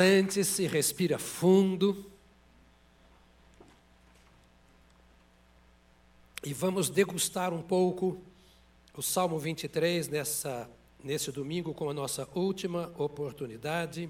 Sente-se, 0.00 0.66
respira 0.66 1.18
fundo. 1.18 2.06
E 6.42 6.54
vamos 6.54 6.88
degustar 6.88 7.52
um 7.52 7.60
pouco 7.60 8.18
o 8.96 9.02
Salmo 9.02 9.38
23 9.38 10.08
nessa, 10.08 10.70
nesse 11.04 11.30
domingo, 11.30 11.74
com 11.74 11.90
a 11.90 11.92
nossa 11.92 12.26
última 12.34 12.90
oportunidade. 12.96 14.08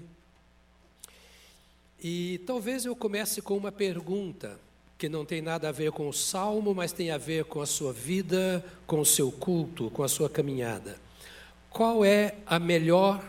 E 2.01 2.39
talvez 2.47 2.85
eu 2.85 2.95
comece 2.95 3.41
com 3.41 3.57
uma 3.57 3.69
pergunta 3.69 4.57
que 4.97 5.09
não 5.09 5.25
tem 5.25 5.41
nada 5.41 5.67
a 5.67 5.73
ver 5.73 5.91
com 5.91 6.07
o 6.07 6.13
salmo, 6.13 6.73
mas 6.73 6.93
tem 6.93 7.11
a 7.11 7.17
ver 7.17 7.43
com 7.43 7.59
a 7.59 7.65
sua 7.65 7.91
vida, 7.91 8.63
com 8.87 9.01
o 9.01 9.05
seu 9.05 9.29
culto, 9.29 9.91
com 9.91 10.03
a 10.03 10.07
sua 10.07 10.29
caminhada. 10.29 10.97
Qual 11.69 12.05
é 12.05 12.37
a 12.45 12.57
melhor 12.59 13.21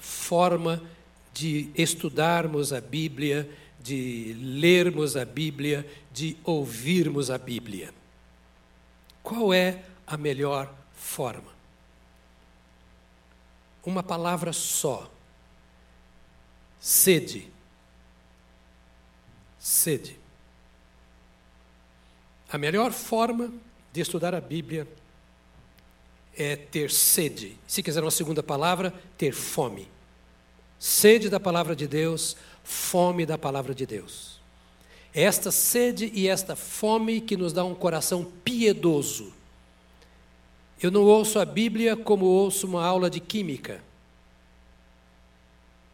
forma 0.00 0.82
de 1.34 1.70
estudarmos 1.74 2.72
a 2.72 2.80
Bíblia, 2.80 3.50
de 3.80 4.34
lermos 4.38 5.16
a 5.16 5.24
Bíblia, 5.24 5.84
de 6.12 6.36
ouvirmos 6.44 7.28
a 7.28 7.36
Bíblia? 7.36 7.92
Qual 9.22 9.52
é 9.52 9.82
a 10.06 10.16
melhor 10.16 10.72
forma? 10.94 11.52
Uma 13.84 14.02
palavra 14.02 14.52
só: 14.52 15.10
sede. 16.78 17.48
Sede. 19.58 20.18
A 22.48 22.56
melhor 22.56 22.92
forma 22.92 23.52
de 23.92 24.00
estudar 24.00 24.34
a 24.34 24.40
Bíblia 24.40 24.86
é 26.36 26.54
ter 26.54 26.90
sede. 26.90 27.56
Se 27.66 27.82
quiser 27.82 28.02
uma 28.02 28.10
segunda 28.10 28.42
palavra, 28.42 28.92
ter 29.16 29.32
fome. 29.32 29.93
Sede 30.86 31.30
da 31.30 31.40
palavra 31.40 31.74
de 31.74 31.86
Deus, 31.86 32.36
fome 32.62 33.24
da 33.24 33.38
palavra 33.38 33.74
de 33.74 33.86
Deus. 33.86 34.38
É 35.14 35.22
esta 35.22 35.50
sede 35.50 36.10
e 36.12 36.28
esta 36.28 36.54
fome 36.54 37.20
que 37.20 37.36
nos 37.36 37.52
dá 37.52 37.64
um 37.64 37.74
coração 37.74 38.24
piedoso. 38.44 39.32
Eu 40.82 40.90
não 40.90 41.02
ouço 41.02 41.38
a 41.38 41.44
Bíblia 41.44 41.96
como 41.96 42.26
ouço 42.26 42.66
uma 42.66 42.84
aula 42.84 43.08
de 43.08 43.20
química, 43.20 43.82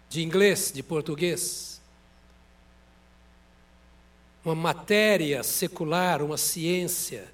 de 0.09 0.23
inglês, 0.23 0.73
de 0.75 0.83
português. 0.83 1.81
Uma 4.45 4.55
matéria 4.55 5.43
secular, 5.43 6.23
uma 6.23 6.37
ciência 6.39 7.29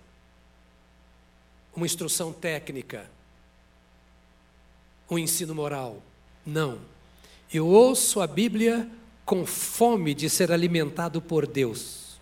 uma 1.76 1.84
instrução 1.84 2.32
técnica, 2.32 3.08
um 5.10 5.18
ensino 5.18 5.54
moral. 5.54 6.02
Não. 6.44 6.95
Eu 7.52 7.66
ouço 7.66 8.20
a 8.20 8.26
Bíblia 8.26 8.88
com 9.24 9.44
fome 9.44 10.14
de 10.14 10.30
ser 10.30 10.52
alimentado 10.52 11.20
por 11.20 11.46
Deus, 11.46 12.18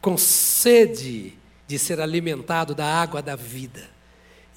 com 0.00 0.16
sede 0.16 1.34
de 1.66 1.78
ser 1.78 2.00
alimentado 2.00 2.74
da 2.74 2.86
água 2.86 3.22
da 3.22 3.36
vida. 3.36 3.88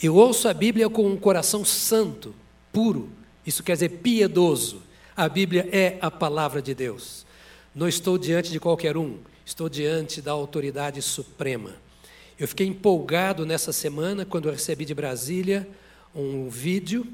Eu 0.02 0.16
ouço 0.16 0.47
a 0.47 0.53
Bíblia 0.53 0.89
com 0.89 1.08
um 1.08 1.17
coração 1.17 1.64
santo, 1.64 2.36
puro, 2.72 3.09
isso 3.45 3.64
quer 3.64 3.73
dizer 3.73 3.89
piedoso. 3.89 4.81
A 5.16 5.30
Bíblia 5.30 5.70
é 5.72 5.97
a 6.02 6.12
palavra 6.12 6.62
de 6.62 6.73
Deus. 6.73 7.25
Não 7.73 7.88
estou 7.88 8.17
diante 8.17 8.52
de 8.52 8.59
qualquer 8.59 8.97
um, 8.97 9.17
estou 9.45 9.69
diante 9.69 10.22
da 10.22 10.31
autoridade 10.31 11.02
suprema. 11.02 11.73
Eu 12.38 12.47
fiquei 12.47 12.67
empolgado 12.67 13.45
nessa 13.45 13.72
semana 13.72 14.25
quando 14.25 14.50
recebi 14.50 14.84
de 14.84 14.94
Brasília 14.94 15.67
um 16.14 16.50
vídeo, 16.50 17.08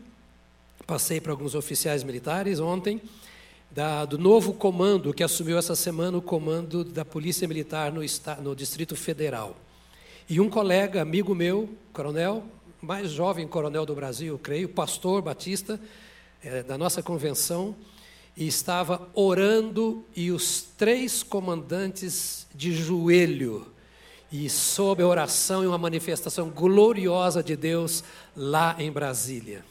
passei 0.91 1.21
para 1.21 1.31
alguns 1.31 1.55
oficiais 1.55 2.03
militares 2.03 2.59
ontem, 2.59 3.01
da, 3.71 4.03
do 4.03 4.17
novo 4.17 4.51
comando 4.51 5.13
que 5.13 5.23
assumiu 5.23 5.57
essa 5.57 5.73
semana 5.73 6.17
o 6.17 6.21
comando 6.21 6.83
da 6.83 7.05
Polícia 7.05 7.47
Militar 7.47 7.93
no, 7.93 8.01
no 8.43 8.53
Distrito 8.53 8.93
Federal. 8.93 9.55
E 10.29 10.41
um 10.41 10.49
colega, 10.49 11.01
amigo 11.01 11.33
meu, 11.33 11.69
coronel, 11.93 12.43
mais 12.81 13.09
jovem 13.09 13.47
coronel 13.47 13.85
do 13.85 13.95
Brasil, 13.95 14.37
creio, 14.37 14.67
pastor 14.67 15.21
Batista, 15.21 15.79
é, 16.43 16.61
da 16.61 16.77
nossa 16.77 17.01
convenção, 17.01 17.73
e 18.35 18.45
estava 18.45 19.07
orando 19.13 20.03
e 20.13 20.29
os 20.29 20.61
três 20.77 21.23
comandantes 21.23 22.47
de 22.53 22.73
joelho 22.73 23.65
e 24.29 24.49
sob 24.49 25.01
a 25.01 25.07
oração 25.07 25.63
e 25.63 25.67
uma 25.67 25.77
manifestação 25.77 26.49
gloriosa 26.49 27.41
de 27.41 27.55
Deus 27.55 28.03
lá 28.35 28.75
em 28.77 28.91
Brasília. 28.91 29.70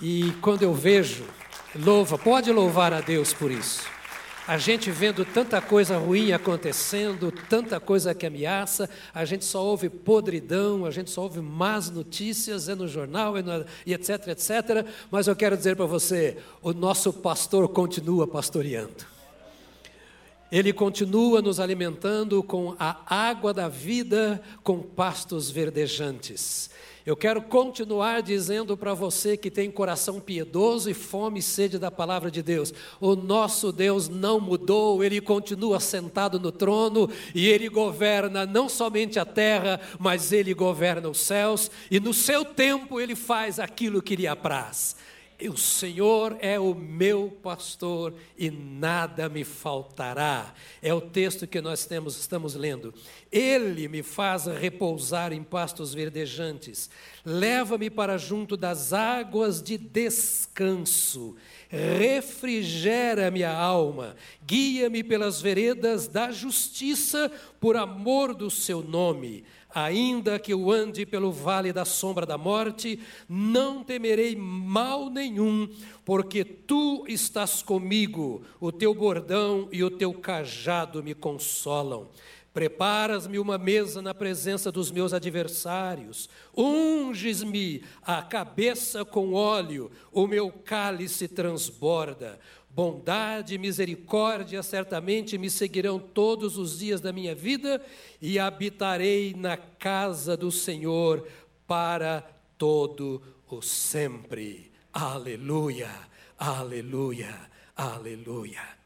E 0.00 0.32
quando 0.40 0.62
eu 0.62 0.72
vejo, 0.72 1.24
louva, 1.74 2.16
pode 2.16 2.52
louvar 2.52 2.92
a 2.92 3.00
Deus 3.00 3.32
por 3.32 3.50
isso. 3.50 3.82
A 4.46 4.56
gente 4.56 4.90
vendo 4.90 5.26
tanta 5.26 5.60
coisa 5.60 5.98
ruim 5.98 6.32
acontecendo, 6.32 7.30
tanta 7.50 7.78
coisa 7.78 8.14
que 8.14 8.24
ameaça, 8.24 8.88
a 9.12 9.22
gente 9.26 9.44
só 9.44 9.62
ouve 9.62 9.90
podridão, 9.90 10.86
a 10.86 10.90
gente 10.90 11.10
só 11.10 11.24
ouve 11.24 11.40
más 11.42 11.90
notícias, 11.90 12.66
é 12.66 12.74
no 12.74 12.88
jornal 12.88 13.36
é 13.36 13.42
no, 13.42 13.66
e 13.84 13.92
etc, 13.92 14.28
etc. 14.28 14.86
Mas 15.10 15.26
eu 15.26 15.36
quero 15.36 15.54
dizer 15.54 15.76
para 15.76 15.84
você: 15.84 16.38
o 16.62 16.72
nosso 16.72 17.12
pastor 17.12 17.68
continua 17.68 18.26
pastoreando. 18.26 19.04
Ele 20.50 20.72
continua 20.72 21.42
nos 21.42 21.60
alimentando 21.60 22.42
com 22.42 22.74
a 22.78 22.96
água 23.06 23.52
da 23.52 23.68
vida, 23.68 24.40
com 24.62 24.80
pastos 24.80 25.50
verdejantes. 25.50 26.70
Eu 27.06 27.16
quero 27.16 27.40
continuar 27.40 28.20
dizendo 28.22 28.76
para 28.76 28.92
você 28.92 29.36
que 29.36 29.50
tem 29.50 29.70
coração 29.70 30.20
piedoso 30.20 30.90
e 30.90 30.94
fome 30.94 31.38
e 31.38 31.42
sede 31.42 31.78
da 31.78 31.90
palavra 31.90 32.30
de 32.30 32.42
Deus: 32.42 32.72
o 33.00 33.14
nosso 33.14 33.72
Deus 33.72 34.08
não 34.08 34.40
mudou, 34.40 35.02
ele 35.02 35.20
continua 35.20 35.80
sentado 35.80 36.38
no 36.38 36.52
trono 36.52 37.08
e 37.34 37.46
ele 37.46 37.68
governa 37.68 38.44
não 38.44 38.68
somente 38.68 39.18
a 39.18 39.24
terra, 39.24 39.80
mas 39.98 40.32
ele 40.32 40.52
governa 40.52 41.08
os 41.08 41.20
céus, 41.20 41.70
e 41.90 41.98
no 42.00 42.12
seu 42.12 42.44
tempo 42.44 43.00
ele 43.00 43.14
faz 43.14 43.58
aquilo 43.58 44.02
que 44.02 44.16
lhe 44.16 44.26
apraz. 44.26 44.96
O 45.46 45.56
Senhor 45.56 46.36
é 46.40 46.58
o 46.58 46.74
meu 46.74 47.30
pastor 47.30 48.12
e 48.36 48.50
nada 48.50 49.28
me 49.28 49.44
faltará. 49.44 50.52
É 50.82 50.92
o 50.92 51.00
texto 51.00 51.46
que 51.46 51.60
nós 51.60 51.86
temos, 51.86 52.18
estamos 52.18 52.56
lendo. 52.56 52.92
Ele 53.30 53.86
me 53.86 54.02
faz 54.02 54.46
repousar 54.46 55.32
em 55.32 55.44
pastos 55.44 55.94
verdejantes. 55.94 56.90
Leva-me 57.24 57.88
para 57.88 58.18
junto 58.18 58.56
das 58.56 58.92
águas 58.92 59.62
de 59.62 59.78
descanso. 59.78 61.36
Refrigera 61.68 63.30
minha 63.30 63.52
alma. 63.52 64.16
Guia-me 64.44 65.04
pelas 65.04 65.40
veredas 65.40 66.08
da 66.08 66.32
justiça 66.32 67.30
por 67.60 67.76
amor 67.76 68.34
do 68.34 68.50
seu 68.50 68.82
nome. 68.82 69.44
Ainda 69.74 70.38
que 70.38 70.52
eu 70.52 70.70
ande 70.70 71.04
pelo 71.04 71.30
vale 71.30 71.72
da 71.72 71.84
sombra 71.84 72.24
da 72.24 72.38
morte, 72.38 72.98
não 73.28 73.84
temerei 73.84 74.34
mal 74.34 75.10
nenhum, 75.10 75.68
porque 76.04 76.42
tu 76.42 77.04
estás 77.06 77.62
comigo, 77.62 78.42
o 78.58 78.72
teu 78.72 78.94
bordão 78.94 79.68
e 79.70 79.84
o 79.84 79.90
teu 79.90 80.14
cajado 80.14 81.02
me 81.02 81.14
consolam. 81.14 82.08
Preparas-me 82.58 83.38
uma 83.38 83.58
mesa 83.58 84.00
na 84.00 84.14
presença 84.14 84.72
dos 84.72 84.90
meus 84.90 85.12
adversários, 85.12 86.28
unges-me 86.56 87.84
a 88.02 88.22
cabeça 88.22 89.04
com 89.04 89.34
óleo, 89.34 89.90
o 90.10 90.26
meu 90.26 90.50
cálice 90.50 91.28
transborda. 91.28 92.40
Bondade 92.70 93.54
e 93.54 93.58
misericórdia 93.58 94.62
certamente 94.62 95.36
me 95.36 95.50
seguirão 95.50 95.98
todos 95.98 96.56
os 96.56 96.78
dias 96.78 97.00
da 97.00 97.12
minha 97.12 97.34
vida 97.34 97.84
e 98.20 98.38
habitarei 98.38 99.34
na 99.34 99.56
casa 99.56 100.36
do 100.36 100.52
Senhor 100.52 101.26
para 101.66 102.20
todo 102.56 103.22
o 103.48 103.60
sempre. 103.60 104.70
Aleluia, 104.92 105.90
aleluia, 106.38 107.50
aleluia. 107.76 108.78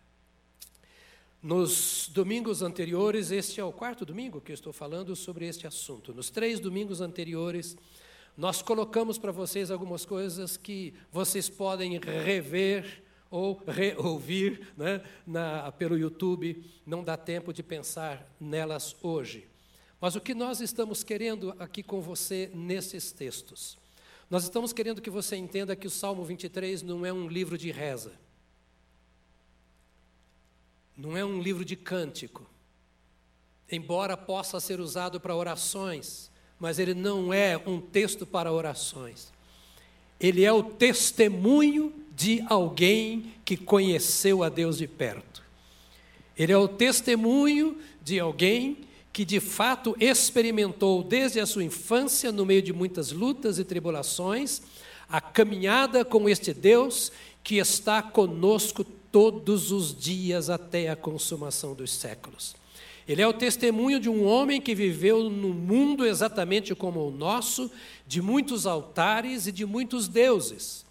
Nos 1.43 2.09
domingos 2.13 2.63
anteriores, 2.63 3.33
este 3.33 3.61
é 3.61 3.65
o 3.65 3.73
quarto 3.73 4.07
domingo 4.07 4.41
que 4.41 4.53
eu 4.53 4.55
estou 4.55 4.73
falando 4.73 5.17
sobre 5.17 5.47
este 5.47 5.67
assunto. 5.67 6.15
Nos 6.15 6.31
três 6.31 6.61
domingos 6.61 7.01
anteriores, 7.01 7.77
nós 8.37 8.63
colocamos 8.63 9.19
para 9.19 9.33
vocês 9.33 9.71
algumas 9.71 10.05
coisas 10.05 10.57
que 10.57 10.95
vocês 11.11 11.49
podem 11.49 11.99
rever 11.99 13.03
ou 13.33 13.63
reouvir 13.67 14.69
né, 14.77 15.03
na, 15.27 15.73
pelo 15.73 15.97
YouTube, 15.97 16.63
não 16.85 17.03
dá 17.03 17.17
tempo 17.17 17.51
de 17.51 17.63
pensar 17.63 18.31
nelas 18.39 18.95
hoje. 19.03 19.49
Mas 19.99 20.15
o 20.15 20.21
que 20.21 20.35
nós 20.35 20.61
estamos 20.61 21.03
querendo 21.03 21.55
aqui 21.59 21.83
com 21.83 22.03
você 22.03 22.51
nesses 22.55 23.11
textos? 23.11 23.79
Nós 24.29 24.45
estamos 24.45 24.71
querendo 24.71 25.01
que 25.01 25.09
você 25.09 25.35
entenda 25.35 25.75
que 25.75 25.87
o 25.87 25.91
Salmo 25.91 26.23
23 26.25 26.83
não 26.83 27.07
é 27.07 27.13
um 27.13 27.27
livro 27.27 27.57
de 27.57 27.71
reza, 27.71 28.13
não 30.95 31.17
é 31.17 31.25
um 31.25 31.41
livro 31.41 31.65
de 31.65 31.75
cântico, 31.75 32.47
embora 33.71 34.15
possa 34.15 34.61
ser 34.61 34.79
usado 34.79 35.19
para 35.19 35.35
orações, 35.35 36.31
mas 36.59 36.79
ele 36.79 36.93
não 36.93 37.33
é 37.33 37.57
um 37.57 37.81
texto 37.81 38.27
para 38.27 38.53
orações. 38.53 39.33
Ele 40.21 40.45
é 40.45 40.53
o 40.53 40.63
testemunho 40.63 42.02
de 42.15 42.45
alguém 42.49 43.33
que 43.45 43.57
conheceu 43.57 44.43
a 44.43 44.49
Deus 44.49 44.79
de 44.79 44.87
perto. 44.87 45.43
Ele 46.37 46.53
é 46.53 46.57
o 46.57 46.69
testemunho 46.69 47.79
de 48.03 48.19
alguém 48.19 48.79
que 49.13 49.25
de 49.25 49.41
fato 49.41 49.95
experimentou 50.01 51.03
desde 51.03 51.39
a 51.39 51.47
sua 51.47 51.65
infância, 51.65 52.33
no 52.33 52.47
meio 52.47 52.63
de 52.63 52.73
muitas 52.73 53.13
lutas 53.13 53.59
e 53.59 53.65
tribulações, 53.65 54.63
a 55.09 55.21
caminhada 55.21 56.05
com 56.05 56.29
este 56.29 56.55
Deus 56.55 57.13
que 57.45 57.57
está 57.57 58.03
conosco 58.03 58.83
todos 58.83 59.71
os 59.71 59.95
dias 59.95 60.49
até 60.49 60.89
a 60.89 60.97
consumação 60.97 61.75
dos 61.75 61.93
séculos. 61.93 62.55
Ele 63.07 63.21
é 63.21 63.27
o 63.27 63.33
testemunho 63.33 64.01
de 64.01 64.09
um 64.09 64.25
homem 64.25 64.61
que 64.61 64.75
viveu 64.75 65.29
no 65.29 65.49
mundo 65.49 66.07
exatamente 66.07 66.75
como 66.75 67.07
o 67.07 67.11
nosso, 67.11 67.71
de 68.07 68.23
muitos 68.23 68.65
altares 68.65 69.47
e 69.47 69.53
de 69.53 69.67
muitos 69.67 70.09
deuses. 70.09 70.87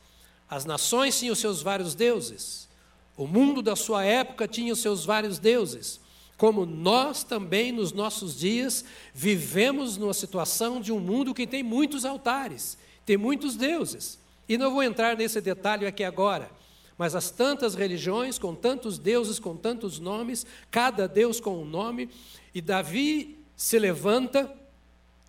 As 0.52 0.66
nações 0.66 1.18
tinham 1.18 1.34
seus 1.34 1.62
vários 1.62 1.96
deuses. 1.96 2.68
O 3.16 3.26
mundo 3.26 3.62
da 3.62 3.74
sua 3.74 4.04
época 4.04 4.50
tinha 4.50 4.76
seus 4.76 5.06
vários 5.06 5.40
deuses. 5.40 6.02
Como 6.36 6.66
nós 6.66 7.24
também, 7.24 7.72
nos 7.72 7.94
nossos 7.94 8.38
dias, 8.38 8.84
vivemos 9.14 9.96
numa 9.96 10.14
situação 10.14 10.82
de 10.82 10.92
um 10.92 11.00
mundo 11.00 11.34
que 11.34 11.48
tem 11.48 11.64
muitos 11.64 12.04
altares, 12.04 12.78
tem 13.06 13.16
muitos 13.16 13.56
deuses. 13.56 14.20
E 14.50 14.58
não 14.58 14.72
vou 14.72 14.84
entrar 14.84 15.16
nesse 15.16 15.40
detalhe 15.40 15.86
aqui 15.86 16.04
agora. 16.04 16.52
Mas 16.98 17.16
as 17.16 17.32
tantas 17.32 17.74
religiões, 17.74 18.38
com 18.38 18.54
tantos 18.54 19.00
deuses, 19.00 19.40
com 19.40 19.56
tantos 19.56 20.00
nomes, 20.00 20.46
cada 20.70 21.08
deus 21.08 21.40
com 21.40 21.62
um 21.62 21.66
nome, 21.66 22.10
e 22.54 22.60
Davi 22.60 23.40
se 23.56 23.80
levanta 23.80 24.54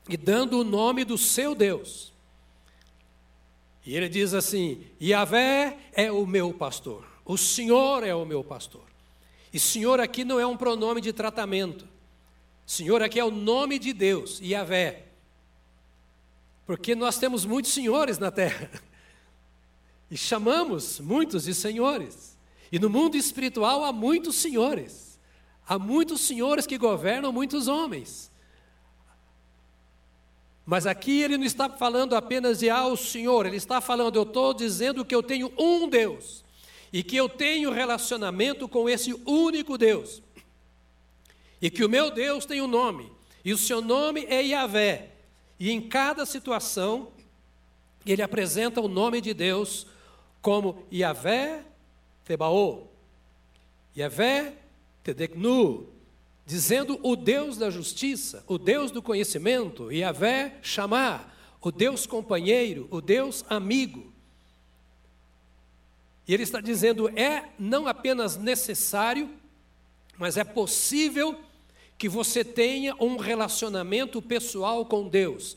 e 0.08 0.16
dando 0.16 0.58
o 0.58 0.64
nome 0.64 1.04
do 1.04 1.16
seu 1.16 1.54
Deus. 1.54 2.11
E 3.84 3.96
ele 3.96 4.08
diz 4.08 4.34
assim: 4.34 4.84
Yahvé 5.00 5.76
é 5.92 6.10
o 6.10 6.26
meu 6.26 6.52
pastor, 6.52 7.04
o 7.24 7.36
Senhor 7.36 8.04
é 8.04 8.14
o 8.14 8.24
meu 8.24 8.42
pastor. 8.42 8.84
E 9.52 9.60
Senhor 9.60 10.00
aqui 10.00 10.24
não 10.24 10.40
é 10.40 10.46
um 10.46 10.56
pronome 10.56 11.00
de 11.00 11.12
tratamento. 11.12 11.86
Senhor 12.64 13.02
aqui 13.02 13.20
é 13.20 13.24
o 13.24 13.30
nome 13.30 13.78
de 13.78 13.92
Deus, 13.92 14.40
Yahvé. 14.40 15.04
Porque 16.64 16.94
nós 16.94 17.18
temos 17.18 17.44
muitos 17.44 17.72
senhores 17.72 18.18
na 18.18 18.30
terra. 18.30 18.70
E 20.10 20.16
chamamos 20.16 21.00
muitos 21.00 21.44
de 21.44 21.54
senhores. 21.54 22.38
E 22.70 22.78
no 22.78 22.88
mundo 22.88 23.16
espiritual 23.16 23.84
há 23.84 23.92
muitos 23.92 24.36
senhores. 24.36 25.18
Há 25.66 25.78
muitos 25.78 26.22
senhores 26.22 26.66
que 26.66 26.78
governam 26.78 27.32
muitos 27.32 27.68
homens. 27.68 28.31
Mas 30.64 30.86
aqui 30.86 31.22
ele 31.22 31.36
não 31.36 31.44
está 31.44 31.68
falando 31.68 32.14
apenas 32.14 32.60
de 32.60 32.70
ao 32.70 32.92
ah, 32.92 32.96
Senhor, 32.96 33.46
ele 33.46 33.56
está 33.56 33.80
falando, 33.80 34.16
eu 34.16 34.22
estou 34.22 34.54
dizendo 34.54 35.04
que 35.04 35.14
eu 35.14 35.22
tenho 35.22 35.52
um 35.58 35.88
Deus 35.88 36.44
e 36.92 37.02
que 37.02 37.16
eu 37.16 37.28
tenho 37.28 37.72
relacionamento 37.72 38.68
com 38.68 38.88
esse 38.88 39.12
único 39.26 39.76
Deus. 39.76 40.22
E 41.60 41.70
que 41.70 41.84
o 41.84 41.88
meu 41.88 42.10
Deus 42.10 42.44
tem 42.44 42.60
um 42.60 42.66
nome, 42.66 43.10
e 43.44 43.52
o 43.52 43.58
seu 43.58 43.80
nome 43.80 44.26
é 44.28 44.42
Yahvé. 44.42 45.10
E 45.58 45.70
em 45.70 45.80
cada 45.80 46.26
situação, 46.26 47.08
ele 48.04 48.20
apresenta 48.20 48.80
o 48.80 48.88
nome 48.88 49.20
de 49.20 49.32
Deus 49.32 49.86
como 50.40 50.84
Yahvé 50.92 51.64
Tebaô, 52.24 52.88
Yahvé 53.96 54.54
Tedeknu, 55.02 55.91
dizendo 56.44 56.98
o 57.02 57.14
Deus 57.16 57.56
da 57.56 57.70
justiça, 57.70 58.44
o 58.46 58.58
Deus 58.58 58.90
do 58.90 59.02
conhecimento, 59.02 59.90
Yahvé 59.92 60.58
Chamar, 60.62 61.32
o 61.60 61.70
Deus 61.70 62.06
companheiro, 62.06 62.88
o 62.90 63.00
Deus 63.00 63.44
amigo. 63.48 64.12
E 66.26 66.34
ele 66.34 66.42
está 66.42 66.60
dizendo: 66.60 67.08
é 67.18 67.50
não 67.58 67.86
apenas 67.86 68.36
necessário, 68.36 69.30
mas 70.18 70.36
é 70.36 70.44
possível 70.44 71.38
que 71.96 72.08
você 72.08 72.44
tenha 72.44 72.94
um 72.98 73.16
relacionamento 73.16 74.20
pessoal 74.20 74.84
com 74.84 75.08
Deus. 75.08 75.56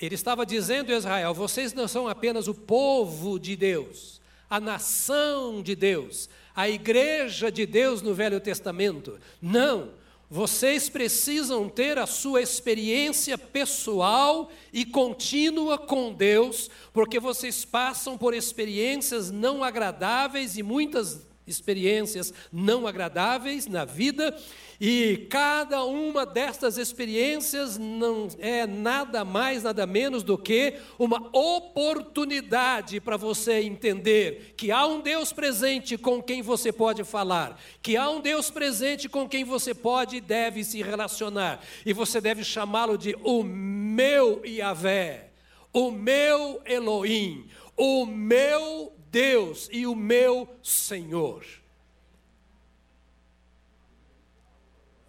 Ele 0.00 0.14
estava 0.14 0.46
dizendo 0.46 0.92
a 0.92 0.96
Israel: 0.96 1.34
vocês 1.34 1.72
não 1.72 1.86
são 1.86 2.08
apenas 2.08 2.48
o 2.48 2.54
povo 2.54 3.38
de 3.38 3.54
Deus, 3.56 4.20
a 4.48 4.58
nação 4.58 5.62
de 5.62 5.74
Deus, 5.74 6.28
a 6.58 6.68
igreja 6.68 7.52
de 7.52 7.64
Deus 7.64 8.02
no 8.02 8.12
Velho 8.12 8.40
Testamento. 8.40 9.16
Não, 9.40 9.90
vocês 10.28 10.88
precisam 10.88 11.68
ter 11.68 11.96
a 11.98 12.04
sua 12.04 12.42
experiência 12.42 13.38
pessoal 13.38 14.50
e 14.72 14.84
contínua 14.84 15.78
com 15.78 16.12
Deus, 16.12 16.68
porque 16.92 17.20
vocês 17.20 17.64
passam 17.64 18.18
por 18.18 18.34
experiências 18.34 19.30
não 19.30 19.62
agradáveis 19.62 20.58
e 20.58 20.64
muitas 20.64 21.27
experiências 21.48 22.32
não 22.52 22.86
agradáveis 22.86 23.66
na 23.66 23.84
vida, 23.84 24.36
e 24.80 25.26
cada 25.28 25.82
uma 25.84 26.24
destas 26.24 26.78
experiências 26.78 27.76
não 27.76 28.28
é 28.38 28.64
nada 28.64 29.24
mais, 29.24 29.64
nada 29.64 29.84
menos 29.86 30.22
do 30.22 30.38
que 30.38 30.74
uma 30.96 31.30
oportunidade 31.32 33.00
para 33.00 33.16
você 33.16 33.60
entender 33.60 34.54
que 34.56 34.70
há 34.70 34.86
um 34.86 35.00
Deus 35.00 35.32
presente 35.32 35.98
com 35.98 36.22
quem 36.22 36.42
você 36.42 36.70
pode 36.72 37.02
falar, 37.02 37.60
que 37.82 37.96
há 37.96 38.08
um 38.08 38.20
Deus 38.20 38.50
presente 38.50 39.08
com 39.08 39.28
quem 39.28 39.42
você 39.42 39.74
pode 39.74 40.16
e 40.16 40.20
deve 40.20 40.62
se 40.62 40.80
relacionar, 40.80 41.60
e 41.84 41.92
você 41.92 42.20
deve 42.20 42.44
chamá-lo 42.44 42.96
de 42.96 43.16
o 43.24 43.42
meu 43.42 44.44
Yahvé, 44.46 45.30
o 45.72 45.90
meu 45.90 46.62
Elohim, 46.64 47.48
o 47.76 48.06
meu 48.06 48.92
Deus 49.10 49.68
e 49.72 49.86
o 49.86 49.94
meu 49.94 50.48
Senhor. 50.62 51.44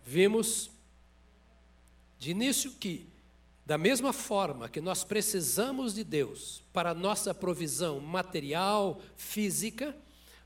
Vimos 0.05 0.71
de 2.17 2.31
início 2.31 2.71
que, 2.71 3.05
da 3.65 3.77
mesma 3.77 4.11
forma 4.11 4.67
que 4.67 4.81
nós 4.81 5.03
precisamos 5.03 5.93
de 5.93 6.03
Deus 6.03 6.63
para 6.73 6.91
a 6.91 6.95
nossa 6.95 7.33
provisão 7.33 7.99
material, 7.99 8.99
física, 9.15 9.95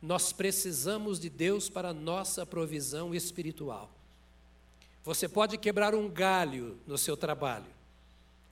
nós 0.01 0.33
precisamos 0.33 1.19
de 1.19 1.29
Deus 1.29 1.69
para 1.69 1.89
a 1.89 1.93
nossa 1.93 2.45
provisão 2.45 3.15
espiritual. 3.15 3.89
Você 5.03 5.29
pode 5.29 5.57
quebrar 5.57 5.95
um 5.95 6.09
galho 6.09 6.77
no 6.85 6.97
seu 6.97 7.15
trabalho, 7.15 7.65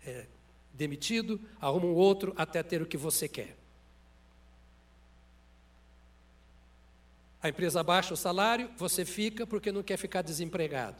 é, 0.05 0.25
demitido, 0.73 1.39
arruma 1.59 1.85
um 1.85 1.93
outro 1.93 2.33
até 2.37 2.63
ter 2.63 2.81
o 2.81 2.85
que 2.85 2.97
você 2.97 3.27
quer. 3.27 3.60
A 7.41 7.49
empresa 7.49 7.83
baixa 7.83 8.13
o 8.13 8.17
salário, 8.17 8.69
você 8.77 9.03
fica 9.03 9.47
porque 9.47 9.71
não 9.71 9.81
quer 9.81 9.97
ficar 9.97 10.21
desempregado. 10.21 10.97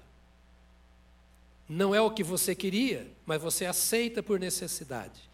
Não 1.69 1.95
é 1.95 2.01
o 2.01 2.11
que 2.11 2.23
você 2.23 2.53
queria, 2.53 3.07
mas 3.25 3.41
você 3.41 3.65
aceita 3.65 4.21
por 4.21 4.39
necessidade. 4.39 5.29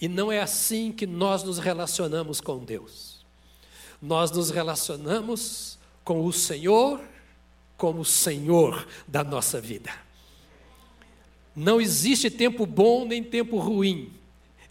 E 0.00 0.08
não 0.08 0.30
é 0.32 0.40
assim 0.40 0.92
que 0.92 1.06
nós 1.06 1.42
nos 1.42 1.58
relacionamos 1.58 2.40
com 2.40 2.64
Deus. 2.64 3.24
Nós 4.00 4.30
nos 4.30 4.50
relacionamos 4.50 5.78
com 6.02 6.24
o 6.24 6.32
Senhor 6.32 7.00
como 7.76 8.00
o 8.00 8.04
Senhor 8.04 8.86
da 9.06 9.24
nossa 9.24 9.60
vida. 9.60 9.90
Não 11.54 11.80
existe 11.80 12.30
tempo 12.30 12.66
bom 12.66 13.04
nem 13.04 13.22
tempo 13.22 13.58
ruim. 13.58 14.12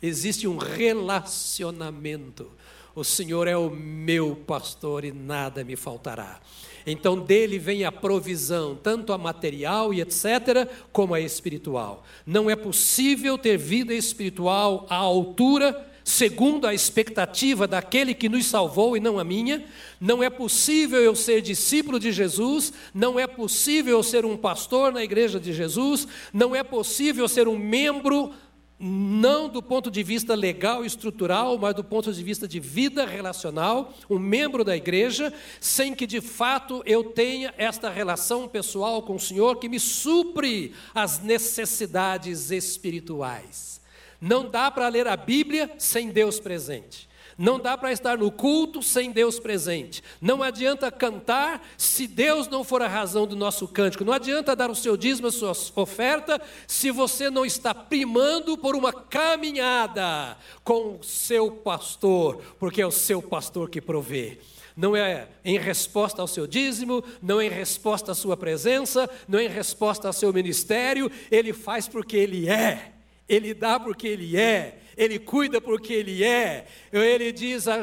Existe 0.02 0.48
um 0.48 0.58
relacionamento. 0.58 2.52
O 2.96 3.04
Senhor 3.04 3.48
é 3.48 3.58
o 3.58 3.72
meu 3.72 4.36
pastor 4.36 5.04
e 5.04 5.12
nada 5.12 5.64
me 5.64 5.76
faltará. 5.76 6.40
Então 6.86 7.20
dele 7.20 7.58
vem 7.58 7.86
a 7.86 7.92
provisão, 7.92 8.76
tanto 8.76 9.12
a 9.14 9.18
material 9.18 9.94
e 9.94 10.02
etc., 10.02 10.70
como 10.92 11.16
a 11.16 11.20
espiritual. 11.20 12.04
Não 12.26 12.50
é 12.50 12.56
possível 12.56 13.36
ter 13.38 13.58
vida 13.58 13.96
espiritual 13.96 14.86
à 14.90 14.96
altura, 14.98 15.90
segundo 16.04 16.68
a 16.68 16.74
expectativa 16.74 17.68
daquele 17.68 18.14
que 18.14 18.30
nos 18.30 18.46
salvou 18.46 18.96
e 18.96 19.00
não 19.00 19.18
a 19.18 19.24
minha. 19.24 19.66
Não 20.00 20.22
é 20.22 20.30
possível 20.30 21.02
eu 21.02 21.16
ser 21.16 21.42
discípulo 21.42 22.00
de 22.00 22.12
Jesus, 22.12 22.74
não 22.94 23.20
é 23.20 23.26
possível 23.26 23.98
eu 23.98 24.04
ser 24.04 24.24
um 24.24 24.38
pastor 24.38 24.92
na 24.92 25.04
igreja 25.04 25.40
de 25.40 25.52
Jesus, 25.52 26.08
não 26.32 26.56
é 26.56 26.62
possível 26.62 27.24
eu 27.24 27.30
ser 27.30 27.48
um 27.48 27.58
membro 27.58 28.34
não 28.80 29.48
do 29.48 29.62
ponto 29.62 29.90
de 29.90 30.04
vista 30.04 30.36
legal 30.36 30.84
e 30.84 30.88
estrutural, 30.88 31.58
mas 31.58 31.76
do 31.76 31.84
ponto 31.84 32.12
de 32.12 32.24
vista 32.24 32.48
de 32.48 32.60
vida 32.60 33.06
relacional, 33.06 33.94
um 34.10 34.20
membro 34.20 34.64
da 34.64 34.76
igreja, 34.76 35.34
sem 35.60 35.94
que 35.94 36.06
de 36.06 36.20
fato 36.20 36.82
eu 36.86 37.04
tenha 37.04 37.54
esta 37.58 37.90
relação 37.90 38.48
pessoal 38.48 39.02
com 39.02 39.16
o 39.16 39.20
Senhor 39.20 39.58
que 39.58 39.70
me 39.70 39.80
supre 39.80 40.74
as 40.94 41.22
necessidades 41.22 42.52
espirituais. 42.52 43.80
Não 44.20 44.50
dá 44.50 44.72
para 44.72 44.88
ler 44.88 45.08
a 45.08 45.18
Bíblia 45.18 45.72
sem 45.78 46.10
Deus 46.10 46.40
presente. 46.40 47.10
Não 47.38 47.60
dá 47.60 47.78
para 47.78 47.92
estar 47.92 48.18
no 48.18 48.32
culto 48.32 48.82
sem 48.82 49.12
Deus 49.12 49.40
presente. 49.40 50.04
Não 50.22 50.44
adianta 50.44 50.92
cantar 50.92 51.66
se 51.78 52.08
Deus 52.08 52.48
não 52.48 52.64
for 52.64 52.82
a 52.82 52.88
razão 52.88 53.26
do 53.26 53.36
nosso 53.36 53.68
cântico. 53.68 54.06
Não 54.06 54.14
adianta 54.14 54.56
dar 54.56 54.70
o 54.70 54.76
seu 54.76 54.96
dízimo, 54.96 55.28
a 55.28 55.32
sua 55.32 55.54
oferta, 55.76 56.42
se 56.68 56.92
você 56.92 57.30
não 57.30 57.46
está 57.46 57.74
primando 57.74 58.58
por 58.58 58.76
uma 58.76 58.94
caminhada 58.94 60.38
com 60.64 60.98
o 61.00 61.04
seu 61.04 61.52
pastor, 61.52 62.42
porque 62.60 62.82
é 62.82 62.88
o 62.88 62.92
seu 62.92 63.22
pastor 63.22 63.70
que 63.70 63.82
provê. 63.82 64.40
Não 64.76 64.96
é 64.96 65.28
em 65.46 65.60
resposta 65.60 66.22
ao 66.22 66.28
seu 66.28 66.48
dízimo, 66.48 67.04
não 67.22 67.40
é 67.40 67.46
em 67.46 67.50
resposta 67.50 68.12
à 68.12 68.16
sua 68.16 68.36
presença, 68.36 69.08
não 69.28 69.38
é 69.38 69.46
em 69.46 69.50
resposta 69.50 70.08
ao 70.08 70.14
seu 70.14 70.34
ministério, 70.34 71.12
ele 71.30 71.54
faz 71.54 71.88
porque 71.88 72.18
ele 72.18 72.50
é. 72.50 72.94
Ele 73.28 73.54
dá 73.54 73.80
porque 73.80 74.08
Ele 74.08 74.38
é, 74.38 74.80
Ele 74.98 75.20
cuida 75.20 75.60
porque 75.60 75.94
Ele 75.94 76.24
é. 76.24 76.66
Ele 76.92 77.32
diz 77.32 77.68
a, 77.68 77.82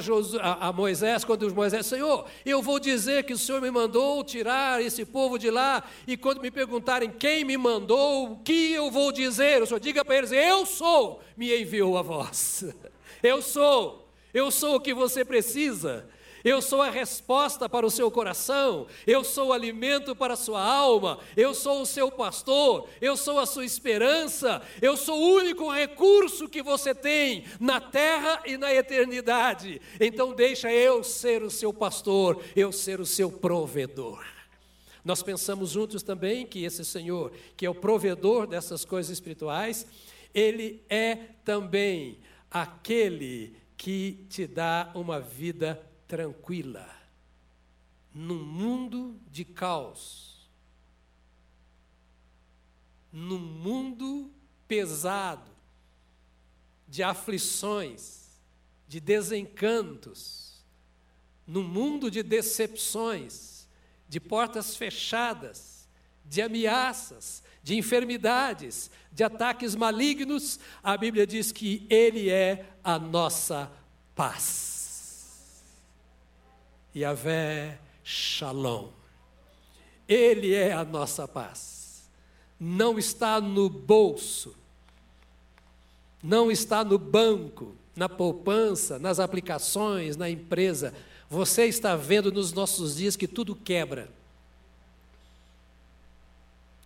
a, 0.61 0.73
Moisés, 0.73 1.25
quando 1.25 1.52
Moisés, 1.55 1.87
Senhor, 1.87 2.26
eu 2.45 2.62
vou 2.62 2.79
dizer 2.79 3.25
que 3.25 3.33
o 3.33 3.38
Senhor 3.38 3.61
me 3.61 3.71
mandou 3.71 4.23
tirar 4.25 4.83
esse 4.83 5.05
povo 5.05 5.38
de 5.38 5.50
lá, 5.50 5.83
e 6.07 6.17
quando 6.17 6.40
me 6.40 6.50
perguntarem 6.50 7.11
quem 7.11 7.45
me 7.45 7.57
mandou, 7.57 8.33
o 8.33 8.37
que 8.38 8.73
eu 8.73 8.90
vou 8.90 9.12
dizer? 9.12 9.62
O 9.62 9.67
Senhor 9.67 9.81
diga 9.81 10.05
para 10.05 10.17
eles: 10.17 10.33
Eu 10.33 10.64
sou, 10.67 11.21
me 11.37 11.61
enviou 11.61 11.97
a 11.99 12.02
voz. 12.02 12.64
Eu 13.23 13.43
sou, 13.43 14.09
eu 14.33 14.50
sou 14.50 14.76
o 14.76 14.81
que 14.81 14.95
você 14.95 15.26
precisa. 15.26 16.09
Eu 16.43 16.63
sou 16.63 16.81
a 16.81 16.91
resposta 16.91 17.69
para 17.69 17.87
o 17.87 17.91
seu 17.91 18.11
coração, 18.11 18.87
eu 19.07 19.23
sou 19.23 19.49
o 19.49 19.53
alimento 19.53 20.17
para 20.17 20.35
a 20.35 20.37
sua 20.37 20.63
alma, 20.63 21.19
eu 21.37 21.55
sou 21.55 21.83
o 21.83 21.87
seu 21.87 22.11
pastor, 22.11 22.89
eu 23.01 23.17
sou 23.17 23.39
a 23.39 23.47
sua 23.47 23.65
esperança, 23.65 24.63
eu 24.81 24.97
sou 24.97 25.19
o 25.19 25.35
único 25.37 25.71
recurso 25.71 26.49
que 26.49 26.63
você 26.63 26.95
tem 26.95 27.45
na 27.59 27.81
terra 27.81 28.43
e 28.47 28.57
na 28.57 28.73
eternidade. 28.73 29.81
Então, 30.01 30.33
deixa 30.33 30.73
eu 30.73 31.05
ser 31.05 31.43
o 31.43 31.51
seu 31.51 31.73
pastor, 31.73 32.43
eu 32.57 32.73
ser 32.73 33.01
o 33.01 33.07
seu 33.07 33.31
provedor. 33.31 34.25
Nós 35.05 35.23
pensamos 35.23 35.71
juntos 35.71 36.03
também 36.03 36.47
que 36.47 36.65
esse 36.65 36.85
Senhor, 36.85 37.33
que 37.57 37.65
é 37.67 37.71
o 37.71 37.75
provedor 37.75 38.47
dessas 38.47 38.85
coisas 38.85 39.11
espirituais, 39.11 39.87
ele 40.35 40.83
é 40.89 41.17
também 41.45 42.19
aquele 42.51 43.57
que 43.77 44.27
te 44.29 44.47
dá 44.47 44.91
uma 44.95 45.19
vida 45.19 45.81
tranquila, 46.11 46.90
num 48.12 48.43
mundo 48.45 49.17
de 49.31 49.45
caos, 49.45 50.50
num 53.12 53.38
mundo 53.38 54.29
pesado, 54.67 55.49
de 56.88 57.05
aflições, 57.05 58.40
de 58.88 58.99
desencantos, 58.99 60.64
num 61.47 61.62
mundo 61.62 62.11
de 62.11 62.25
decepções, 62.25 63.69
de 64.09 64.19
portas 64.19 64.75
fechadas, 64.75 65.88
de 66.25 66.43
ameaças, 66.43 67.40
de 67.62 67.76
enfermidades, 67.76 68.90
de 69.12 69.23
ataques 69.23 69.76
malignos, 69.76 70.59
a 70.83 70.97
Bíblia 70.97 71.25
diz 71.25 71.52
que 71.52 71.87
Ele 71.88 72.29
é 72.29 72.69
a 72.83 72.99
nossa 72.99 73.71
paz. 74.12 74.80
Yahvé 76.95 77.79
Shalom. 78.03 78.89
Ele 80.09 80.55
é 80.55 80.73
a 80.73 80.85
nossa 80.85 81.29
paz. 81.29 82.09
Não 82.59 82.99
está 82.99 83.41
no 83.41 83.71
bolso, 83.71 84.55
não 86.23 86.51
está 86.51 86.85
no 86.85 86.99
banco, 86.99 87.75
na 87.97 88.09
poupança, 88.09 88.99
nas 88.99 89.19
aplicações, 89.21 90.17
na 90.17 90.29
empresa. 90.29 90.93
Você 91.29 91.67
está 91.67 91.97
vendo 91.97 92.33
nos 92.33 92.53
nossos 92.53 92.97
dias 92.97 93.17
que 93.17 93.29
tudo 93.29 93.55
quebra. 93.55 94.09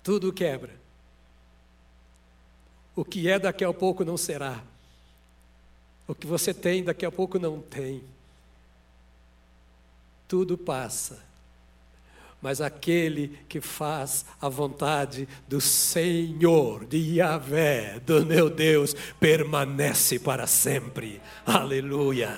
Tudo 0.03 0.33
quebra. 0.33 0.75
O 2.95 3.05
que 3.05 3.29
é 3.29 3.39
daqui 3.39 3.65
a 3.65 3.73
pouco 3.73 4.05
não 4.05 4.17
será. 4.17 4.63
O 6.07 6.15
que 6.15 6.27
você 6.27 6.53
tem 6.53 6.85
daqui 6.85 7.07
a 7.07 7.11
pouco 7.11 7.39
não 7.39 7.61
tem 7.61 8.05
tudo 10.29 10.57
passa. 10.57 11.23
Mas 12.41 12.61
aquele 12.61 13.39
que 13.49 13.61
faz 13.61 14.27
a 14.41 14.49
vontade 14.49 15.27
do 15.49 15.61
Senhor, 15.61 16.85
de 16.85 16.99
Yahvé, 16.99 18.01
do 18.05 18.25
meu 18.27 18.51
Deus, 18.51 18.95
permanece 19.19 20.19
para 20.19 20.47
sempre. 20.47 21.23
Aleluia. 21.47 22.37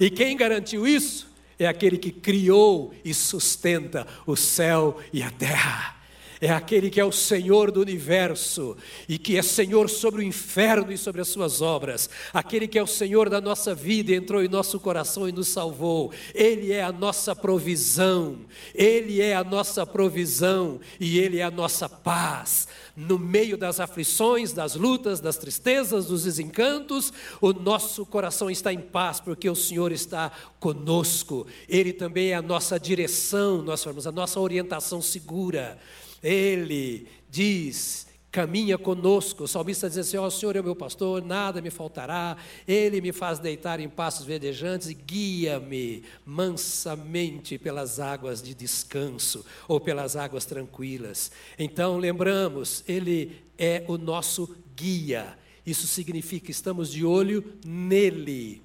E 0.00 0.08
quem 0.08 0.36
garantiu 0.36 0.86
isso? 0.86 1.28
É 1.58 1.66
aquele 1.66 1.98
que 1.98 2.10
criou 2.10 2.94
e 3.04 3.12
sustenta 3.12 4.06
o 4.26 4.34
céu 4.34 4.98
e 5.12 5.22
a 5.22 5.30
terra 5.30 5.94
é 6.40 6.50
aquele 6.50 6.90
que 6.90 7.00
é 7.00 7.04
o 7.04 7.12
Senhor 7.12 7.70
do 7.70 7.80
universo 7.80 8.76
e 9.08 9.18
que 9.18 9.36
é 9.36 9.42
Senhor 9.42 9.88
sobre 9.88 10.20
o 10.20 10.24
inferno 10.24 10.92
e 10.92 10.98
sobre 10.98 11.20
as 11.20 11.28
suas 11.28 11.62
obras, 11.62 12.10
aquele 12.32 12.66
que 12.66 12.78
é 12.78 12.82
o 12.82 12.86
Senhor 12.86 13.28
da 13.28 13.40
nossa 13.40 13.74
vida, 13.74 14.12
entrou 14.12 14.42
em 14.42 14.48
nosso 14.48 14.78
coração 14.80 15.28
e 15.28 15.32
nos 15.32 15.48
salvou. 15.48 16.12
Ele 16.34 16.72
é 16.72 16.82
a 16.82 16.92
nossa 16.92 17.34
provisão, 17.34 18.38
Ele 18.74 19.20
é 19.20 19.34
a 19.34 19.44
nossa 19.44 19.86
provisão 19.86 20.80
e 20.98 21.18
Ele 21.18 21.38
é 21.38 21.42
a 21.42 21.50
nossa 21.50 21.88
paz. 21.88 22.68
No 22.96 23.18
meio 23.18 23.56
das 23.56 23.80
aflições, 23.80 24.52
das 24.52 24.76
lutas, 24.76 25.20
das 25.20 25.36
tristezas, 25.36 26.06
dos 26.06 26.24
desencantos, 26.24 27.12
o 27.40 27.52
nosso 27.52 28.06
coração 28.06 28.48
está 28.48 28.72
em 28.72 28.78
paz, 28.78 29.18
porque 29.18 29.50
o 29.50 29.56
Senhor 29.56 29.90
está 29.90 30.30
conosco. 30.60 31.46
Ele 31.68 31.92
também 31.92 32.30
é 32.30 32.34
a 32.34 32.42
nossa 32.42 32.78
direção, 32.78 33.62
nós 33.62 33.82
falamos, 33.82 34.06
a 34.06 34.12
nossa 34.12 34.38
orientação 34.38 35.02
segura. 35.02 35.78
Ele 36.24 37.06
diz: 37.30 38.06
caminha 38.34 38.76
conosco. 38.76 39.44
O 39.44 39.48
salmista 39.48 39.88
diz 39.88 39.98
assim: 39.98 40.16
Ó, 40.16 40.26
oh, 40.26 40.30
Senhor 40.30 40.56
é 40.56 40.62
meu 40.62 40.74
pastor, 40.74 41.22
nada 41.22 41.62
me 41.62 41.70
faltará. 41.70 42.36
Ele 42.66 43.00
me 43.00 43.12
faz 43.12 43.38
deitar 43.38 43.78
em 43.78 43.88
passos 43.88 44.26
verdejantes 44.26 44.88
e 44.88 44.94
guia-me 44.94 46.02
mansamente 46.26 47.56
pelas 47.56 48.00
águas 48.00 48.42
de 48.42 48.52
descanso 48.52 49.44
ou 49.68 49.78
pelas 49.78 50.16
águas 50.16 50.44
tranquilas. 50.44 51.30
Então, 51.56 51.96
lembramos, 51.96 52.82
Ele 52.88 53.36
é 53.56 53.84
o 53.86 53.96
nosso 53.96 54.56
guia. 54.74 55.38
Isso 55.64 55.86
significa 55.86 56.46
que 56.46 56.52
estamos 56.52 56.90
de 56.90 57.04
olho 57.04 57.44
nele. 57.64 58.62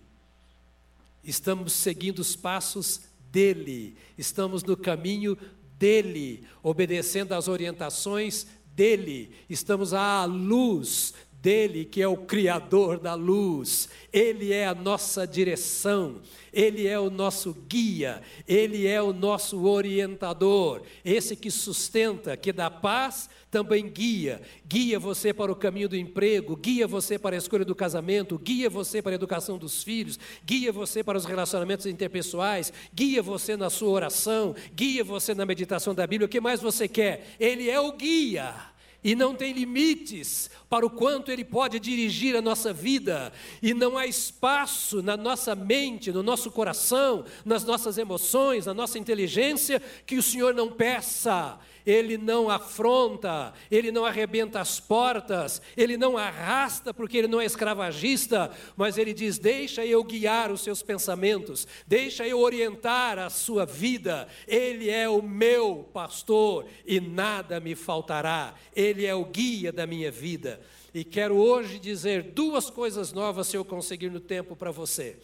Estamos 1.23 1.73
seguindo 1.73 2.19
os 2.19 2.35
passos 2.35 3.01
dele. 3.31 3.95
Estamos 4.17 4.63
no 4.63 4.75
caminho 4.75 5.37
dele, 5.79 6.43
obedecendo 6.61 7.31
às 7.31 7.47
orientações 7.47 8.45
dele, 8.75 9.31
estamos 9.49 9.93
à 9.93 10.25
luz 10.25 11.13
dele, 11.41 11.85
que 11.85 12.01
é 12.01 12.07
o 12.07 12.17
Criador 12.17 12.99
da 12.99 13.13
luz, 13.13 13.87
ele 14.11 14.51
é 14.51 14.67
a 14.67 14.75
nossa 14.75 15.25
direção, 15.25 16.21
ele 16.51 16.85
é 16.87 16.99
o 16.99 17.09
nosso 17.09 17.53
guia, 17.67 18.21
ele 18.47 18.85
é 18.85 19.01
o 19.01 19.13
nosso 19.13 19.63
orientador, 19.65 20.81
esse 21.03 21.35
que 21.35 21.49
sustenta, 21.49 22.35
que 22.35 22.51
dá 22.51 22.69
paz, 22.69 23.29
também 23.49 23.87
guia, 23.87 24.41
guia 24.67 24.99
você 24.99 25.33
para 25.33 25.51
o 25.51 25.55
caminho 25.55 25.89
do 25.89 25.95
emprego, 25.95 26.55
guia 26.55 26.85
você 26.85 27.17
para 27.17 27.35
a 27.35 27.39
escolha 27.39 27.65
do 27.65 27.73
casamento, 27.73 28.37
guia 28.37 28.69
você 28.69 29.01
para 29.01 29.13
a 29.13 29.15
educação 29.15 29.57
dos 29.57 29.81
filhos, 29.81 30.19
guia 30.45 30.71
você 30.71 31.03
para 31.03 31.17
os 31.17 31.25
relacionamentos 31.25 31.85
interpessoais, 31.85 32.71
guia 32.93 33.23
você 33.23 33.55
na 33.55 33.69
sua 33.69 33.89
oração, 33.89 34.55
guia 34.75 35.03
você 35.03 35.33
na 35.33 35.45
meditação 35.45 35.95
da 35.95 36.05
Bíblia, 36.05 36.25
o 36.25 36.29
que 36.29 36.41
mais 36.41 36.61
você 36.61 36.87
quer? 36.87 37.35
Ele 37.39 37.69
é 37.69 37.79
o 37.79 37.93
guia 37.93 38.68
e 39.03 39.15
não 39.15 39.33
tem 39.33 39.53
limites 39.53 40.49
para 40.69 40.85
o 40.85 40.89
quanto 40.89 41.31
Ele 41.31 41.43
pode 41.43 41.79
dirigir 41.79 42.35
a 42.35 42.41
nossa 42.41 42.73
vida, 42.73 43.31
e 43.61 43.73
não 43.73 43.97
há 43.97 44.05
espaço 44.05 45.01
na 45.01 45.15
nossa 45.15 45.55
mente, 45.55 46.11
no 46.11 46.21
nosso 46.21 46.51
coração, 46.51 47.25
nas 47.45 47.63
nossas 47.63 47.97
emoções, 47.97 48.65
na 48.65 48.73
nossa 48.73 48.99
inteligência, 48.99 49.81
que 50.05 50.17
o 50.17 50.23
Senhor 50.23 50.53
não 50.53 50.69
peça, 50.71 51.57
ele 51.85 52.17
não 52.17 52.49
afronta, 52.49 53.53
ele 53.69 53.91
não 53.91 54.05
arrebenta 54.05 54.59
as 54.59 54.79
portas, 54.79 55.61
ele 55.75 55.97
não 55.97 56.17
arrasta 56.17 56.93
porque 56.93 57.17
ele 57.17 57.27
não 57.27 57.41
é 57.41 57.45
escravagista, 57.45 58.51
mas 58.75 58.97
ele 58.97 59.13
diz: 59.13 59.37
Deixa 59.37 59.85
eu 59.85 60.03
guiar 60.03 60.51
os 60.51 60.61
seus 60.61 60.81
pensamentos, 60.81 61.67
deixa 61.87 62.27
eu 62.27 62.39
orientar 62.39 63.17
a 63.17 63.29
sua 63.29 63.65
vida. 63.65 64.27
Ele 64.47 64.89
é 64.89 65.09
o 65.09 65.21
meu 65.21 65.89
pastor 65.93 66.65
e 66.85 66.99
nada 66.99 67.59
me 67.59 67.75
faltará, 67.75 68.55
ele 68.75 69.05
é 69.05 69.15
o 69.15 69.25
guia 69.25 69.71
da 69.71 69.87
minha 69.87 70.11
vida. 70.11 70.59
E 70.93 71.03
quero 71.03 71.35
hoje 71.35 71.79
dizer 71.79 72.23
duas 72.23 72.69
coisas 72.69 73.13
novas, 73.13 73.47
se 73.47 73.57
eu 73.57 73.63
conseguir 73.63 74.09
no 74.09 74.19
tempo 74.19 74.55
para 74.55 74.71
você. 74.71 75.17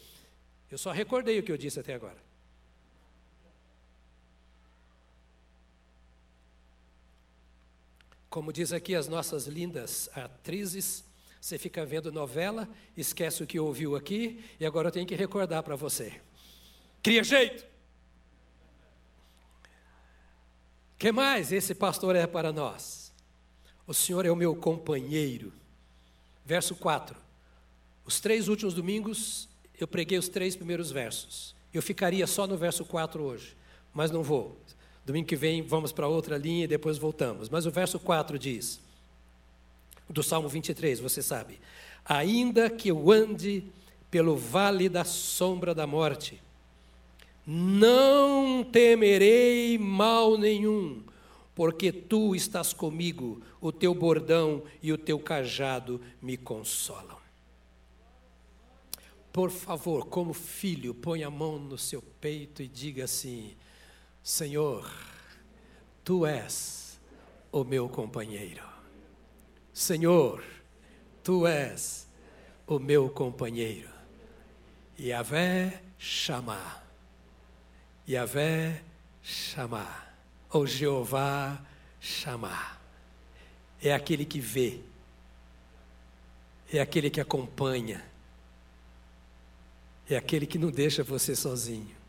Eu 0.69 0.77
só 0.77 0.91
recordei 0.91 1.39
o 1.39 1.43
que 1.43 1.51
eu 1.51 1.57
disse 1.57 1.79
até 1.79 1.93
agora. 1.93 2.24
Como 8.35 8.51
diz 8.51 8.73
aqui 8.73 8.93
as 8.93 9.07
nossas 9.07 9.47
lindas 9.47 10.09
atrizes, 10.13 11.05
Você 11.39 11.57
fica 11.57 11.85
vendo 11.85 12.11
novela, 12.11 12.67
esquece 12.97 13.41
o 13.41 13.47
que 13.47 13.57
ouviu 13.57 13.95
aqui, 13.95 14.43
e 14.59 14.65
agora 14.65 14.89
eu 14.89 14.91
tenho 14.91 15.07
que 15.07 15.15
recordar 15.15 15.63
para 15.63 15.77
você. 15.77 16.19
Cria 17.01 17.23
jeito! 17.23 17.65
que 20.97 21.13
mais 21.13 21.53
esse 21.53 21.73
pastor 21.73 22.13
é 22.13 22.27
para 22.27 22.51
nós? 22.51 23.13
O 23.87 23.93
Senhor 23.93 24.25
é 24.25 24.31
o 24.31 24.35
meu 24.35 24.53
companheiro. 24.53 25.53
Verso 26.45 26.75
4. 26.75 27.15
Os 28.03 28.19
três 28.19 28.49
últimos 28.49 28.73
domingos 28.73 29.47
eu 29.79 29.87
preguei 29.87 30.17
os 30.17 30.27
três 30.27 30.57
primeiros 30.57 30.91
versos. 30.91 31.55
Eu 31.73 31.81
ficaria 31.81 32.27
só 32.27 32.45
no 32.45 32.57
verso 32.57 32.83
4 32.83 33.23
hoje, 33.23 33.55
mas 33.93 34.11
não 34.11 34.21
vou. 34.21 34.59
Domingo 35.05 35.27
que 35.27 35.35
vem 35.35 35.61
vamos 35.61 35.91
para 35.91 36.07
outra 36.07 36.37
linha 36.37 36.63
e 36.63 36.67
depois 36.67 36.97
voltamos. 36.97 37.49
Mas 37.49 37.65
o 37.65 37.71
verso 37.71 37.99
4 37.99 38.39
diz: 38.39 38.79
do 40.09 40.23
Salmo 40.23 40.47
23, 40.47 40.99
você 40.99 41.21
sabe. 41.21 41.59
Ainda 42.03 42.69
que 42.69 42.89
eu 42.89 43.11
ande 43.11 43.63
pelo 44.11 44.35
vale 44.35 44.87
da 44.87 45.03
sombra 45.03 45.73
da 45.73 45.87
morte, 45.87 46.41
não 47.45 48.63
temerei 48.63 49.77
mal 49.77 50.37
nenhum, 50.37 51.03
porque 51.53 51.91
tu 51.91 52.35
estás 52.35 52.73
comigo, 52.73 53.41
o 53.59 53.71
teu 53.71 53.93
bordão 53.93 54.63
e 54.81 54.91
o 54.91 54.97
teu 54.97 55.19
cajado 55.19 56.01
me 56.21 56.37
consolam. 56.37 57.17
Por 59.33 59.51
favor, 59.51 60.05
como 60.05 60.33
filho, 60.33 60.93
põe 60.93 61.23
a 61.23 61.29
mão 61.29 61.59
no 61.59 61.77
seu 61.77 62.01
peito 62.01 62.63
e 62.63 62.67
diga 62.67 63.03
assim: 63.03 63.53
Senhor, 64.25 64.91
tu 66.03 66.25
és 66.25 66.99
o 67.51 67.63
meu 67.63 67.87
companheiro. 67.87 68.63
Senhor, 69.71 70.43
tu 71.23 71.45
és 71.45 72.07
o 72.65 72.79
meu 72.79 73.07
companheiro. 73.07 73.87
Yahvé 74.99 75.79
chamar. 75.99 76.83
Yahvé 78.09 78.81
chamar. 79.21 80.17
Ou 80.49 80.65
Jeová 80.65 81.63
chamar. 81.99 82.81
É 83.79 83.93
aquele 83.93 84.25
que 84.25 84.39
vê. 84.39 84.79
É 86.73 86.79
aquele 86.79 87.11
que 87.11 87.21
acompanha. 87.21 88.03
É 90.09 90.17
aquele 90.17 90.47
que 90.47 90.57
não 90.57 90.71
deixa 90.71 91.03
você 91.03 91.35
sozinho. 91.35 92.04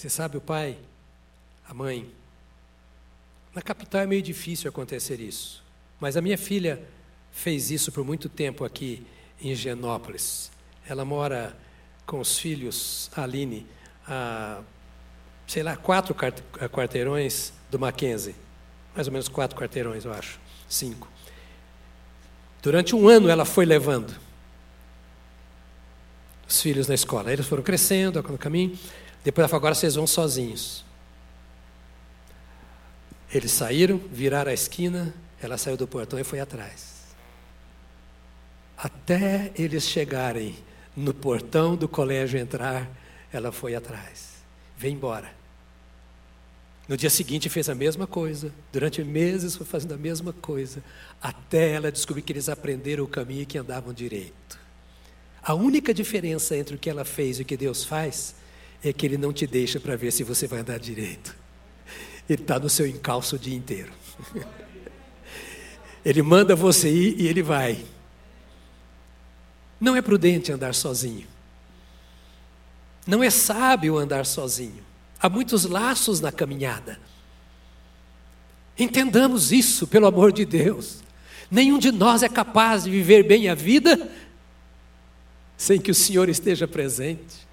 Você 0.00 0.08
sabe 0.08 0.38
o 0.38 0.40
pai, 0.40 0.78
a 1.68 1.74
mãe, 1.74 2.10
na 3.54 3.60
capital 3.60 4.00
é 4.00 4.06
meio 4.06 4.22
difícil 4.22 4.66
acontecer 4.66 5.20
isso. 5.20 5.62
Mas 6.00 6.16
a 6.16 6.22
minha 6.22 6.38
filha 6.38 6.82
fez 7.30 7.70
isso 7.70 7.92
por 7.92 8.02
muito 8.02 8.26
tempo 8.26 8.64
aqui 8.64 9.06
em 9.38 9.54
Genópolis. 9.54 10.50
Ela 10.88 11.04
mora 11.04 11.54
com 12.06 12.18
os 12.18 12.38
filhos, 12.38 13.10
a 13.14 13.24
Aline, 13.24 13.66
a, 14.08 14.62
sei 15.46 15.62
lá, 15.62 15.76
quatro 15.76 16.14
quarteirões 16.14 17.52
do 17.70 17.78
Mackenzie. 17.78 18.34
Mais 18.94 19.06
ou 19.06 19.12
menos 19.12 19.28
quatro 19.28 19.54
quarteirões, 19.54 20.06
eu 20.06 20.14
acho. 20.14 20.40
Cinco. 20.66 21.08
Durante 22.62 22.96
um 22.96 23.06
ano 23.06 23.28
ela 23.28 23.44
foi 23.44 23.66
levando 23.66 24.18
os 26.48 26.62
filhos 26.62 26.88
na 26.88 26.94
escola. 26.94 27.30
Eles 27.30 27.46
foram 27.46 27.62
crescendo 27.62 28.22
no 28.22 28.38
caminho. 28.38 28.78
Depois 29.22 29.42
ela 29.42 29.48
falou: 29.48 29.60
agora 29.60 29.74
vocês 29.74 29.94
vão 29.94 30.06
sozinhos. 30.06 30.84
Eles 33.32 33.52
saíram, 33.52 33.98
viraram 34.10 34.50
a 34.50 34.54
esquina, 34.54 35.14
ela 35.40 35.56
saiu 35.56 35.76
do 35.76 35.86
portão 35.86 36.18
e 36.18 36.24
foi 36.24 36.40
atrás. 36.40 37.00
Até 38.76 39.52
eles 39.54 39.84
chegarem 39.84 40.56
no 40.96 41.14
portão 41.14 41.76
do 41.76 41.88
colégio 41.88 42.40
entrar, 42.40 42.90
ela 43.32 43.52
foi 43.52 43.74
atrás. 43.74 44.30
Vem 44.76 44.94
embora. 44.94 45.30
No 46.88 46.96
dia 46.96 47.10
seguinte 47.10 47.48
fez 47.48 47.68
a 47.68 47.74
mesma 47.74 48.06
coisa. 48.06 48.52
Durante 48.72 49.04
meses 49.04 49.54
foi 49.54 49.64
fazendo 49.64 49.94
a 49.94 49.98
mesma 49.98 50.32
coisa. 50.32 50.82
Até 51.22 51.70
ela 51.70 51.92
descobrir 51.92 52.22
que 52.22 52.32
eles 52.32 52.48
aprenderam 52.48 53.04
o 53.04 53.08
caminho 53.08 53.42
e 53.42 53.46
que 53.46 53.58
andavam 53.58 53.92
direito. 53.92 54.58
A 55.40 55.54
única 55.54 55.94
diferença 55.94 56.56
entre 56.56 56.74
o 56.74 56.78
que 56.78 56.90
ela 56.90 57.04
fez 57.04 57.38
e 57.38 57.42
o 57.42 57.44
que 57.44 57.56
Deus 57.56 57.84
faz 57.84 58.34
é 58.82 58.92
que 58.92 59.06
Ele 59.06 59.18
não 59.18 59.32
te 59.32 59.46
deixa 59.46 59.78
para 59.78 59.96
ver 59.96 60.10
se 60.10 60.24
você 60.24 60.46
vai 60.46 60.60
andar 60.60 60.78
direito. 60.78 61.36
Ele 62.28 62.42
está 62.42 62.58
no 62.58 62.70
seu 62.70 62.86
encalço 62.86 63.36
o 63.36 63.38
dia 63.38 63.56
inteiro. 63.56 63.92
Ele 66.04 66.22
manda 66.22 66.56
você 66.56 66.90
ir 66.90 67.20
e 67.20 67.28
ele 67.28 67.42
vai. 67.42 67.84
Não 69.78 69.94
é 69.94 70.00
prudente 70.00 70.50
andar 70.50 70.74
sozinho. 70.74 71.26
Não 73.06 73.22
é 73.22 73.30
sábio 73.30 73.98
andar 73.98 74.24
sozinho. 74.24 74.82
Há 75.20 75.28
muitos 75.28 75.64
laços 75.64 76.20
na 76.20 76.32
caminhada. 76.32 76.98
Entendamos 78.78 79.52
isso, 79.52 79.86
pelo 79.86 80.06
amor 80.06 80.32
de 80.32 80.44
Deus. 80.44 81.02
Nenhum 81.50 81.78
de 81.78 81.92
nós 81.92 82.22
é 82.22 82.28
capaz 82.28 82.84
de 82.84 82.90
viver 82.90 83.24
bem 83.24 83.48
a 83.48 83.54
vida 83.54 84.10
sem 85.56 85.78
que 85.78 85.90
o 85.90 85.94
Senhor 85.94 86.28
esteja 86.30 86.66
presente. 86.66 87.49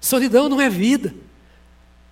Solidão 0.00 0.48
não 0.48 0.60
é 0.60 0.68
vida. 0.68 1.14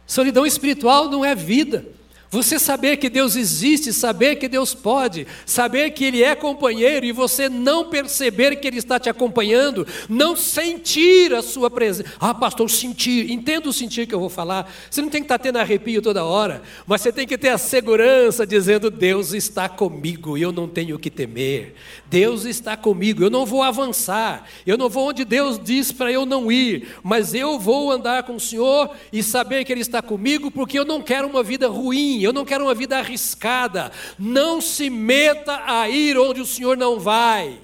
Solidão 0.06 0.46
espiritual 0.46 1.08
não 1.08 1.24
é 1.24 1.34
vida. 1.34 1.84
Você 2.30 2.58
saber 2.58 2.96
que 2.96 3.08
Deus 3.08 3.36
existe, 3.36 3.92
saber 3.92 4.36
que 4.36 4.48
Deus 4.48 4.74
pode, 4.74 5.26
saber 5.44 5.90
que 5.90 6.04
Ele 6.04 6.22
é 6.22 6.34
companheiro 6.34 7.06
e 7.06 7.12
você 7.12 7.48
não 7.48 7.88
perceber 7.90 8.56
que 8.56 8.66
Ele 8.66 8.78
está 8.78 8.98
te 8.98 9.08
acompanhando, 9.08 9.86
não 10.08 10.36
sentir 10.36 11.34
a 11.34 11.42
sua 11.42 11.70
presença. 11.70 12.12
Ah, 12.20 12.34
pastor, 12.34 12.70
sentir, 12.70 13.30
entenda 13.30 13.68
o 13.68 13.72
sentir 13.72 14.06
que 14.06 14.14
eu 14.14 14.20
vou 14.20 14.28
falar. 14.28 14.72
Você 14.90 15.02
não 15.02 15.08
tem 15.08 15.20
que 15.20 15.26
estar 15.26 15.38
tendo 15.38 15.58
arrepio 15.58 16.00
toda 16.00 16.24
hora, 16.24 16.62
mas 16.86 17.00
você 17.00 17.12
tem 17.12 17.26
que 17.26 17.36
ter 17.36 17.50
a 17.50 17.58
segurança 17.58 18.46
dizendo: 18.46 18.90
Deus 18.90 19.32
está 19.32 19.68
comigo 19.68 20.36
eu 20.36 20.52
não 20.52 20.68
tenho 20.68 20.98
que 20.98 21.10
temer. 21.10 21.74
Deus 22.08 22.44
está 22.44 22.76
comigo, 22.76 23.22
eu 23.22 23.30
não 23.30 23.44
vou 23.44 23.62
avançar, 23.62 24.46
eu 24.66 24.78
não 24.78 24.88
vou 24.88 25.08
onde 25.08 25.24
Deus 25.24 25.58
diz 25.62 25.92
para 25.92 26.10
eu 26.10 26.24
não 26.24 26.50
ir, 26.50 26.88
mas 27.02 27.34
eu 27.34 27.58
vou 27.58 27.90
andar 27.90 28.22
com 28.22 28.36
o 28.36 28.40
Senhor 28.40 28.90
e 29.12 29.22
saber 29.22 29.64
que 29.64 29.72
Ele 29.72 29.80
está 29.80 30.00
comigo, 30.00 30.50
porque 30.50 30.78
eu 30.78 30.84
não 30.84 31.02
quero 31.02 31.28
uma 31.28 31.42
vida 31.42 31.68
ruim 31.68 32.15
eu 32.24 32.32
não 32.32 32.44
quero 32.44 32.64
uma 32.64 32.74
vida 32.74 32.98
arriscada. 32.98 33.92
Não 34.18 34.60
se 34.60 34.90
meta 34.90 35.62
a 35.66 35.88
ir 35.88 36.18
onde 36.18 36.40
o 36.40 36.46
Senhor 36.46 36.76
não 36.76 36.98
vai. 36.98 37.60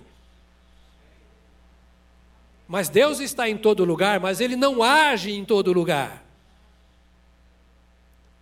Mas 2.69 2.89
Deus 2.89 3.21
está 3.21 3.49
em 3.49 3.57
todo 3.57 3.85
lugar, 3.85 4.19
mas 4.19 4.41
Ele 4.41 4.57
não 4.57 4.83
age 4.83 5.31
em 5.33 5.45
todo 5.45 5.73
lugar. 5.73 6.23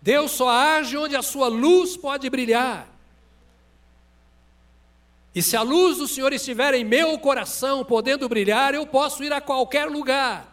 Deus 0.01 0.31
só 0.31 0.49
age 0.49 0.97
onde 0.97 1.15
a 1.15 1.21
sua 1.21 1.47
luz 1.47 1.95
pode 1.95 2.29
brilhar. 2.29 2.87
E 5.33 5.41
se 5.41 5.55
a 5.55 5.61
luz 5.61 5.97
do 5.97 6.07
Senhor 6.07 6.33
estiver 6.33 6.73
em 6.73 6.83
meu 6.83 7.17
coração, 7.17 7.85
podendo 7.85 8.27
brilhar, 8.27 8.73
eu 8.73 8.85
posso 8.85 9.23
ir 9.23 9.31
a 9.31 9.39
qualquer 9.39 9.85
lugar. 9.85 10.50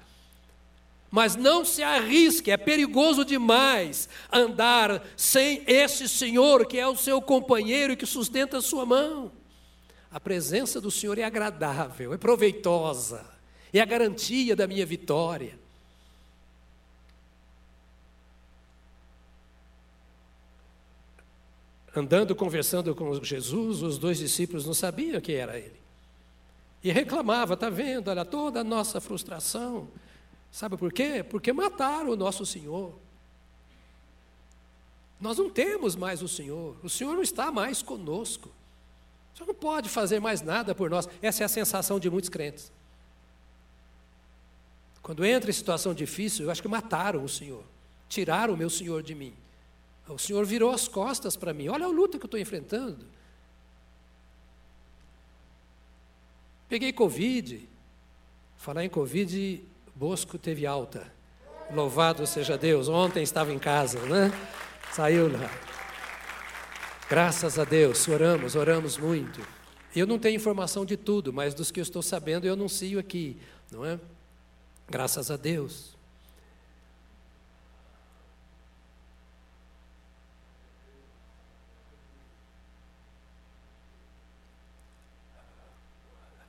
Mas 1.10 1.36
não 1.36 1.64
se 1.64 1.82
arrisque, 1.82 2.50
é 2.50 2.56
perigoso 2.56 3.24
demais 3.24 4.08
andar 4.30 5.02
sem 5.16 5.62
esse 5.66 6.08
Senhor 6.08 6.66
que 6.66 6.78
é 6.78 6.86
o 6.86 6.96
seu 6.96 7.20
companheiro 7.22 7.94
e 7.94 7.96
que 7.96 8.04
sustenta 8.04 8.58
a 8.58 8.62
sua 8.62 8.84
mão. 8.84 9.32
A 10.10 10.20
presença 10.20 10.80
do 10.80 10.90
Senhor 10.90 11.18
é 11.18 11.24
agradável, 11.24 12.12
é 12.12 12.18
proveitosa, 12.18 13.24
é 13.72 13.80
a 13.80 13.86
garantia 13.86 14.54
da 14.54 14.66
minha 14.66 14.84
vitória. 14.84 15.58
Andando, 21.96 22.34
conversando 22.36 22.94
com 22.94 23.22
Jesus, 23.24 23.82
os 23.82 23.98
dois 23.98 24.18
discípulos 24.18 24.66
não 24.66 24.74
sabiam 24.74 25.20
que 25.20 25.32
era 25.32 25.58
ele. 25.58 25.78
E 26.84 26.92
reclamava, 26.92 27.54
está 27.54 27.68
vendo, 27.68 28.08
olha, 28.08 28.24
toda 28.24 28.60
a 28.60 28.64
nossa 28.64 29.00
frustração 29.00 29.88
Sabe 30.50 30.76
por 30.76 30.92
quê? 30.92 31.22
Porque 31.22 31.52
mataram 31.52 32.10
o 32.10 32.16
nosso 32.16 32.44
Senhor. 32.44 32.98
Nós 35.20 35.38
não 35.38 35.50
temos 35.50 35.96
mais 35.96 36.22
o 36.22 36.28
Senhor. 36.28 36.76
O 36.82 36.88
Senhor 36.88 37.14
não 37.14 37.22
está 37.22 37.50
mais 37.50 37.82
conosco. 37.82 38.48
O 39.34 39.36
Senhor 39.36 39.48
não 39.48 39.54
pode 39.54 39.88
fazer 39.88 40.20
mais 40.20 40.42
nada 40.42 40.74
por 40.74 40.88
nós. 40.88 41.08
Essa 41.20 41.42
é 41.42 41.46
a 41.46 41.48
sensação 41.48 41.98
de 41.98 42.08
muitos 42.08 42.30
crentes. 42.30 42.72
Quando 45.02 45.24
entra 45.24 45.50
em 45.50 45.54
situação 45.54 45.94
difícil, 45.94 46.44
eu 46.44 46.50
acho 46.50 46.62
que 46.62 46.68
mataram 46.68 47.24
o 47.24 47.28
Senhor. 47.28 47.64
Tiraram 48.08 48.54
o 48.54 48.56
meu 48.56 48.70
Senhor 48.70 49.02
de 49.02 49.14
mim. 49.14 49.34
O 50.08 50.18
Senhor 50.18 50.44
virou 50.46 50.70
as 50.70 50.88
costas 50.88 51.36
para 51.36 51.52
mim. 51.52 51.68
Olha 51.68 51.86
a 51.86 51.88
luta 51.88 52.18
que 52.18 52.24
eu 52.24 52.28
estou 52.28 52.40
enfrentando. 52.40 53.04
Peguei 56.68 56.92
Covid. 56.92 57.68
Falar 58.56 58.84
em 58.84 58.88
Covid, 58.88 59.64
Bosco 59.98 60.38
teve 60.38 60.64
alta. 60.64 61.12
Louvado 61.72 62.24
seja 62.24 62.56
Deus. 62.56 62.86
Ontem 62.88 63.20
estava 63.20 63.52
em 63.52 63.58
casa, 63.58 63.98
né? 64.02 64.30
Saiu 64.92 65.26
lá. 65.26 65.50
Graças 67.10 67.58
a 67.58 67.64
Deus, 67.64 68.06
oramos, 68.06 68.54
oramos 68.54 68.96
muito. 68.96 69.44
Eu 69.96 70.06
não 70.06 70.16
tenho 70.16 70.36
informação 70.36 70.84
de 70.84 70.96
tudo, 70.96 71.32
mas 71.32 71.52
dos 71.52 71.72
que 71.72 71.80
eu 71.80 71.82
estou 71.82 72.00
sabendo 72.00 72.46
eu 72.46 72.52
anuncio 72.52 72.96
aqui, 72.96 73.38
não 73.72 73.84
é? 73.84 73.98
Graças 74.88 75.32
a 75.32 75.36
Deus. 75.36 75.96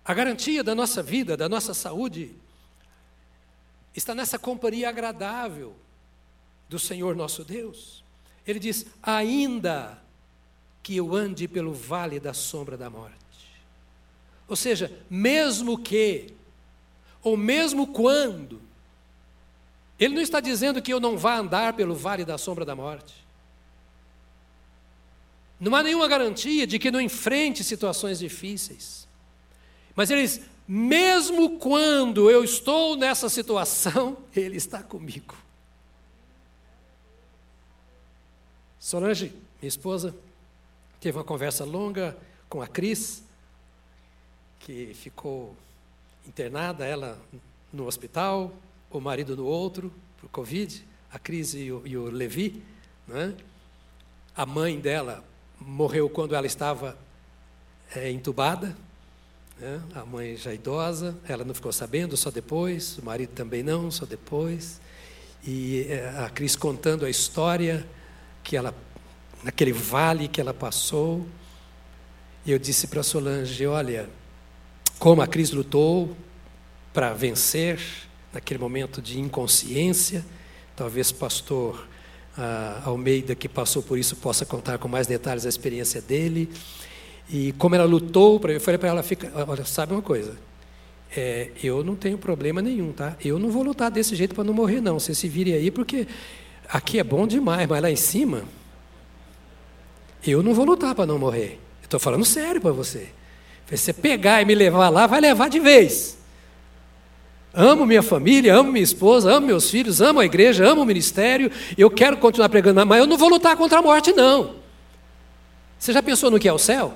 A 0.06 0.14
garantia 0.14 0.64
da 0.64 0.76
nossa 0.76 1.02
vida, 1.02 1.36
da 1.36 1.50
nossa 1.50 1.74
saúde, 1.74 2.36
está 3.96 4.14
nessa 4.16 4.38
companhia 4.40 4.90
agradável 4.90 5.76
do 6.68 6.78
Senhor 6.78 7.16
nosso 7.16 7.44
Deus. 7.44 8.04
Ele 8.46 8.60
diz: 8.60 8.86
ainda 9.02 10.02
que 10.82 10.96
eu 10.96 11.16
ande 11.16 11.48
pelo 11.48 11.74
vale 11.74 12.20
da 12.20 12.34
sombra 12.34 12.78
da 12.78 12.90
morte. 12.90 13.16
Ou 14.48 14.56
seja, 14.56 14.92
mesmo 15.10 15.78
que, 15.78 16.34
ou 17.22 17.38
mesmo 17.38 17.88
quando, 17.88 18.62
ele 20.00 20.16
não 20.16 20.22
está 20.22 20.40
dizendo 20.40 20.82
que 20.82 20.92
eu 20.92 21.00
não 21.00 21.18
vá 21.18 21.38
andar 21.38 21.74
pelo 21.74 21.94
vale 21.94 22.26
da 22.26 22.38
sombra 22.38 22.66
da 22.66 22.76
morte. 22.76 23.14
Não 25.60 25.76
há 25.76 25.84
nenhuma 25.84 26.08
garantia 26.08 26.66
de 26.66 26.80
que 26.80 26.90
não 26.90 27.02
enfrente 27.02 27.64
situações 27.64 28.20
difíceis. 28.20 29.08
Mas 29.94 30.10
ele 30.10 30.22
diz: 30.22 30.42
mesmo 30.72 31.58
quando 31.58 32.30
eu 32.30 32.44
estou 32.44 32.96
nessa 32.96 33.28
situação, 33.28 34.18
ele 34.36 34.56
está 34.56 34.84
comigo. 34.84 35.36
Solange, 38.80 39.34
minha 39.60 39.68
esposa, 39.68 40.16
Teve 41.00 41.18
uma 41.18 41.24
conversa 41.24 41.64
longa 41.64 42.18
com 42.50 42.62
a 42.62 42.68
Cris, 42.68 43.24
que 44.60 44.94
ficou 44.94 45.56
internada, 46.28 46.86
ela 46.86 47.18
no 47.72 47.88
hospital, 47.88 48.52
o 48.92 49.00
marido 49.00 49.38
no 49.38 49.46
outro, 49.46 49.94
por 50.20 50.30
Covid, 50.30 50.86
a 51.10 51.18
Cris 51.18 51.54
e 51.54 51.72
o, 51.72 51.82
e 51.88 51.96
o 51.96 52.12
Levi. 52.12 52.62
Né? 53.08 53.34
A 54.36 54.46
mãe 54.46 54.78
dela 54.78 55.24
morreu 55.58 56.10
quando 56.10 56.36
ela 56.36 56.46
estava 56.46 56.98
é, 57.96 58.12
entubada, 58.12 58.76
né? 59.60 59.82
a 59.94 60.06
mãe 60.06 60.36
já 60.36 60.54
idosa, 60.54 61.18
ela 61.28 61.44
não 61.44 61.54
ficou 61.54 61.72
sabendo, 61.72 62.16
só 62.16 62.32
depois, 62.32 62.98
o 62.98 63.06
marido 63.06 63.32
também 63.32 63.62
não, 63.62 63.92
só 63.92 64.06
depois. 64.06 64.80
E 65.46 65.86
é, 65.90 66.14
a 66.18 66.30
Cris 66.30 66.56
contando 66.56 67.06
a 67.06 67.10
história 67.10 67.86
que 68.44 68.56
ela 68.56 68.74
naquele 69.44 69.72
vale 69.72 70.28
que 70.28 70.42
ela 70.42 70.54
passou. 70.54 71.26
E 72.46 72.52
eu 72.52 72.60
disse 72.60 72.88
para 72.88 73.04
Solange: 73.04 73.66
Olha, 73.66 74.10
como 74.98 75.22
a 75.22 75.28
Cris 75.28 75.52
lutou 75.52 76.16
para 76.94 77.14
vencer 77.14 77.80
naquele 78.34 78.60
momento 78.60 79.02
de 79.02 79.20
inconsciência. 79.20 80.26
Talvez 80.76 81.12
pastor 81.12 81.88
ah, 82.38 82.82
Almeida, 82.86 83.36
que 83.36 83.50
passou 83.50 83.84
por 83.84 83.98
isso, 83.98 84.16
possa 84.16 84.46
contar 84.46 84.78
com 84.78 84.88
mais 84.88 85.08
detalhes 85.08 85.46
a 85.46 85.50
experiência 85.50 86.02
dele. 86.02 86.50
E 87.30 87.52
como 87.54 87.76
ela 87.76 87.86
lutou, 87.86 88.40
para 88.40 88.54
eu 88.54 88.62
falei 88.62 88.78
para 88.78 88.90
ela: 88.90 89.04
fica, 89.04 89.32
olha, 89.48 89.64
sabe 89.66 89.94
uma 89.94 90.02
coisa? 90.02 90.36
É, 91.16 91.50
eu 91.64 91.84
não 91.84 91.96
tenho 91.96 92.18
problema 92.18 92.62
nenhum, 92.62 92.92
tá? 92.92 93.16
Eu 93.24 93.40
não 93.40 93.50
vou 93.50 93.64
lutar 93.64 93.90
desse 93.90 94.16
jeito 94.16 94.36
para 94.36 94.44
não 94.44 94.54
morrer, 94.54 94.82
não. 94.82 95.00
Você 95.00 95.14
se 95.14 95.28
vire 95.28 95.54
aí, 95.54 95.72
porque 95.72 96.08
aqui 96.68 97.00
é 97.00 97.04
bom 97.04 97.26
demais, 97.26 97.68
mas 97.68 97.82
lá 97.82 97.90
em 97.90 97.96
cima 97.96 98.44
eu 100.26 100.44
não 100.44 100.54
vou 100.54 100.66
lutar 100.66 100.94
para 100.94 101.06
não 101.06 101.18
morrer. 101.18 101.60
Estou 101.82 102.00
falando 102.00 102.26
sério 102.26 102.62
para 102.62 102.72
você. 102.72 103.10
Se 103.68 103.78
você 103.78 103.94
pegar 103.94 104.42
e 104.42 104.46
me 104.46 104.56
levar 104.56 104.90
lá, 104.90 105.08
vai 105.08 105.22
levar 105.22 105.50
de 105.50 105.60
vez. 105.60 106.18
Amo 107.54 107.86
minha 107.86 108.04
família, 108.04 108.56
amo 108.56 108.72
minha 108.72 108.84
esposa, 108.84 109.32
amo 109.32 109.48
meus 109.48 109.70
filhos, 109.70 110.02
amo 110.02 110.20
a 110.20 110.26
igreja, 110.26 110.68
amo 110.68 110.82
o 110.82 110.86
ministério. 110.86 111.52
Eu 111.78 111.90
quero 111.90 112.18
continuar 112.18 112.50
pregando, 112.50 112.86
mas 112.86 113.00
eu 113.00 113.08
não 113.08 113.18
vou 113.18 113.30
lutar 113.30 113.56
contra 113.56 113.80
a 113.80 113.82
morte, 113.82 114.14
não. 114.14 114.56
Você 115.78 115.94
já 115.94 116.04
pensou 116.04 116.30
no 116.30 116.40
que 116.40 116.48
é 116.48 116.54
o 116.54 116.60
céu? 116.60 116.94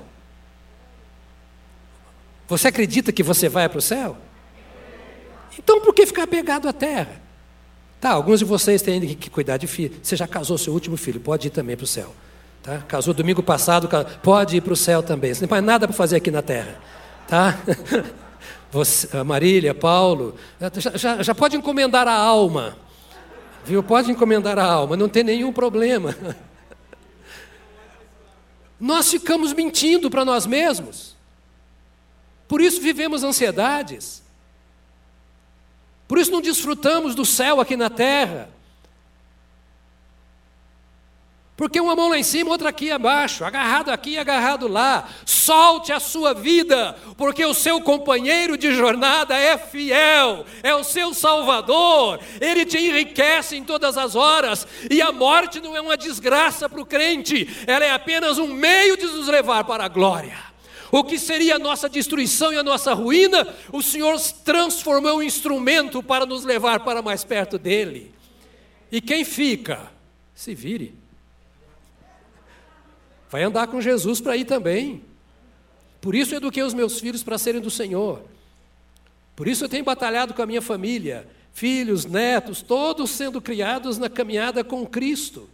Você 2.47 2.67
acredita 2.67 3.11
que 3.11 3.23
você 3.23 3.47
vai 3.49 3.67
para 3.69 3.79
o 3.79 3.81
céu? 3.81 4.17
Então 5.57 5.81
por 5.81 5.93
que 5.93 6.05
ficar 6.05 6.27
pegado 6.27 6.67
à 6.67 6.73
terra? 6.73 7.21
Tá, 8.01 8.11
alguns 8.11 8.39
de 8.39 8.45
vocês 8.45 8.81
têm 8.81 9.15
que 9.15 9.29
cuidar 9.29 9.57
de 9.57 9.65
filho. 9.65 9.95
Você 10.03 10.15
já 10.15 10.27
casou 10.27 10.57
seu 10.57 10.73
último 10.73 10.97
filho, 10.97 11.19
pode 11.19 11.47
ir 11.47 11.51
também 11.51 11.77
para 11.77 11.85
o 11.85 11.87
céu. 11.87 12.13
Tá? 12.61 12.79
Casou 12.87 13.13
domingo 13.13 13.41
passado, 13.41 13.89
pode 14.21 14.57
ir 14.57 14.61
para 14.61 14.73
o 14.73 14.75
céu 14.75 15.01
também. 15.01 15.33
Você 15.33 15.41
não 15.41 15.47
tem 15.47 15.55
mais 15.55 15.63
nada 15.63 15.87
para 15.87 15.95
fazer 15.95 16.17
aqui 16.17 16.29
na 16.29 16.41
terra. 16.41 16.79
Tá? 17.27 17.57
Você, 18.71 19.23
Marília, 19.23 19.73
Paulo, 19.73 20.35
já, 20.59 20.97
já, 20.97 21.23
já 21.23 21.35
pode 21.35 21.55
encomendar 21.55 22.07
a 22.07 22.13
alma. 22.13 22.75
Viu? 23.63 23.83
Pode 23.83 24.11
encomendar 24.11 24.57
a 24.57 24.65
alma, 24.65 24.97
não 24.97 25.07
tem 25.07 25.23
nenhum 25.23 25.53
problema. 25.53 26.15
Nós 28.79 29.09
ficamos 29.09 29.53
mentindo 29.53 30.09
para 30.09 30.25
nós 30.25 30.45
mesmos. 30.45 31.12
Por 32.53 32.61
isso 32.61 32.79
vivemos 32.79 33.23
ansiedades. 33.23 34.21
Por 36.07 36.19
isso 36.19 36.29
não 36.29 36.39
desfrutamos 36.39 37.15
do 37.15 37.25
céu 37.25 37.59
aqui 37.59 37.75
na 37.75 37.89
terra. 37.89 38.47
Porque 41.57 41.81
uma 41.81 41.95
mão 41.95 42.09
lá 42.09 42.19
em 42.19 42.21
cima, 42.21 42.51
outra 42.51 42.69
aqui 42.69 42.91
abaixo, 42.91 43.43
agarrado 43.43 43.89
aqui, 43.89 44.19
agarrado 44.19 44.67
lá. 44.67 45.09
Solte 45.25 45.91
a 45.91 45.99
sua 45.99 46.35
vida, 46.35 46.95
porque 47.17 47.43
o 47.43 47.55
seu 47.55 47.81
companheiro 47.81 48.55
de 48.55 48.71
jornada 48.75 49.35
é 49.35 49.57
fiel, 49.57 50.45
é 50.61 50.75
o 50.75 50.83
seu 50.83 51.11
salvador, 51.11 52.19
ele 52.39 52.67
te 52.67 52.77
enriquece 52.77 53.55
em 53.55 53.63
todas 53.63 53.97
as 53.97 54.15
horas, 54.15 54.67
e 54.91 55.01
a 55.01 55.11
morte 55.11 55.59
não 55.59 55.75
é 55.75 55.81
uma 55.81 55.97
desgraça 55.97 56.69
para 56.69 56.79
o 56.79 56.85
crente, 56.85 57.49
ela 57.65 57.83
é 57.83 57.89
apenas 57.89 58.37
um 58.37 58.53
meio 58.53 58.95
de 58.95 59.07
nos 59.07 59.27
levar 59.27 59.63
para 59.63 59.85
a 59.85 59.89
glória. 59.89 60.52
O 60.93 61.03
que 61.03 61.17
seria 61.17 61.55
a 61.55 61.59
nossa 61.59 61.89
destruição 61.89 62.53
e 62.53 62.55
a 62.55 62.61
nossa 62.61 62.93
ruína, 62.93 63.51
o 63.71 63.81
Senhor 63.81 64.15
transformou 64.45 65.23
em 65.23 65.25
instrumento 65.25 66.03
para 66.03 66.23
nos 66.23 66.43
levar 66.43 66.81
para 66.81 67.01
mais 67.01 67.23
perto 67.23 67.57
dele. 67.57 68.13
E 68.91 69.01
quem 69.01 69.25
fica, 69.25 69.91
se 70.35 70.53
vire. 70.53 70.93
Vai 73.27 73.41
andar 73.41 73.65
com 73.65 73.81
Jesus 73.81 74.21
para 74.21 74.37
ir 74.37 74.45
também. 74.45 75.03
Por 75.99 76.13
isso 76.13 76.35
eduquei 76.35 76.61
os 76.61 76.75
meus 76.75 76.99
filhos 76.99 77.23
para 77.23 77.39
serem 77.39 77.59
do 77.59 77.71
Senhor. 77.71 78.21
Por 79.35 79.47
isso 79.47 79.63
eu 79.63 79.69
tenho 79.69 79.83
batalhado 79.83 80.35
com 80.35 80.43
a 80.43 80.45
minha 80.45 80.61
família, 80.61 81.27
filhos, 81.53 82.05
netos, 82.05 82.61
todos 82.61 83.09
sendo 83.09 83.41
criados 83.41 83.97
na 83.97 84.11
caminhada 84.11 84.63
com 84.63 84.85
Cristo. 84.85 85.49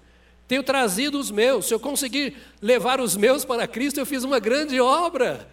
Tenho 0.49 0.63
trazido 0.63 1.19
os 1.19 1.29
meus. 1.29 1.67
Se 1.67 1.73
eu 1.75 1.79
conseguir 1.79 2.35
levar 2.59 2.99
os 2.99 3.15
meus 3.15 3.45
para 3.45 3.67
Cristo, 3.67 3.99
eu 3.99 4.05
fiz 4.05 4.23
uma 4.23 4.39
grande 4.39 4.81
obra. 4.81 5.47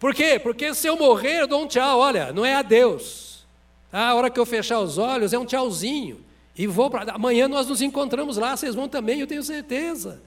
Por 0.00 0.14
quê? 0.14 0.40
Porque 0.42 0.72
se 0.72 0.86
eu 0.86 0.96
morrer, 0.96 1.42
eu 1.42 1.46
dou 1.46 1.62
um 1.62 1.66
tchau. 1.66 1.98
Olha, 1.98 2.32
não 2.32 2.42
é 2.42 2.54
a 2.54 2.62
Deus. 2.62 3.44
Tá? 3.90 4.08
A 4.08 4.14
hora 4.14 4.30
que 4.30 4.40
eu 4.40 4.46
fechar 4.46 4.80
os 4.80 4.96
olhos, 4.96 5.34
é 5.34 5.38
um 5.38 5.44
tchauzinho. 5.44 6.24
E 6.56 6.66
vou 6.66 6.88
para. 6.88 7.12
Amanhã 7.12 7.46
nós 7.46 7.68
nos 7.68 7.82
encontramos 7.82 8.38
lá, 8.38 8.56
vocês 8.56 8.74
vão 8.74 8.88
também, 8.88 9.20
eu 9.20 9.26
tenho 9.26 9.42
certeza. 9.42 10.22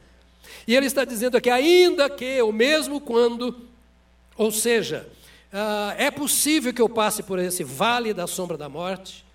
E 0.67 0.75
ele 0.75 0.85
está 0.85 1.03
dizendo 1.03 1.35
aqui, 1.35 1.49
ainda 1.49 2.07
que, 2.07 2.39
ou 2.43 2.53
mesmo 2.53 3.01
quando, 3.01 3.67
ou 4.37 4.51
seja, 4.51 5.07
uh, 5.51 5.95
é 5.97 6.11
possível 6.11 6.71
que 6.71 6.81
eu 6.83 6.87
passe 6.87 7.23
por 7.23 7.39
esse 7.39 7.63
vale 7.63 8.13
da 8.13 8.27
sombra 8.27 8.57
da 8.57 8.69
morte, 8.69 9.25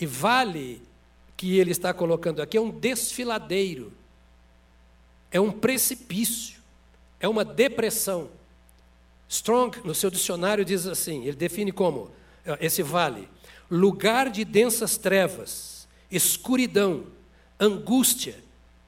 e 0.00 0.04
vale 0.04 0.82
que 1.36 1.58
ele 1.58 1.70
está 1.70 1.92
colocando 1.92 2.40
aqui 2.40 2.56
é 2.56 2.60
um 2.60 2.70
desfiladeiro, 2.70 3.92
é 5.30 5.40
um 5.40 5.52
precipício, 5.52 6.60
é 7.20 7.28
uma 7.28 7.44
depressão. 7.44 8.30
Strong, 9.28 9.80
no 9.84 9.94
seu 9.94 10.10
dicionário, 10.10 10.64
diz 10.64 10.86
assim: 10.86 11.24
ele 11.24 11.36
define 11.36 11.72
como 11.72 12.10
esse 12.60 12.82
vale, 12.82 13.28
lugar 13.70 14.30
de 14.30 14.44
densas 14.44 14.96
trevas, 14.96 15.88
escuridão, 16.10 17.06
angústia, 17.58 18.36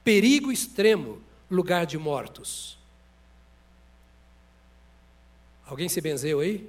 perigo 0.03 0.51
extremo, 0.51 1.21
lugar 1.51 1.85
de 1.85 1.97
mortos. 1.97 2.77
Alguém 5.65 5.89
se 5.89 6.01
benzeu 6.01 6.39
aí? 6.39 6.67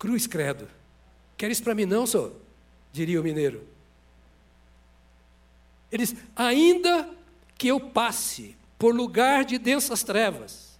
Cruz 0.00 0.26
credo. 0.26 0.68
Quer 1.36 1.52
isso 1.52 1.62
para 1.62 1.76
mim 1.76 1.86
não, 1.86 2.08
senhor? 2.08 2.34
Diria 2.92 3.20
o 3.20 3.22
mineiro. 3.22 3.64
Ele 5.92 6.04
diz: 6.04 6.16
ainda 6.34 7.08
que 7.56 7.68
eu 7.68 7.78
passe 7.78 8.56
por 8.76 8.92
lugar 8.92 9.44
de 9.44 9.58
densas 9.58 10.02
trevas, 10.02 10.76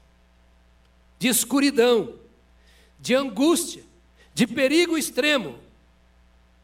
de 1.20 1.28
escuridão, 1.28 2.16
de 2.98 3.14
angústia, 3.14 3.84
de 4.34 4.44
perigo 4.44 4.98
extremo, 4.98 5.56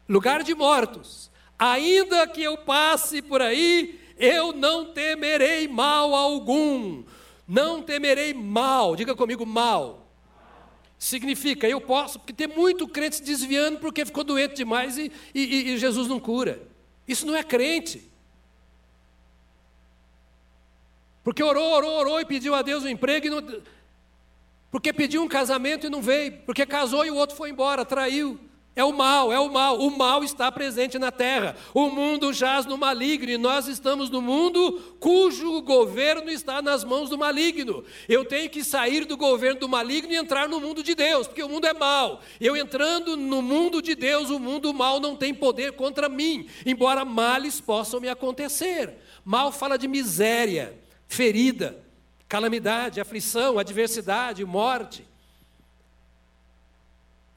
lugar 0.09 0.43
de 0.43 0.53
mortos, 0.53 1.27
Ainda 1.59 2.27
que 2.27 2.43
eu 2.43 2.57
passe 2.57 3.21
por 3.21 3.41
aí, 3.41 3.99
eu 4.17 4.53
não 4.53 4.93
temerei 4.93 5.67
mal 5.67 6.13
algum. 6.13 7.03
Não 7.47 7.81
temerei 7.81 8.33
mal. 8.33 8.95
Diga 8.95 9.15
comigo, 9.15 9.45
mal. 9.45 10.06
Significa, 10.99 11.67
eu 11.67 11.79
posso, 11.79 12.19
porque 12.19 12.33
tem 12.33 12.47
muito 12.47 12.87
crente 12.87 13.17
se 13.17 13.23
desviando 13.23 13.79
porque 13.79 14.05
ficou 14.05 14.23
doente 14.23 14.55
demais 14.55 14.97
e, 14.97 15.11
e, 15.33 15.71
e 15.71 15.77
Jesus 15.77 16.07
não 16.07 16.19
cura. 16.19 16.59
Isso 17.07 17.25
não 17.25 17.35
é 17.35 17.43
crente. 17.43 18.03
Porque 21.23 21.43
orou, 21.43 21.73
orou, 21.73 21.99
orou 21.99 22.19
e 22.21 22.25
pediu 22.25 22.55
a 22.55 22.61
Deus 22.61 22.83
um 22.83 22.87
emprego 22.87 23.27
e 23.27 23.29
não. 23.29 23.61
Porque 24.71 24.91
pediu 24.91 25.21
um 25.21 25.27
casamento 25.27 25.85
e 25.85 25.89
não 25.89 26.01
veio. 26.01 26.39
Porque 26.45 26.65
casou 26.65 27.05
e 27.05 27.11
o 27.11 27.15
outro 27.15 27.35
foi 27.35 27.49
embora, 27.49 27.85
traiu. 27.85 28.39
É 28.77 28.83
o 28.83 28.93
mal, 28.93 29.33
é 29.33 29.39
o 29.39 29.51
mal. 29.51 29.79
O 29.79 29.89
mal 29.89 30.23
está 30.23 30.51
presente 30.51 30.99
na 30.99 31.11
terra. 31.11 31.55
O 31.73 31.89
mundo 31.89 32.31
jaz 32.31 32.63
no 32.67 32.77
maligno 32.77 33.31
e 33.31 33.35
nós 33.35 33.67
estamos 33.67 34.07
no 34.07 34.21
mundo 34.21 34.95
cujo 34.99 35.63
governo 35.63 36.29
está 36.29 36.61
nas 36.61 36.83
mãos 36.83 37.09
do 37.09 37.17
maligno. 37.17 37.83
Eu 38.07 38.23
tenho 38.23 38.47
que 38.51 38.63
sair 38.63 39.03
do 39.03 39.17
governo 39.17 39.61
do 39.61 39.67
maligno 39.67 40.13
e 40.13 40.15
entrar 40.15 40.47
no 40.47 40.61
mundo 40.61 40.83
de 40.83 40.93
Deus, 40.93 41.25
porque 41.25 41.41
o 41.41 41.49
mundo 41.49 41.65
é 41.65 41.73
mal. 41.73 42.21
Eu 42.39 42.55
entrando 42.55 43.17
no 43.17 43.41
mundo 43.41 43.81
de 43.81 43.95
Deus, 43.95 44.29
o 44.29 44.37
mundo 44.37 44.71
mal 44.71 44.99
não 44.99 45.15
tem 45.15 45.33
poder 45.33 45.71
contra 45.71 46.07
mim, 46.07 46.47
embora 46.63 47.03
males 47.03 47.59
possam 47.59 47.99
me 47.99 48.07
acontecer. 48.07 48.93
Mal 49.25 49.51
fala 49.51 49.75
de 49.75 49.87
miséria, 49.87 50.79
ferida, 51.07 51.83
calamidade, 52.29 53.01
aflição, 53.01 53.57
adversidade, 53.57 54.45
morte. 54.45 55.03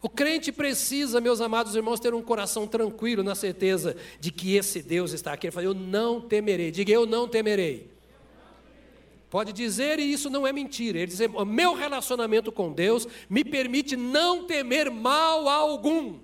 O 0.02 0.08
crente 0.08 0.50
precisa, 0.50 1.20
meus 1.20 1.40
amados 1.40 1.74
irmãos, 1.74 2.00
ter 2.00 2.14
um 2.14 2.22
coração 2.22 2.66
tranquilo 2.66 3.22
na 3.22 3.34
certeza 3.34 3.96
de 4.18 4.30
que 4.30 4.56
esse 4.56 4.80
Deus 4.80 5.12
está 5.12 5.34
aqui. 5.34 5.46
Ele 5.46 5.52
fala, 5.52 5.66
eu 5.66 5.74
não 5.74 6.20
temerei. 6.20 6.70
Diga, 6.70 6.90
eu 6.90 7.04
não 7.04 7.28
temerei. 7.28 7.90
Pode 9.28 9.52
dizer, 9.52 10.00
e 10.00 10.12
isso 10.12 10.28
não 10.28 10.44
é 10.46 10.52
mentira. 10.52 10.98
Ele 10.98 11.06
diz: 11.06 11.20
o 11.20 11.44
meu 11.44 11.74
relacionamento 11.74 12.50
com 12.50 12.72
Deus 12.72 13.06
me 13.28 13.44
permite 13.44 13.96
não 13.96 14.44
temer 14.44 14.90
mal 14.90 15.48
algum, 15.48 16.18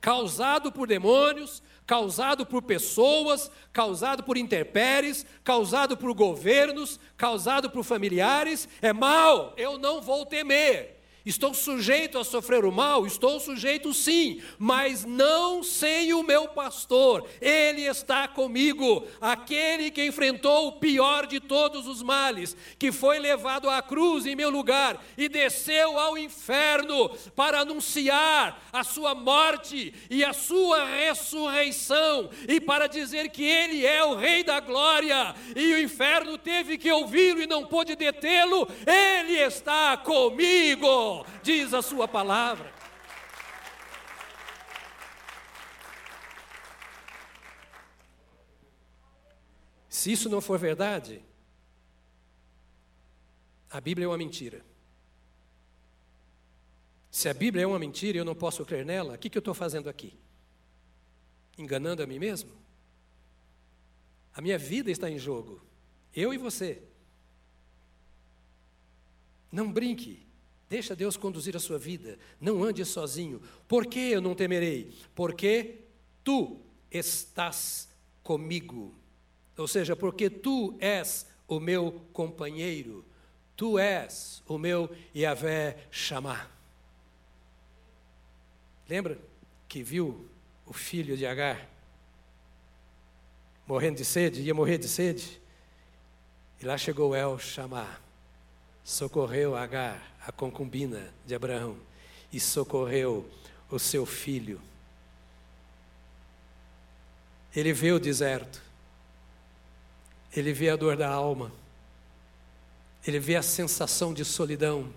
causado 0.00 0.72
por 0.72 0.88
demônios, 0.88 1.62
causado 1.86 2.44
por 2.44 2.60
pessoas, 2.62 3.50
causado 3.72 4.24
por 4.24 4.36
intempéries, 4.36 5.24
causado 5.44 5.96
por 5.96 6.12
governos, 6.12 6.98
causado 7.16 7.70
por 7.70 7.84
familiares. 7.84 8.68
É 8.82 8.92
mal, 8.92 9.54
eu 9.56 9.78
não 9.78 10.02
vou 10.02 10.26
temer. 10.26 11.03
Estou 11.24 11.54
sujeito 11.54 12.18
a 12.18 12.24
sofrer 12.24 12.66
o 12.66 12.72
mal? 12.72 13.06
Estou 13.06 13.40
sujeito 13.40 13.94
sim, 13.94 14.42
mas 14.58 15.06
não 15.06 15.62
sem 15.62 16.12
o 16.12 16.22
meu 16.22 16.48
pastor. 16.48 17.26
Ele 17.40 17.80
está 17.80 18.28
comigo, 18.28 19.06
aquele 19.18 19.90
que 19.90 20.04
enfrentou 20.04 20.68
o 20.68 20.72
pior 20.72 21.26
de 21.26 21.40
todos 21.40 21.86
os 21.86 22.02
males, 22.02 22.54
que 22.78 22.92
foi 22.92 23.18
levado 23.18 23.70
à 23.70 23.80
cruz 23.80 24.26
em 24.26 24.36
meu 24.36 24.50
lugar 24.50 25.02
e 25.16 25.26
desceu 25.26 25.98
ao 25.98 26.18
inferno 26.18 27.08
para 27.34 27.60
anunciar 27.60 28.62
a 28.70 28.84
sua 28.84 29.14
morte 29.14 29.94
e 30.10 30.22
a 30.22 30.34
sua 30.34 30.84
ressurreição 30.84 32.28
e 32.46 32.60
para 32.60 32.86
dizer 32.86 33.30
que 33.30 33.42
ele 33.42 33.86
é 33.86 34.04
o 34.04 34.14
rei 34.14 34.44
da 34.44 34.60
glória 34.60 35.34
e 35.56 35.72
o 35.72 35.80
inferno 35.80 36.36
teve 36.36 36.76
que 36.76 36.92
ouvi-lo 36.92 37.40
e 37.40 37.46
não 37.46 37.64
pôde 37.64 37.96
detê-lo. 37.96 38.68
Ele 38.86 39.38
está 39.38 39.96
comigo 39.96 41.13
diz 41.42 41.74
a 41.74 41.82
Sua 41.82 42.08
palavra. 42.08 42.72
Se 49.88 50.12
isso 50.12 50.28
não 50.28 50.40
for 50.40 50.58
verdade, 50.58 51.24
a 53.70 53.80
Bíblia 53.80 54.04
é 54.04 54.08
uma 54.08 54.18
mentira. 54.18 54.64
Se 57.10 57.28
a 57.28 57.32
Bíblia 57.32 57.62
é 57.62 57.66
uma 57.66 57.78
mentira 57.78 58.18
e 58.18 58.20
eu 58.20 58.24
não 58.24 58.34
posso 58.34 58.64
crer 58.66 58.84
nela, 58.84 59.14
o 59.14 59.18
que, 59.18 59.30
que 59.30 59.38
eu 59.38 59.40
estou 59.40 59.54
fazendo 59.54 59.88
aqui? 59.88 60.18
Enganando 61.56 62.02
a 62.02 62.06
mim 62.06 62.18
mesmo? 62.18 62.50
A 64.34 64.40
minha 64.40 64.58
vida 64.58 64.90
está 64.90 65.08
em 65.08 65.18
jogo, 65.18 65.62
eu 66.12 66.34
e 66.34 66.38
você. 66.38 66.82
Não 69.50 69.72
brinque 69.72 70.23
Deixa 70.74 70.96
Deus 70.96 71.16
conduzir 71.16 71.56
a 71.56 71.60
sua 71.60 71.78
vida. 71.78 72.18
Não 72.40 72.64
ande 72.64 72.84
sozinho. 72.84 73.40
Por 73.68 73.86
que 73.86 74.10
eu 74.10 74.20
não 74.20 74.34
temerei? 74.34 74.92
Porque 75.14 75.82
tu 76.24 76.58
estás 76.90 77.88
comigo. 78.24 78.92
Ou 79.56 79.68
seja, 79.68 79.94
porque 79.94 80.28
tu 80.28 80.76
és 80.80 81.28
o 81.46 81.60
meu 81.60 82.04
companheiro. 82.12 83.04
Tu 83.54 83.78
és 83.78 84.42
o 84.48 84.58
meu 84.58 84.90
Yahvé 85.14 85.86
chamar. 85.92 86.50
Lembra 88.88 89.16
que 89.68 89.80
viu 89.80 90.28
o 90.66 90.72
filho 90.72 91.16
de 91.16 91.24
Agar 91.24 91.70
morrendo 93.64 93.98
de 93.98 94.04
sede, 94.04 94.42
ia 94.42 94.52
morrer 94.52 94.78
de 94.78 94.88
sede? 94.88 95.40
E 96.60 96.66
lá 96.66 96.76
chegou 96.76 97.14
El 97.14 97.38
chamar 97.38 98.03
socorreu 98.84 99.56
Agar, 99.56 100.14
a 100.26 100.30
concubina 100.30 101.12
de 101.26 101.34
Abraão, 101.34 101.76
e 102.30 102.38
socorreu 102.38 103.28
o 103.70 103.78
seu 103.78 104.04
filho. 104.04 104.60
Ele 107.56 107.72
vê 107.72 107.92
o 107.92 107.98
deserto, 107.98 108.60
ele 110.36 110.52
vê 110.52 110.68
a 110.68 110.76
dor 110.76 110.96
da 110.96 111.08
alma, 111.08 111.50
ele 113.06 113.18
vê 113.18 113.36
a 113.36 113.42
sensação 113.42 114.12
de 114.12 114.24
solidão, 114.24 114.92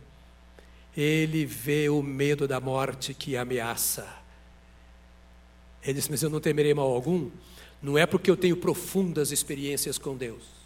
ele 0.95 1.45
vê 1.45 1.87
o 1.89 2.01
medo 2.01 2.47
da 2.47 2.59
morte 2.59 3.13
que 3.13 3.37
ameaça. 3.37 4.07
Ele 5.83 5.93
diz: 5.93 6.09
Mas 6.09 6.23
eu 6.23 6.29
não 6.29 6.39
temerei 6.39 6.73
mal 6.73 6.91
algum, 6.91 7.29
não 7.81 7.97
é 7.97 8.05
porque 8.05 8.31
eu 8.31 8.35
tenho 8.35 8.57
profundas 8.57 9.31
experiências 9.31 9.97
com 9.97 10.17
Deus 10.17 10.57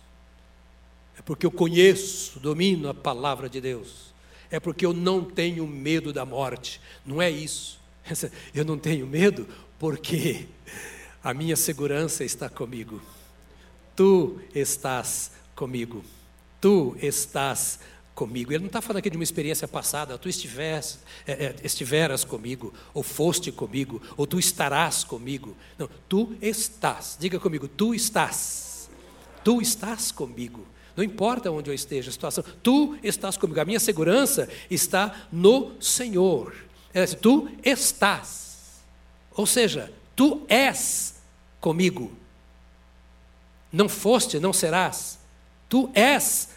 é 1.17 1.21
porque 1.21 1.45
eu 1.45 1.51
conheço, 1.51 2.39
domino 2.39 2.89
a 2.89 2.93
palavra 2.93 3.49
de 3.49 3.61
Deus. 3.61 4.11
É 4.49 4.59
porque 4.59 4.85
eu 4.85 4.93
não 4.93 5.23
tenho 5.23 5.65
medo 5.65 6.11
da 6.11 6.25
morte. 6.25 6.81
Não 7.05 7.21
é 7.21 7.29
isso. 7.29 7.79
Eu 8.53 8.65
não 8.65 8.77
tenho 8.77 9.07
medo 9.07 9.47
porque 9.79 10.47
a 11.23 11.33
minha 11.33 11.55
segurança 11.55 12.23
está 12.23 12.49
comigo. 12.49 13.01
Tu 13.95 14.39
estás 14.53 15.31
comigo. 15.55 16.03
Tu 16.59 16.97
estás 17.01 17.79
comigo. 18.13 18.51
Ele 18.51 18.59
não 18.59 18.67
está 18.67 18.81
falando 18.81 18.97
aqui 18.97 19.09
de 19.09 19.17
uma 19.17 19.23
experiência 19.23 19.67
passada, 19.67 20.17
tu 20.17 20.27
estiveras, 20.29 20.99
é, 21.25 21.31
é, 21.31 21.55
estiveras 21.63 22.23
comigo, 22.23 22.73
ou 22.93 23.01
foste 23.01 23.51
comigo, 23.51 24.01
ou 24.17 24.27
tu 24.27 24.37
estarás 24.37 25.03
comigo. 25.03 25.55
Não, 25.77 25.89
tu 26.07 26.35
estás. 26.41 27.17
Diga 27.19 27.39
comigo, 27.39 27.67
tu 27.67 27.93
estás. 27.93 28.89
Tu 29.43 29.61
estás 29.61 30.11
comigo. 30.11 30.67
Não 30.95 31.03
importa 31.03 31.51
onde 31.51 31.69
eu 31.69 31.73
esteja, 31.73 32.09
a 32.09 32.13
situação, 32.13 32.43
tu 32.61 32.97
estás 33.03 33.37
comigo. 33.37 33.59
A 33.59 33.65
minha 33.65 33.79
segurança 33.79 34.49
está 34.69 35.27
no 35.31 35.71
Senhor. 35.79 36.53
Tu 37.21 37.49
estás. 37.63 38.81
Ou 39.35 39.45
seja, 39.45 39.91
tu 40.15 40.43
és 40.47 41.15
comigo. 41.59 42.11
Não 43.71 43.87
foste, 43.87 44.39
não 44.39 44.51
serás. 44.51 45.17
Tu 45.69 45.89
és 45.93 46.49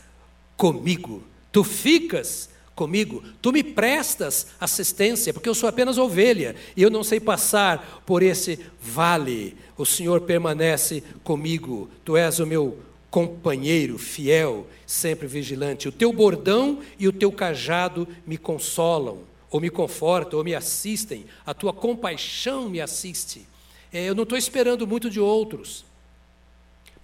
comigo. 0.57 1.23
Tu 1.53 1.63
ficas 1.63 2.49
comigo. 2.75 3.23
Tu 3.41 3.53
me 3.53 3.63
prestas 3.63 4.49
assistência, 4.61 5.33
porque 5.33 5.49
eu 5.49 5.55
sou 5.55 5.69
apenas 5.69 5.99
ovelha 5.99 6.57
e 6.77 6.83
eu 6.83 6.91
não 6.91 7.05
sei 7.05 7.21
passar 7.21 8.03
por 8.05 8.23
esse 8.23 8.59
vale. 8.81 9.57
O 9.77 9.87
Senhor 9.87 10.23
permanece 10.23 11.03
comigo. 11.23 11.89
Tu 12.05 12.17
és 12.17 12.41
o 12.41 12.47
meu 12.47 12.79
companheiro 13.15 13.97
fiel, 13.97 14.67
sempre 14.85 15.29
vigilante. 15.29 15.87
O 15.87 15.93
teu 15.93 16.13
bordão 16.13 16.83
e 16.99 17.07
o 17.07 17.13
teu 17.13 17.31
cajado 17.31 18.09
me 18.27 18.37
consolam, 18.37 19.23
ou 19.49 19.61
me 19.61 19.71
confortam, 19.71 20.37
ou 20.37 20.45
me 20.45 20.53
assistem. 20.53 21.25
A 21.47 21.55
tua 21.55 21.73
compaixão 21.73 22.69
me 22.69 22.81
assiste. 22.81 23.47
É, 23.93 24.03
eu 24.03 24.17
não 24.17 24.25
estou 24.25 24.37
esperando 24.37 24.85
muito 24.85 25.09
de 25.09 25.21
outros, 25.21 25.85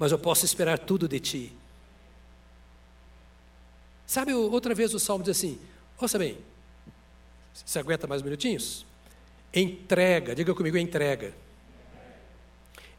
mas 0.01 0.11
eu 0.11 0.19
posso 0.19 0.45
esperar 0.45 0.81
tudo 0.81 1.07
de 1.07 1.21
ti. 1.21 1.53
Sabe, 4.05 4.35
outra 4.35 4.75
vez 4.75 4.93
o 4.93 4.99
salmo 4.99 5.23
diz 5.23 5.37
assim: 5.37 5.61
ouça 5.97 6.19
bem, 6.19 6.39
você 7.55 7.79
aguenta 7.79 8.09
mais 8.09 8.21
minutinhos? 8.21 8.85
Entrega, 9.55 10.35
diga 10.35 10.57
comigo, 10.57 10.77
entrega. 10.77 11.33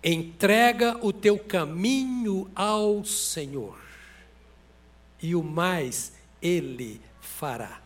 Entrega 0.04 0.98
o 1.06 1.14
teu 1.14 1.38
caminho 1.38 2.50
ao 2.56 3.06
Senhor, 3.06 3.80
e 5.22 5.36
o 5.36 5.44
mais 5.44 6.14
Ele 6.42 7.00
fará. 7.20 7.82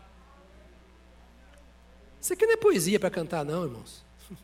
Isso 2.22 2.34
aqui 2.34 2.46
não 2.46 2.54
é 2.54 2.58
poesia 2.58 3.00
para 3.00 3.10
cantar, 3.10 3.44
não, 3.44 3.66
irmãos. 3.66 4.04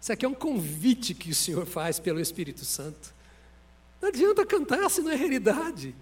Isso 0.00 0.12
aqui 0.12 0.24
é 0.24 0.28
um 0.28 0.34
convite 0.34 1.14
que 1.14 1.30
o 1.30 1.34
Senhor 1.34 1.64
faz 1.64 1.98
pelo 1.98 2.20
Espírito 2.20 2.64
Santo. 2.64 3.14
Não 4.00 4.10
adianta 4.10 4.44
cantar 4.44 4.90
se 4.90 5.00
não 5.00 5.10
é 5.10 5.16
realidade. 5.16 5.94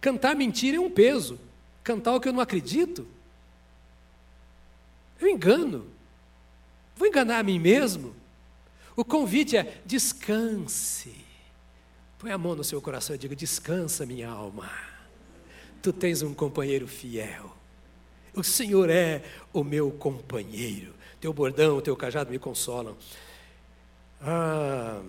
Cantar 0.00 0.34
mentira 0.34 0.76
é 0.76 0.80
um 0.80 0.90
peso. 0.90 1.38
Cantar 1.84 2.14
o 2.14 2.20
que 2.20 2.28
eu 2.28 2.32
não 2.32 2.40
acredito, 2.40 3.06
eu 5.20 5.28
engano. 5.28 5.86
Vou 6.96 7.08
enganar 7.08 7.38
a 7.38 7.42
mim 7.42 7.58
mesmo? 7.58 8.14
O 8.98 9.04
convite 9.04 9.56
é 9.56 9.80
descanse. 9.86 11.14
Põe 12.18 12.32
a 12.32 12.36
mão 12.36 12.56
no 12.56 12.64
seu 12.64 12.82
coração 12.82 13.14
e 13.14 13.18
diga: 13.18 13.36
descansa, 13.36 14.04
minha 14.04 14.28
alma. 14.28 14.68
Tu 15.80 15.92
tens 15.92 16.20
um 16.20 16.34
companheiro 16.34 16.88
fiel. 16.88 17.56
O 18.34 18.42
Senhor 18.42 18.90
é 18.90 19.22
o 19.52 19.62
meu 19.62 19.92
companheiro. 19.92 20.92
Teu 21.20 21.32
bordão, 21.32 21.80
teu 21.80 21.94
cajado 21.94 22.32
me 22.32 22.40
consolam. 22.40 22.96
Ah, 24.20 25.00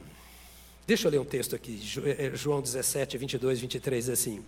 deixa 0.86 1.08
eu 1.08 1.12
ler 1.12 1.19
um 1.19 1.25
texto 1.25 1.56
aqui, 1.56 1.82
é, 2.19 2.30
João 2.36 2.62
17, 2.62 3.17
22, 3.17 3.60
23, 3.60 4.10
assim. 4.12 4.45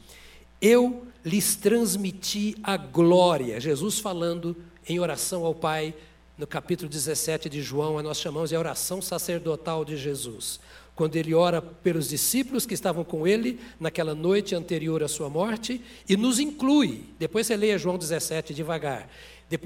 Eu 0.61 1.07
lhes 1.25 1.55
transmiti 1.55 2.55
a 2.61 2.77
glória. 2.77 3.59
Jesus 3.59 3.97
falando 3.97 4.55
em 4.87 4.99
oração 4.99 5.43
ao 5.43 5.55
Pai, 5.55 5.95
no 6.37 6.47
capítulo 6.47 6.89
17 6.89 7.49
de 7.49 7.61
João, 7.61 8.01
nós 8.01 8.19
chamamos 8.19 8.49
de 8.49 8.57
oração 8.57 9.01
sacerdotal 9.01 9.85
de 9.85 9.97
Jesus. 9.97 10.59
Quando 10.95 11.15
ele 11.15 11.33
ora 11.33 11.61
pelos 11.61 12.09
discípulos 12.09 12.65
que 12.65 12.73
estavam 12.73 13.03
com 13.03 13.27
ele 13.27 13.59
naquela 13.79 14.13
noite 14.13 14.55
anterior 14.55 15.03
à 15.03 15.07
sua 15.07 15.29
morte, 15.29 15.81
e 16.07 16.17
nos 16.17 16.39
inclui, 16.39 17.05
depois 17.17 17.47
você 17.47 17.55
leia 17.55 17.77
João 17.77 17.97
17 17.97 18.53
devagar, 18.53 19.09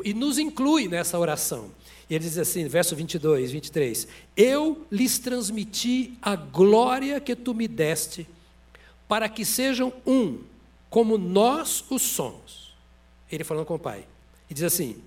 e 0.04 0.14
nos 0.14 0.38
inclui 0.38 0.88
nessa 0.88 1.18
oração. 1.20 1.72
E 2.10 2.16
ele 2.16 2.24
diz 2.24 2.38
assim, 2.38 2.68
verso 2.68 2.96
22, 2.96 3.52
23: 3.52 4.08
Eu 4.36 4.86
lhes 4.92 5.18
transmiti 5.20 6.18
a 6.22 6.36
glória 6.36 7.20
que 7.20 7.36
tu 7.36 7.54
me 7.54 7.68
deste, 7.68 8.28
para 9.08 9.28
que 9.28 9.44
sejam 9.44 9.92
um, 10.06 10.40
como 10.90 11.18
nós 11.18 11.84
o 11.90 12.00
somos. 12.00 12.74
Ele 13.32 13.44
falando 13.44 13.66
com 13.66 13.76
o 13.76 13.80
Pai. 13.80 14.06
E 14.50 14.54
diz 14.54 14.64
assim: 14.64 14.98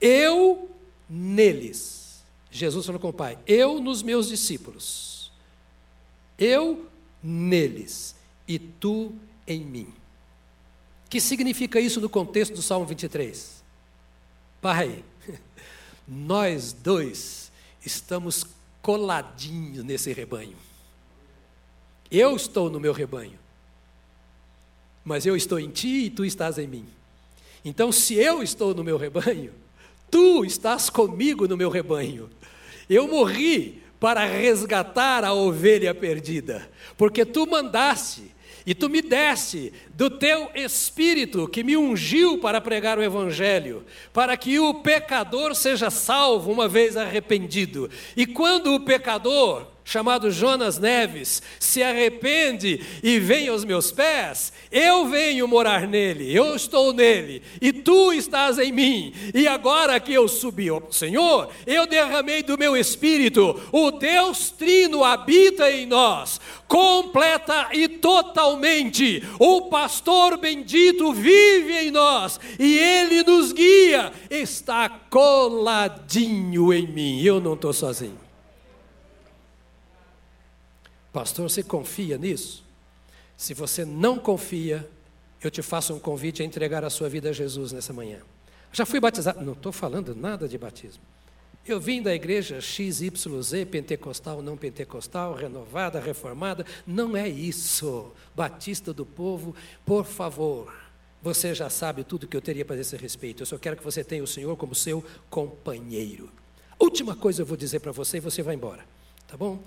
Eu 0.00 0.68
neles. 1.08 2.22
Jesus 2.50 2.86
falando 2.86 3.00
com 3.00 3.08
o 3.08 3.12
Pai: 3.12 3.38
Eu 3.46 3.80
nos 3.80 4.02
meus 4.02 4.28
discípulos. 4.28 5.32
Eu 6.38 6.88
neles. 7.22 8.14
E 8.46 8.58
tu 8.58 9.12
em 9.46 9.60
mim. 9.60 9.92
O 11.06 11.10
que 11.10 11.20
significa 11.20 11.80
isso 11.80 12.00
no 12.00 12.08
contexto 12.08 12.54
do 12.54 12.62
Salmo 12.62 12.86
23? 12.86 13.62
Pai, 14.60 15.04
nós 16.06 16.72
dois 16.72 17.50
estamos 17.84 18.46
coladinhos 18.82 19.84
nesse 19.84 20.12
rebanho. 20.12 20.56
Eu 22.10 22.36
estou 22.36 22.70
no 22.70 22.78
meu 22.78 22.92
rebanho, 22.92 23.38
mas 25.04 25.26
eu 25.26 25.36
estou 25.36 25.58
em 25.58 25.70
ti 25.70 26.04
e 26.04 26.10
tu 26.10 26.24
estás 26.24 26.58
em 26.58 26.66
mim. 26.66 26.86
Então, 27.64 27.90
se 27.90 28.14
eu 28.14 28.42
estou 28.42 28.74
no 28.74 28.84
meu 28.84 28.96
rebanho, 28.96 29.52
tu 30.14 30.44
estás 30.44 30.88
comigo 30.88 31.48
no 31.48 31.56
meu 31.56 31.68
rebanho. 31.68 32.30
Eu 32.88 33.08
morri 33.08 33.82
para 33.98 34.24
resgatar 34.24 35.24
a 35.24 35.34
ovelha 35.34 35.92
perdida, 35.92 36.70
porque 36.96 37.24
tu 37.24 37.44
mandaste 37.48 38.22
e 38.64 38.76
tu 38.76 38.88
me 38.88 39.02
deste 39.02 39.72
do 39.92 40.08
teu 40.08 40.52
espírito 40.54 41.48
que 41.48 41.64
me 41.64 41.76
ungiu 41.76 42.38
para 42.38 42.60
pregar 42.60 42.96
o 42.96 43.02
evangelho, 43.02 43.84
para 44.12 44.36
que 44.36 44.56
o 44.60 44.74
pecador 44.74 45.52
seja 45.52 45.90
salvo 45.90 46.52
uma 46.52 46.68
vez 46.68 46.96
arrependido. 46.96 47.90
E 48.16 48.24
quando 48.24 48.72
o 48.72 48.84
pecador 48.84 49.66
chamado 49.84 50.30
Jonas 50.30 50.78
Neves, 50.78 51.42
se 51.60 51.82
arrepende 51.82 52.80
e 53.02 53.18
vem 53.18 53.48
aos 53.48 53.64
meus 53.64 53.92
pés, 53.92 54.52
eu 54.72 55.06
venho 55.06 55.46
morar 55.46 55.86
nele, 55.86 56.34
eu 56.34 56.56
estou 56.56 56.92
nele, 56.92 57.42
e 57.60 57.72
tu 57.72 58.12
estás 58.12 58.58
em 58.58 58.72
mim. 58.72 59.12
E 59.34 59.46
agora 59.46 60.00
que 60.00 60.12
eu 60.12 60.26
subi 60.26 60.70
ao 60.70 60.90
Senhor, 60.90 61.50
eu 61.66 61.86
derramei 61.86 62.42
do 62.42 62.56
meu 62.56 62.74
espírito, 62.76 63.60
o 63.70 63.90
Deus 63.90 64.50
Trino 64.50 65.04
habita 65.04 65.70
em 65.70 65.84
nós, 65.84 66.40
completa 66.66 67.68
e 67.72 67.86
totalmente. 67.86 69.22
O 69.38 69.68
pastor 69.68 70.38
bendito 70.38 71.12
vive 71.12 71.76
em 71.76 71.90
nós 71.90 72.40
e 72.58 72.78
ele 72.78 73.22
nos 73.22 73.52
guia, 73.52 74.12
está 74.30 74.88
coladinho 74.88 76.72
em 76.72 76.86
mim. 76.86 77.22
Eu 77.22 77.38
não 77.38 77.54
estou 77.54 77.72
sozinho. 77.72 78.23
Pastor, 81.14 81.48
você 81.48 81.62
confia 81.62 82.18
nisso? 82.18 82.64
Se 83.36 83.54
você 83.54 83.84
não 83.84 84.18
confia, 84.18 84.90
eu 85.40 85.48
te 85.48 85.62
faço 85.62 85.94
um 85.94 86.00
convite 86.00 86.42
a 86.42 86.44
entregar 86.44 86.82
a 86.82 86.90
sua 86.90 87.08
vida 87.08 87.30
a 87.30 87.32
Jesus 87.32 87.70
nessa 87.70 87.92
manhã. 87.92 88.18
Já 88.72 88.84
fui 88.84 88.98
batizado? 88.98 89.40
Não 89.40 89.52
estou 89.52 89.70
falando 89.70 90.12
nada 90.12 90.48
de 90.48 90.58
batismo. 90.58 91.00
Eu 91.64 91.78
vim 91.78 92.02
da 92.02 92.12
igreja 92.12 92.60
XYZ, 92.60 93.64
pentecostal, 93.70 94.42
não 94.42 94.56
pentecostal, 94.56 95.34
renovada, 95.34 96.00
reformada. 96.00 96.66
Não 96.84 97.16
é 97.16 97.28
isso. 97.28 98.10
Batista 98.34 98.92
do 98.92 99.06
povo, 99.06 99.54
por 99.86 100.04
favor. 100.04 100.74
Você 101.22 101.54
já 101.54 101.70
sabe 101.70 102.02
tudo 102.02 102.26
que 102.26 102.36
eu 102.36 102.42
teria 102.42 102.64
para 102.64 102.80
esse 102.80 102.96
respeito. 102.96 103.40
Eu 103.40 103.46
só 103.46 103.56
quero 103.56 103.76
que 103.76 103.84
você 103.84 104.02
tenha 104.02 104.24
o 104.24 104.26
Senhor 104.26 104.56
como 104.56 104.74
seu 104.74 105.04
companheiro. 105.30 106.28
Última 106.76 107.14
coisa 107.14 107.42
eu 107.42 107.46
vou 107.46 107.56
dizer 107.56 107.78
para 107.78 107.92
você 107.92 108.16
e 108.16 108.20
você 108.20 108.42
vai 108.42 108.56
embora. 108.56 108.84
Tá 109.28 109.36
bom? 109.36 109.62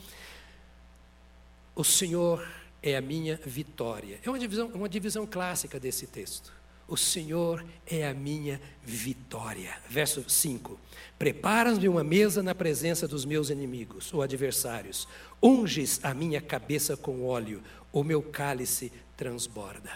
O 1.78 1.84
Senhor 1.84 2.44
é 2.82 2.98
a 2.98 3.02
minha 3.02 3.40
vitória. 3.46 4.20
É 4.26 4.28
uma 4.28 4.40
divisão, 4.40 4.68
uma 4.70 4.90
divisão 4.90 5.28
clássica 5.28 5.80
desse 5.80 6.08
texto. 6.08 6.52
O 6.88 6.98
Senhor 6.98 7.64
é 7.86 8.08
a 8.08 8.16
minha 8.16 8.60
vitória. 8.82 9.78
Verso 9.88 10.28
5: 10.28 10.80
Preparas-me 11.20 11.88
uma 11.88 12.04
mesa 12.04 12.42
na 12.42 12.56
presença 12.56 13.08
dos 13.08 13.26
meus 13.26 13.52
inimigos 13.52 14.12
ou 14.12 14.24
adversários. 14.24 15.08
Unges 15.42 16.00
a 16.02 16.16
minha 16.16 16.42
cabeça 16.42 16.98
com 16.98 17.24
óleo, 17.24 17.62
o 17.94 18.04
meu 18.04 18.24
cálice 18.24 18.92
transborda. 19.16 19.92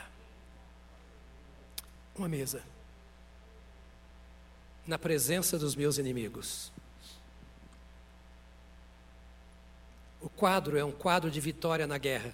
Uma 2.16 2.30
mesa 2.30 2.62
na 4.86 5.00
presença 5.00 5.58
dos 5.58 5.76
meus 5.76 5.98
inimigos. 5.98 6.72
O 10.22 10.30
quadro 10.30 10.78
é 10.78 10.86
um 10.86 10.92
quadro 10.92 11.32
de 11.32 11.40
vitória 11.40 11.88
na 11.88 11.98
guerra. 11.98 12.34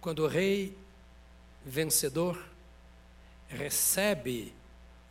Quando 0.00 0.20
o 0.20 0.26
rei 0.26 0.76
vencedor 1.64 2.42
recebe 3.48 4.54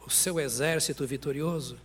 o 0.05 0.09
seu 0.09 0.39
exército 0.39 1.05
vitorioso, 1.05 1.77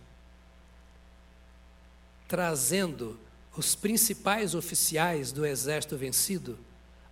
trazendo 2.27 3.19
os 3.55 3.75
principais 3.75 4.55
oficiais 4.55 5.31
do 5.31 5.45
exército 5.45 5.95
vencido, 5.95 6.57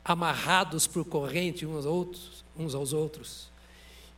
amarrados 0.03 0.87
por 0.87 1.05
corrente 1.05 1.65
uns 1.65 1.75
aos 1.75 1.85
outros, 1.85 2.45
uns 2.57 2.73
aos 2.73 2.93
outros 2.93 3.51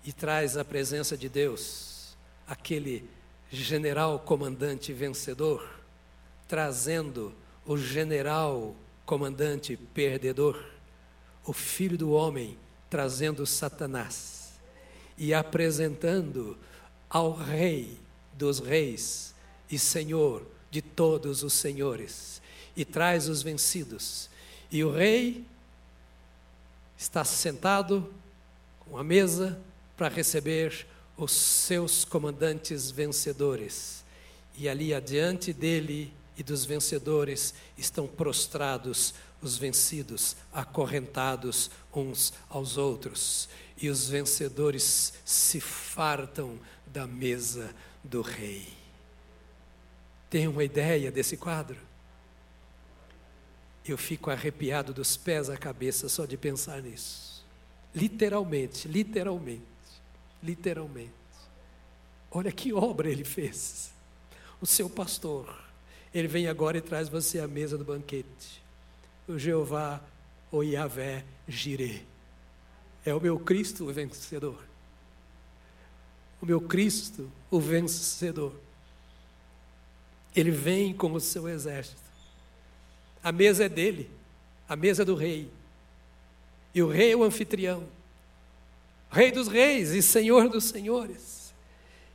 e 0.06 0.14
traz 0.14 0.56
a 0.56 0.64
presença 0.64 1.18
de 1.18 1.28
Deus, 1.28 2.16
aquele 2.48 3.10
general 3.52 4.20
comandante 4.20 4.94
vencedor 4.94 5.83
trazendo 6.48 7.34
o 7.66 7.78
general 7.78 8.76
comandante 9.06 9.78
perdedor, 9.94 10.64
o 11.46 11.54
filho 11.54 11.98
do 11.98 12.12
homem 12.12 12.58
trazendo 12.90 13.46
Satanás 13.46 14.54
e 15.18 15.34
apresentando 15.34 16.58
ao 17.10 17.34
rei 17.34 18.00
dos 18.34 18.60
reis 18.60 19.34
e 19.70 19.78
senhor 19.78 20.46
de 20.70 20.82
todos 20.82 21.44
os 21.44 21.54
senhores 21.54 22.42
e 22.76 22.84
traz 22.84 23.30
os 23.30 23.42
vencidos. 23.42 24.30
E 24.72 24.84
o 24.84 24.92
rei 24.92 25.46
está 26.98 27.24
sentado 27.24 28.12
com 28.80 28.98
a 28.98 29.04
mesa 29.04 29.60
para 29.96 30.10
receber 30.10 30.88
os 31.18 31.32
seus 31.32 32.04
comandantes 32.04 32.90
vencedores. 32.90 34.04
E 34.58 34.68
ali 34.68 34.94
adiante 34.94 35.54
dele 35.54 36.14
e 36.38 36.44
dos 36.44 36.66
vencedores 36.66 37.54
estão 37.78 38.08
prostrados 38.08 39.14
os 39.42 39.58
vencidos, 39.58 40.36
acorrentados 40.52 41.70
uns 41.94 42.34
aos 42.50 42.78
outros, 42.78 43.50
e 43.78 43.90
os 43.90 44.08
vencedores 44.08 45.14
se 45.26 45.60
fartam 45.60 46.58
da 46.88 47.06
mesa 47.06 47.74
do 48.04 48.22
rei. 48.22 48.68
Tem 50.30 50.48
uma 50.48 50.64
ideia 50.64 51.12
desse 51.12 51.38
quadro? 51.38 51.78
Eu 53.86 53.98
fico 53.98 54.32
arrepiado 54.32 54.94
dos 54.94 55.18
pés 55.18 55.50
à 55.50 55.58
cabeça 55.58 56.08
só 56.08 56.26
de 56.26 56.38
pensar 56.38 56.82
nisso. 56.82 57.46
Literalmente, 57.94 58.88
literalmente, 58.88 59.62
literalmente. 60.42 61.12
Olha 62.32 62.52
que 62.52 62.74
obra 62.74 63.10
ele 63.10 63.24
fez. 63.24 63.94
o 64.60 64.66
seu 64.66 64.90
pastor. 64.90 65.63
Ele 66.14 66.28
vem 66.28 66.48
agora 66.48 66.78
e 66.78 66.82
traz 66.82 67.10
você 67.10 67.40
à 67.40 67.48
mesa 67.48 67.78
do 67.78 67.84
banquete. 67.84 68.62
O 69.28 69.40
Jeová, 69.40 70.00
o 70.52 70.62
Yahvé, 70.62 71.26
Jireh. 71.48 72.04
É 73.04 73.14
o 73.14 73.20
meu 73.20 73.40
Cristo 73.40 73.86
o 73.86 73.92
vencedor. 73.92 74.64
O 76.40 76.46
meu 76.46 76.62
Cristo, 76.62 77.32
o 77.50 77.60
vencedor. 77.60 78.54
Ele 80.36 80.52
vem 80.52 80.94
com 80.94 81.12
o 81.14 81.20
seu 81.20 81.50
exército. 81.50 82.02
A 83.24 83.32
mesa 83.32 83.66
é 83.66 83.70
dele, 83.70 84.10
a 84.68 84.76
mesa 84.76 85.04
do 85.04 85.16
rei. 85.16 85.50
E 86.76 86.84
o 86.84 86.88
rei 86.88 87.12
é 87.12 87.16
o 87.16 87.24
anfitrião, 87.24 87.88
rei 89.12 89.32
dos 89.32 89.48
reis 89.48 89.92
e 89.92 90.02
senhor 90.02 90.50
dos 90.50 90.64
senhores, 90.66 91.54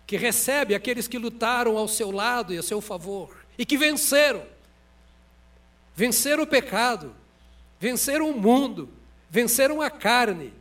que 0.05 0.17
recebe 0.17 0.75
aqueles 0.75 1.07
que 1.07 1.17
lutaram 1.17 1.79
ao 1.79 1.87
seu 1.87 2.11
lado 2.11 2.53
e 2.53 2.59
a 2.59 2.63
seu 2.63 2.81
favor 2.81 3.38
e 3.59 3.67
que 3.67 3.77
venceram. 3.77 4.43
Venceram 5.95 6.45
o 6.45 6.47
pecado, 6.47 7.13
venceram 7.81 8.31
o 8.31 8.41
mundo, 8.41 8.89
venceram 9.29 9.83
a 9.83 9.91
carne, 9.91 10.53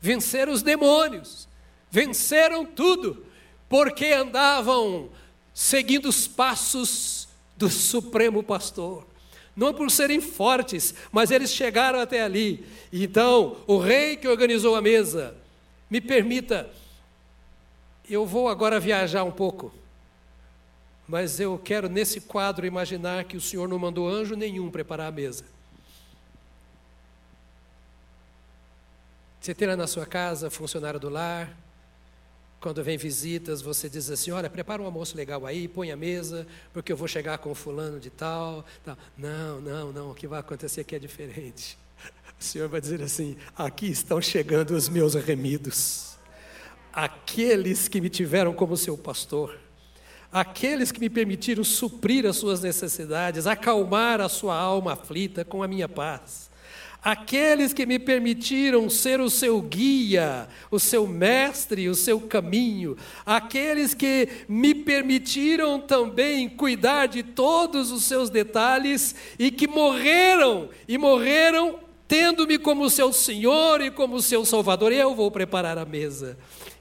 venceram 0.00 0.52
os 0.52 0.62
demônios, 0.62 1.48
venceram 1.90 2.64
tudo, 2.64 3.26
porque 3.68 4.06
andavam 4.06 5.10
seguindo 5.52 6.08
os 6.08 6.28
passos 6.28 7.28
do 7.56 7.68
Supremo 7.68 8.42
Pastor. 8.42 9.04
Não 9.56 9.72
por 9.72 9.90
serem 9.90 10.20
fortes, 10.20 10.94
mas 11.12 11.30
eles 11.30 11.52
chegaram 11.52 12.00
até 12.00 12.22
ali. 12.22 12.66
Então, 12.92 13.56
o 13.66 13.78
rei 13.78 14.16
que 14.16 14.28
organizou 14.28 14.74
a 14.74 14.82
mesa, 14.82 15.36
me 15.88 16.00
permita, 16.00 16.68
eu 18.08 18.26
vou 18.26 18.48
agora 18.48 18.80
viajar 18.80 19.24
um 19.24 19.30
pouco, 19.30 19.72
mas 21.06 21.38
eu 21.38 21.58
quero 21.58 21.88
nesse 21.88 22.20
quadro 22.20 22.66
imaginar 22.66 23.24
que 23.24 23.36
o 23.36 23.40
Senhor 23.40 23.68
não 23.68 23.78
mandou 23.78 24.08
anjo 24.08 24.34
nenhum 24.34 24.70
preparar 24.70 25.08
a 25.08 25.12
mesa. 25.12 25.44
Você 29.40 29.54
tem 29.54 29.68
lá 29.68 29.76
na 29.76 29.86
sua 29.86 30.06
casa 30.06 30.48
funcionário 30.48 30.98
do 30.98 31.10
lar, 31.10 31.54
quando 32.64 32.82
vem 32.82 32.96
visitas, 32.96 33.60
você 33.60 33.90
diz 33.90 34.08
assim: 34.08 34.30
olha, 34.30 34.48
prepara 34.48 34.80
um 34.80 34.86
almoço 34.86 35.14
legal 35.14 35.44
aí, 35.44 35.68
põe 35.68 35.92
a 35.92 35.96
mesa, 35.98 36.46
porque 36.72 36.90
eu 36.90 36.96
vou 36.96 37.06
chegar 37.06 37.36
com 37.36 37.54
fulano 37.54 38.00
de 38.00 38.08
tal. 38.08 38.64
tal. 38.82 38.96
Não, 39.18 39.60
não, 39.60 39.92
não, 39.92 40.10
o 40.12 40.14
que 40.14 40.26
vai 40.26 40.40
acontecer 40.40 40.80
aqui 40.80 40.96
é 40.96 40.98
diferente. 40.98 41.76
O 42.40 42.42
Senhor 42.42 42.68
vai 42.68 42.80
dizer 42.80 43.02
assim: 43.02 43.36
aqui 43.54 43.86
estão 43.86 44.20
chegando 44.20 44.70
os 44.70 44.88
meus 44.88 45.14
remidos, 45.14 46.16
aqueles 46.92 47.86
que 47.86 48.00
me 48.00 48.08
tiveram 48.08 48.54
como 48.54 48.76
seu 48.76 48.98
pastor, 48.98 49.58
aqueles 50.34 50.92
que 50.92 51.00
me 51.00 51.08
permitiram 51.08 51.64
suprir 51.64 52.26
as 52.26 52.36
suas 52.36 52.60
necessidades, 52.60 53.46
acalmar 53.46 54.20
a 54.20 54.28
sua 54.28 54.54
alma 54.54 54.92
aflita 54.92 55.44
com 55.44 55.62
a 55.62 55.68
minha 55.68 55.88
paz 55.88 56.52
aqueles 57.04 57.74
que 57.74 57.84
me 57.84 57.98
permitiram 57.98 58.88
ser 58.88 59.20
o 59.20 59.28
seu 59.28 59.60
guia, 59.60 60.48
o 60.70 60.80
seu 60.80 61.06
mestre, 61.06 61.86
o 61.86 61.94
seu 61.94 62.18
caminho, 62.18 62.96
aqueles 63.26 63.92
que 63.92 64.26
me 64.48 64.74
permitiram 64.74 65.78
também 65.78 66.48
cuidar 66.48 67.06
de 67.06 67.22
todos 67.22 67.90
os 67.90 68.04
seus 68.04 68.30
detalhes 68.30 69.14
e 69.38 69.50
que 69.50 69.68
morreram, 69.68 70.70
e 70.88 70.96
morreram 70.96 71.78
tendo-me 72.08 72.58
como 72.58 72.88
seu 72.88 73.12
Senhor 73.12 73.82
e 73.82 73.90
como 73.90 74.22
seu 74.22 74.44
Salvador. 74.46 74.90
Eu 74.90 75.14
vou 75.14 75.30
preparar 75.30 75.76
a 75.76 75.84
mesa. 75.84 76.38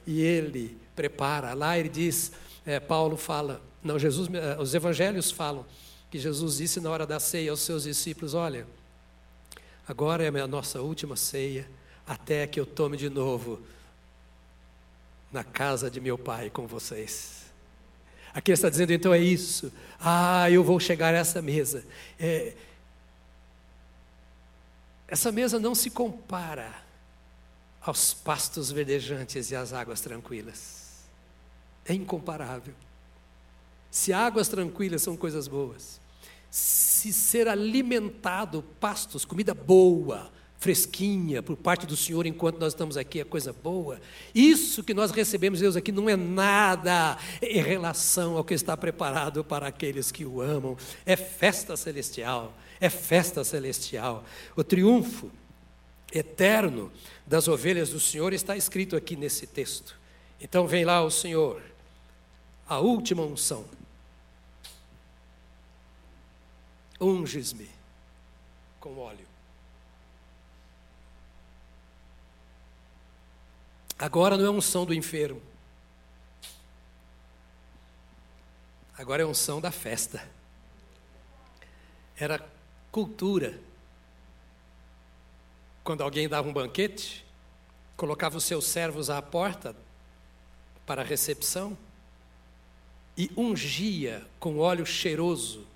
E 0.08 0.22
ele 0.22 0.78
prepara. 0.96 1.54
Lá 1.54 1.78
ele 1.78 1.90
diz, 1.90 2.32
é, 2.66 2.80
Paulo 2.80 3.18
fala, 3.18 3.62
não, 3.84 4.00
Jesus, 4.00 4.30
eh, 4.34 4.58
os 4.60 4.74
evangelhos 4.74 5.32
falam 5.32 5.66
que 6.10 6.18
Jesus 6.18 6.58
disse 6.58 6.80
na 6.80 6.90
hora 6.90 7.06
da 7.06 7.20
ceia 7.20 7.52
aos 7.52 7.60
seus 7.60 7.84
discípulos: 7.84 8.34
Olha, 8.34 8.66
Agora 9.88 10.24
é 10.24 10.40
a 10.40 10.48
nossa 10.48 10.82
última 10.82 11.16
ceia, 11.16 11.70
até 12.08 12.48
que 12.48 12.60
eu 12.60 12.66
tome 12.66 12.96
de 12.96 13.10
novo 13.10 13.62
na 15.32 15.44
casa 15.44 15.92
de 15.92 16.00
meu 16.00 16.18
pai 16.18 16.50
com 16.50 16.66
vocês. 16.66 17.44
Aqui 18.34 18.52
ele 18.52 18.56
está 18.56 18.70
dizendo, 18.70 18.94
então 18.94 19.14
é 19.14 19.20
isso. 19.20 19.72
Ah, 20.00 20.50
eu 20.50 20.64
vou 20.64 20.80
chegar 20.80 21.14
a 21.14 21.18
essa 21.18 21.42
mesa. 21.42 21.86
É, 22.18 22.56
essa 25.08 25.32
mesa 25.32 25.60
não 25.60 25.76
se 25.76 25.90
compara 25.90 26.74
aos 27.82 28.14
pastos 28.14 28.72
verdejantes 28.72 29.52
e 29.52 29.56
às 29.56 29.74
águas 29.74 30.00
tranquilas. 30.00 30.83
É 31.86 31.94
incomparável. 31.94 32.74
Se 33.92 34.12
águas 34.12 34.48
tranquilas 34.48 35.02
são 35.02 35.16
coisas 35.16 35.48
boas, 35.48 36.02
se 36.50 37.12
ser 37.14 37.48
alimentado, 37.48 38.64
pastos, 38.80 39.26
comida 39.26 39.54
boa, 39.54 40.32
fresquinha, 40.64 41.44
por 41.44 41.58
parte 41.58 41.86
do 41.86 41.98
Senhor 41.98 42.26
enquanto 42.26 42.58
nós 42.58 42.72
estamos 42.72 42.96
aqui, 42.96 43.20
é 43.20 43.26
coisa 43.26 43.52
boa. 43.52 44.00
Isso 44.34 44.82
que 44.82 44.94
nós 44.94 45.12
recebemos, 45.12 45.60
Deus, 45.60 45.76
aqui 45.76 45.92
não 45.92 46.10
é 46.10 46.16
nada 46.16 47.18
em 47.42 47.62
relação 47.62 48.38
ao 48.38 48.46
que 48.46 48.54
está 48.54 48.78
preparado 48.78 49.44
para 49.44 49.68
aqueles 49.68 50.10
que 50.10 50.26
o 50.26 50.42
amam. 50.42 50.78
É 51.06 51.18
festa 51.18 51.76
celestial, 51.76 52.58
é 52.80 52.90
festa 52.90 53.44
celestial. 53.44 54.24
O 54.56 54.64
triunfo 54.64 55.30
eterno 56.14 56.90
das 57.28 57.50
ovelhas 57.50 57.90
do 57.90 58.00
Senhor 58.00 58.32
está 58.32 58.56
escrito 58.56 58.96
aqui 58.96 59.18
nesse 59.18 59.46
texto. 59.46 60.00
Então 60.40 60.66
vem 60.66 60.86
lá 60.86 61.04
o 61.04 61.12
Senhor, 61.12 61.62
a 62.68 62.80
última 62.80 63.22
unção 63.24 63.66
unges-me 67.04 67.70
com 68.80 68.98
óleo. 68.98 69.28
Agora 74.00 74.38
não 74.38 74.46
é 74.46 74.50
unção 74.50 74.86
do 74.86 74.94
enfermo. 74.94 75.42
Agora 78.98 79.24
é 79.24 79.26
unção 79.26 79.60
da 79.60 79.72
festa. 79.72 80.28
Era 82.16 82.46
cultura. 82.92 83.60
Quando 85.84 86.02
alguém 86.02 86.30
dava 86.30 86.48
um 86.48 86.54
banquete, 86.54 87.26
colocava 87.98 88.38
os 88.38 88.44
seus 88.46 88.66
servos 88.66 89.10
à 89.10 89.22
porta 89.22 89.76
para 90.86 91.02
a 91.02 91.06
recepção 91.06 91.78
e 93.18 93.30
ungia 93.38 94.26
com 94.40 94.58
óleo 94.58 94.86
cheiroso 94.86 95.68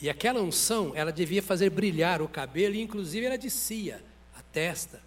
e 0.00 0.08
aquela 0.08 0.40
unção, 0.40 0.92
ela 0.94 1.12
devia 1.12 1.42
fazer 1.42 1.68
brilhar 1.68 2.22
o 2.22 2.28
cabelo, 2.28 2.74
e 2.74 2.80
inclusive 2.80 3.26
ela 3.26 3.36
descia 3.36 4.02
a 4.34 4.40
testa, 4.40 5.00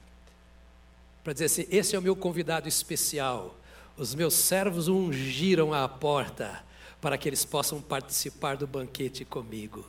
para 1.24 1.34
dizer 1.34 1.46
assim: 1.46 1.66
esse 1.70 1.96
é 1.96 2.00
o 2.00 2.02
meu 2.02 2.16
convidado 2.16 2.68
especial. 2.68 3.58
Os 3.98 4.14
meus 4.16 4.34
servos 4.34 4.88
ungiram 4.88 5.74
a 5.74 5.88
porta 5.88 6.64
para 7.00 7.18
que 7.18 7.30
eles 7.30 7.46
possam 7.46 7.82
participar 7.82 8.58
do 8.58 8.66
banquete 8.66 9.24
comigo. 9.24 9.86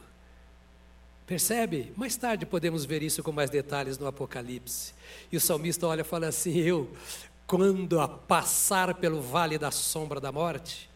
Percebe? 1.27 1.93
Mais 1.97 2.15
tarde 2.17 2.45
podemos 2.45 2.85
ver 2.85 3.03
isso 3.03 3.23
com 3.23 3.33
mais 3.33 3.49
detalhes 3.49 3.97
no 3.97 4.07
Apocalipse. 4.07 4.93
E 5.33 5.37
o 5.37 5.41
salmista 5.41 5.87
olha 5.87 6.03
e 6.03 6.05
fala 6.05 6.29
assim: 6.29 6.59
Eu, 6.59 6.91
quando 7.47 8.01
a 8.01 8.09
passar 8.09 8.95
pelo 8.95 9.21
vale 9.21 9.59
da 9.59 9.71
sombra 9.71 10.21
da 10.21 10.33
morte, 10.33 10.89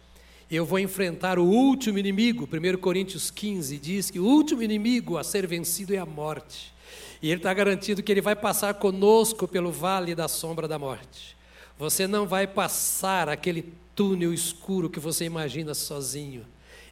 eu 0.50 0.64
vou 0.64 0.78
enfrentar 0.78 1.38
o 1.38 1.44
último 1.44 1.98
inimigo. 1.98 2.48
1 2.50 2.78
Coríntios 2.78 3.30
15 3.30 3.78
diz 3.78 4.10
que 4.10 4.18
o 4.18 4.24
último 4.24 4.62
inimigo 4.62 5.18
a 5.18 5.24
ser 5.24 5.46
vencido 5.46 5.94
é 5.94 5.98
a 5.98 6.06
morte. 6.06 6.72
E 7.20 7.30
ele 7.30 7.40
está 7.40 7.52
garantindo 7.52 8.02
que 8.02 8.10
ele 8.10 8.22
vai 8.22 8.34
passar 8.34 8.74
conosco 8.74 9.46
pelo 9.46 9.70
vale 9.70 10.14
da 10.14 10.26
sombra 10.26 10.66
da 10.66 10.78
morte. 10.78 11.36
Você 11.78 12.06
não 12.06 12.26
vai 12.26 12.46
passar 12.46 13.28
aquele 13.28 13.72
túnel 13.94 14.32
escuro 14.32 14.88
que 14.88 14.98
você 14.98 15.24
imagina 15.24 15.74
sozinho. 15.74 16.46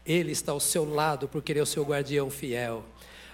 Ele 0.04 0.32
está 0.32 0.52
ao 0.52 0.60
seu 0.60 0.84
lado 0.84 1.26
porque 1.26 1.52
ele 1.52 1.60
é 1.60 1.62
o 1.62 1.66
seu 1.66 1.82
guardião 1.82 2.28
fiel. 2.28 2.84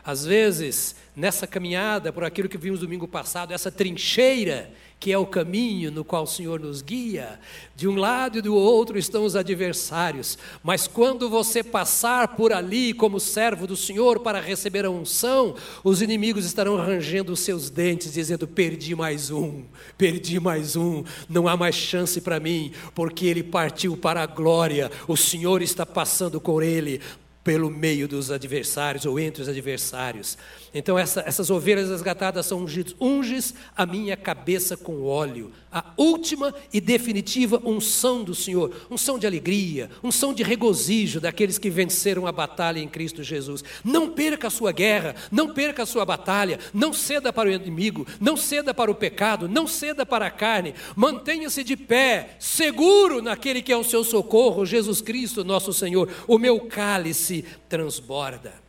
Às 0.04 0.24
vezes, 0.24 0.96
nessa 1.14 1.46
caminhada 1.46 2.12
por 2.12 2.24
aquilo 2.24 2.48
que 2.48 2.58
vimos 2.58 2.80
domingo 2.80 3.06
passado, 3.06 3.52
essa 3.52 3.70
trincheira 3.70 4.70
que 5.02 5.10
é 5.10 5.18
o 5.18 5.26
caminho 5.26 5.90
no 5.90 6.04
qual 6.04 6.22
o 6.22 6.28
Senhor 6.28 6.60
nos 6.60 6.80
guia. 6.80 7.40
De 7.74 7.88
um 7.88 7.96
lado 7.96 8.38
e 8.38 8.40
do 8.40 8.54
outro 8.54 8.96
estão 8.96 9.24
os 9.24 9.34
adversários, 9.34 10.38
mas 10.62 10.86
quando 10.86 11.28
você 11.28 11.60
passar 11.60 12.36
por 12.36 12.52
ali 12.52 12.94
como 12.94 13.18
servo 13.18 13.66
do 13.66 13.76
Senhor 13.76 14.20
para 14.20 14.40
receber 14.40 14.84
a 14.84 14.90
unção, 14.90 15.56
os 15.82 16.00
inimigos 16.00 16.44
estarão 16.44 16.76
rangendo 16.76 17.32
os 17.32 17.40
seus 17.40 17.68
dentes, 17.68 18.12
dizendo: 18.12 18.46
Perdi 18.46 18.94
mais 18.94 19.28
um, 19.28 19.64
perdi 19.98 20.38
mais 20.38 20.76
um, 20.76 21.02
não 21.28 21.48
há 21.48 21.56
mais 21.56 21.74
chance 21.74 22.20
para 22.20 22.38
mim, 22.38 22.70
porque 22.94 23.26
ele 23.26 23.42
partiu 23.42 23.96
para 23.96 24.22
a 24.22 24.26
glória, 24.26 24.88
o 25.08 25.16
Senhor 25.16 25.62
está 25.62 25.84
passando 25.84 26.40
com 26.40 26.62
ele 26.62 27.00
pelo 27.42 27.70
meio 27.70 28.06
dos 28.06 28.30
adversários 28.30 29.04
ou 29.04 29.18
entre 29.18 29.42
os 29.42 29.48
adversários. 29.48 30.38
Então, 30.74 30.98
essa, 30.98 31.22
essas 31.26 31.50
ovelhas 31.50 31.90
resgatadas 31.90 32.46
são 32.46 32.60
ungidas. 32.60 32.94
Unges 32.98 33.54
a 33.76 33.84
minha 33.84 34.16
cabeça 34.16 34.74
com 34.74 35.04
óleo. 35.04 35.52
A 35.70 35.92
última 35.98 36.54
e 36.72 36.80
definitiva 36.80 37.60
unção 37.64 38.24
do 38.24 38.34
Senhor. 38.34 38.72
Unção 38.90 39.18
de 39.18 39.26
alegria, 39.26 39.90
unção 40.02 40.32
de 40.32 40.42
regozijo 40.42 41.20
daqueles 41.20 41.58
que 41.58 41.68
venceram 41.68 42.26
a 42.26 42.32
batalha 42.32 42.78
em 42.78 42.88
Cristo 42.88 43.22
Jesus. 43.22 43.62
Não 43.84 44.10
perca 44.10 44.46
a 44.46 44.50
sua 44.50 44.72
guerra, 44.72 45.14
não 45.30 45.52
perca 45.52 45.82
a 45.82 45.86
sua 45.86 46.06
batalha. 46.06 46.58
Não 46.72 46.92
ceda 46.94 47.32
para 47.32 47.50
o 47.50 47.52
inimigo, 47.52 48.06
não 48.18 48.36
ceda 48.36 48.72
para 48.72 48.90
o 48.90 48.94
pecado, 48.94 49.48
não 49.48 49.66
ceda 49.66 50.06
para 50.06 50.26
a 50.26 50.30
carne. 50.30 50.74
Mantenha-se 50.96 51.62
de 51.62 51.76
pé, 51.76 52.36
seguro 52.38 53.20
naquele 53.20 53.60
que 53.60 53.72
é 53.72 53.76
o 53.76 53.84
seu 53.84 54.02
socorro, 54.04 54.64
Jesus 54.64 55.02
Cristo, 55.02 55.44
nosso 55.44 55.72
Senhor. 55.72 56.08
O 56.26 56.38
meu 56.38 56.60
cálice 56.60 57.44
transborda 57.68 58.61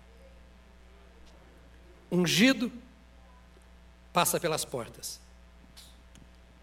ungido, 2.13 2.71
passa 4.11 4.39
pelas 4.39 4.63
portas. 4.63 5.19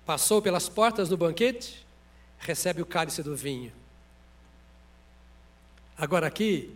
Passou 0.06 0.40
pelas 0.40 0.68
portas 0.68 1.08
do 1.08 1.16
banquete, 1.16 1.84
recebe 2.38 2.80
o 2.80 2.86
cálice 2.86 3.22
do 3.22 3.36
vinho. 3.36 3.72
Agora 5.98 6.26
aqui 6.26 6.74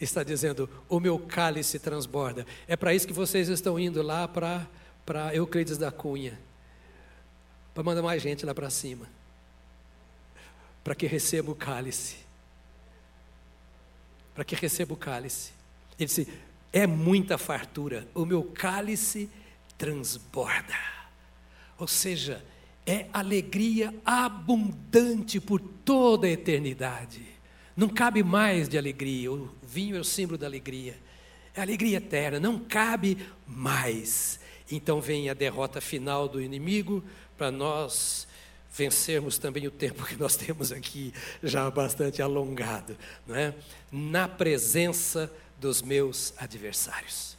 está 0.00 0.22
dizendo: 0.22 0.68
o 0.88 1.00
meu 1.00 1.18
cálice 1.18 1.78
transborda. 1.78 2.46
É 2.68 2.76
para 2.76 2.94
isso 2.94 3.06
que 3.06 3.12
vocês 3.12 3.48
estão 3.48 3.78
indo 3.78 4.02
lá 4.02 4.28
para 4.28 4.66
para 5.04 5.34
Euclides 5.34 5.76
da 5.76 5.90
Cunha, 5.90 6.38
para 7.74 7.82
mandar 7.82 8.00
mais 8.00 8.22
gente 8.22 8.46
lá 8.46 8.54
para 8.54 8.70
cima, 8.70 9.08
para 10.84 10.94
que 10.94 11.04
receba 11.04 11.50
o 11.50 11.54
cálice, 11.54 12.18
para 14.34 14.44
que 14.44 14.54
receba 14.54 14.94
o 14.94 14.96
cálice. 14.96 15.52
Ele 15.98 16.06
disse: 16.06 16.32
é 16.72 16.86
muita 16.86 17.36
fartura, 17.36 18.06
o 18.14 18.24
meu 18.24 18.44
cálice 18.44 19.28
transborda. 19.76 20.78
Ou 21.78 21.88
seja, 21.88 22.44
é 22.86 23.06
alegria 23.12 23.94
abundante 24.04 25.40
por 25.40 25.60
toda 25.60 26.26
a 26.26 26.30
eternidade. 26.30 27.24
Não 27.76 27.88
cabe 27.88 28.22
mais 28.22 28.68
de 28.68 28.76
alegria, 28.76 29.32
o 29.32 29.50
vinho 29.62 29.96
é 29.96 30.00
o 30.00 30.04
símbolo 30.04 30.36
da 30.36 30.46
alegria. 30.46 30.96
É 31.54 31.62
alegria 31.62 31.96
eterna, 31.96 32.38
não 32.38 32.58
cabe 32.58 33.18
mais. 33.46 34.38
Então 34.70 35.00
vem 35.00 35.28
a 35.28 35.34
derrota 35.34 35.80
final 35.80 36.28
do 36.28 36.40
inimigo 36.40 37.02
para 37.36 37.50
nós 37.50 38.28
vencermos 38.72 39.36
também 39.36 39.66
o 39.66 39.70
tempo 39.70 40.04
que 40.04 40.16
nós 40.16 40.36
temos 40.36 40.70
aqui 40.70 41.12
já 41.42 41.68
bastante 41.70 42.22
alongado, 42.22 42.96
não 43.26 43.34
é? 43.34 43.54
Na 43.90 44.28
presença 44.28 45.32
dos 45.60 45.82
meus 45.82 46.32
adversários. 46.38 47.36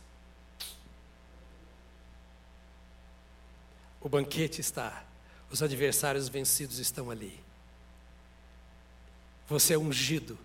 O 4.00 4.08
banquete 4.08 4.62
está, 4.62 5.04
os 5.50 5.62
adversários 5.62 6.30
vencidos 6.30 6.78
estão 6.78 7.10
ali. 7.10 7.44
Você 9.48 9.74
é 9.74 9.78
ungido, 9.78 10.38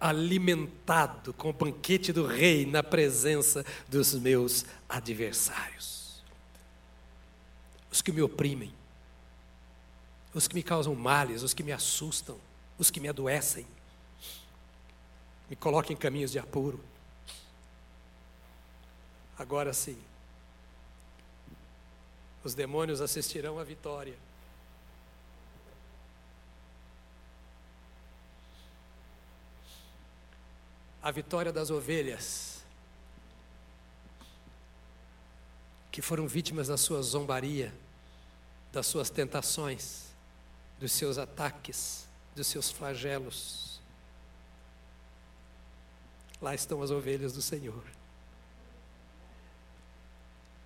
alimentado 0.00 1.34
com 1.34 1.50
o 1.50 1.52
banquete 1.52 2.12
do 2.12 2.26
rei 2.26 2.64
na 2.64 2.82
presença 2.82 3.66
dos 3.88 4.14
meus 4.14 4.64
adversários. 4.88 6.22
Os 7.90 8.00
que 8.00 8.12
me 8.12 8.22
oprimem, 8.22 8.72
os 10.32 10.46
que 10.46 10.54
me 10.54 10.62
causam 10.62 10.94
males, 10.94 11.42
os 11.42 11.52
que 11.52 11.64
me 11.64 11.72
assustam, 11.72 12.38
os 12.78 12.90
que 12.90 13.00
me 13.00 13.08
adoecem, 13.08 13.66
me 15.50 15.56
coloquem 15.56 15.94
em 15.94 15.98
caminhos 15.98 16.30
de 16.30 16.38
apuro. 16.38 16.82
Agora 19.36 19.72
sim, 19.72 19.98
os 22.44 22.54
demônios 22.54 23.00
assistirão 23.00 23.58
à 23.58 23.64
vitória. 23.64 24.16
A 31.02 31.10
vitória 31.10 31.52
das 31.52 31.70
ovelhas, 31.70 32.62
que 35.90 36.02
foram 36.02 36.28
vítimas 36.28 36.68
da 36.68 36.76
sua 36.76 37.02
zombaria, 37.02 37.72
das 38.72 38.86
suas 38.86 39.08
tentações, 39.08 40.08
dos 40.78 40.92
seus 40.92 41.16
ataques 41.16 42.07
dos 42.38 42.46
seus 42.46 42.70
flagelos. 42.70 43.80
Lá 46.40 46.54
estão 46.54 46.82
as 46.82 46.90
ovelhas 46.90 47.32
do 47.32 47.42
Senhor, 47.42 47.82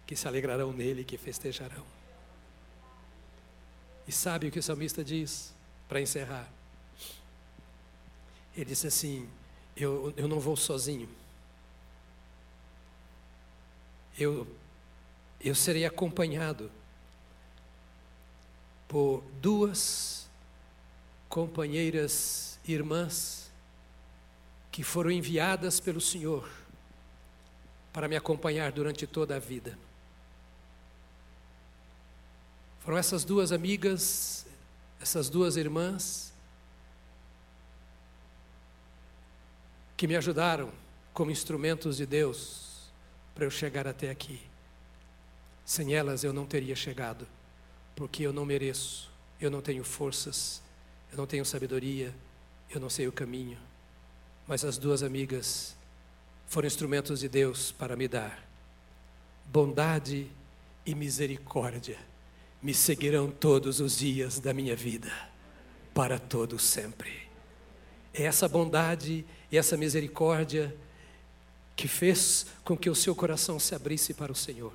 que 0.07 0.15
se 0.15 0.29
alegrarão 0.29 0.73
nele 0.73 1.03
que 1.03 1.17
festejarão. 1.17 1.85
E 4.07 4.13
sabe 4.13 4.49
o 4.49 4.51
que 4.51 4.59
o 4.59 4.63
salmista 4.63 5.03
diz 5.03 5.55
para 5.89 6.01
encerrar? 6.01 6.49
Ele 8.55 8.67
disse 8.67 8.87
assim: 8.87 9.29
eu, 9.77 10.13
eu 10.17 10.29
não 10.29 10.39
vou 10.39 10.57
sozinho. 10.57 11.09
Eu, 14.19 14.47
eu 15.41 15.55
serei 15.55 15.87
acompanhado 15.87 16.71
por 18.87 19.25
duas 19.41 20.22
companheiras 21.33 22.59
irmãs 22.63 23.51
que 24.71 24.83
foram 24.83 25.11
enviadas 25.11 25.81
pelo 25.81 25.99
Senhor 25.99 26.47
para 27.91 28.07
me 28.07 28.15
acompanhar 28.15 28.71
durante 28.71 29.07
toda 29.07 29.35
a 29.37 29.39
vida. 29.39 29.79
Foram 32.81 32.99
essas 32.99 33.25
duas 33.25 33.51
amigas, 33.51 34.45
essas 35.01 35.31
duas 35.31 35.57
irmãs, 35.57 36.35
que 39.97 40.07
me 40.07 40.17
ajudaram 40.17 40.71
como 41.15 41.31
instrumentos 41.31 41.97
de 41.97 42.05
Deus 42.05 42.91
para 43.35 43.47
eu 43.47 43.51
chegar 43.51 43.89
até 43.89 44.11
aqui. 44.11 44.39
Sem 45.65 45.95
elas 45.95 46.25
eu 46.25 46.33
não 46.35 46.45
teria 46.45 46.77
chegado, 46.77 47.27
porque 47.97 48.23
eu 48.23 48.35
não 48.35 48.45
mereço, 48.45 49.11
eu 49.41 49.51
não 49.51 49.63
tenho 49.63 49.83
forças, 49.83 50.61
eu 51.13 51.19
não 51.19 51.27
tenho 51.27 51.45
sabedoria, 51.45 52.13
eu 52.71 52.81
não 52.81 52.89
sei 52.91 53.07
o 53.07 53.13
caminho. 53.13 53.59
Mas 54.49 54.65
as 54.65 54.79
duas 54.79 55.03
amigas 55.03 55.77
foram 56.47 56.67
instrumentos 56.67 57.21
de 57.21 57.29
Deus 57.29 57.71
para 57.71 57.95
me 57.95 58.09
dar. 58.09 58.43
Bondade 59.47 60.27
e 60.85 60.95
misericórdia 60.95 61.99
me 62.63 62.73
seguirão 62.73 63.31
todos 63.31 63.79
os 63.79 63.99
dias 63.99 64.41
da 64.41 64.55
minha 64.55 64.75
vida, 64.75 65.13
para 65.93 66.19
todo 66.19 66.59
sempre. 66.59 67.29
É 68.15 68.23
essa 68.25 68.49
bondade 68.49 69.25
e 69.51 69.59
essa 69.59 69.77
misericórdia 69.77 70.75
que 71.77 71.89
fez 71.89 72.47
com 72.65 72.77
que 72.77 72.89
o 72.89 72.95
seu 72.95 73.15
coração 73.15 73.59
se 73.59 73.75
abrisse 73.75 74.15
para 74.15 74.33
o 74.33 74.37
Senhor 74.37 74.73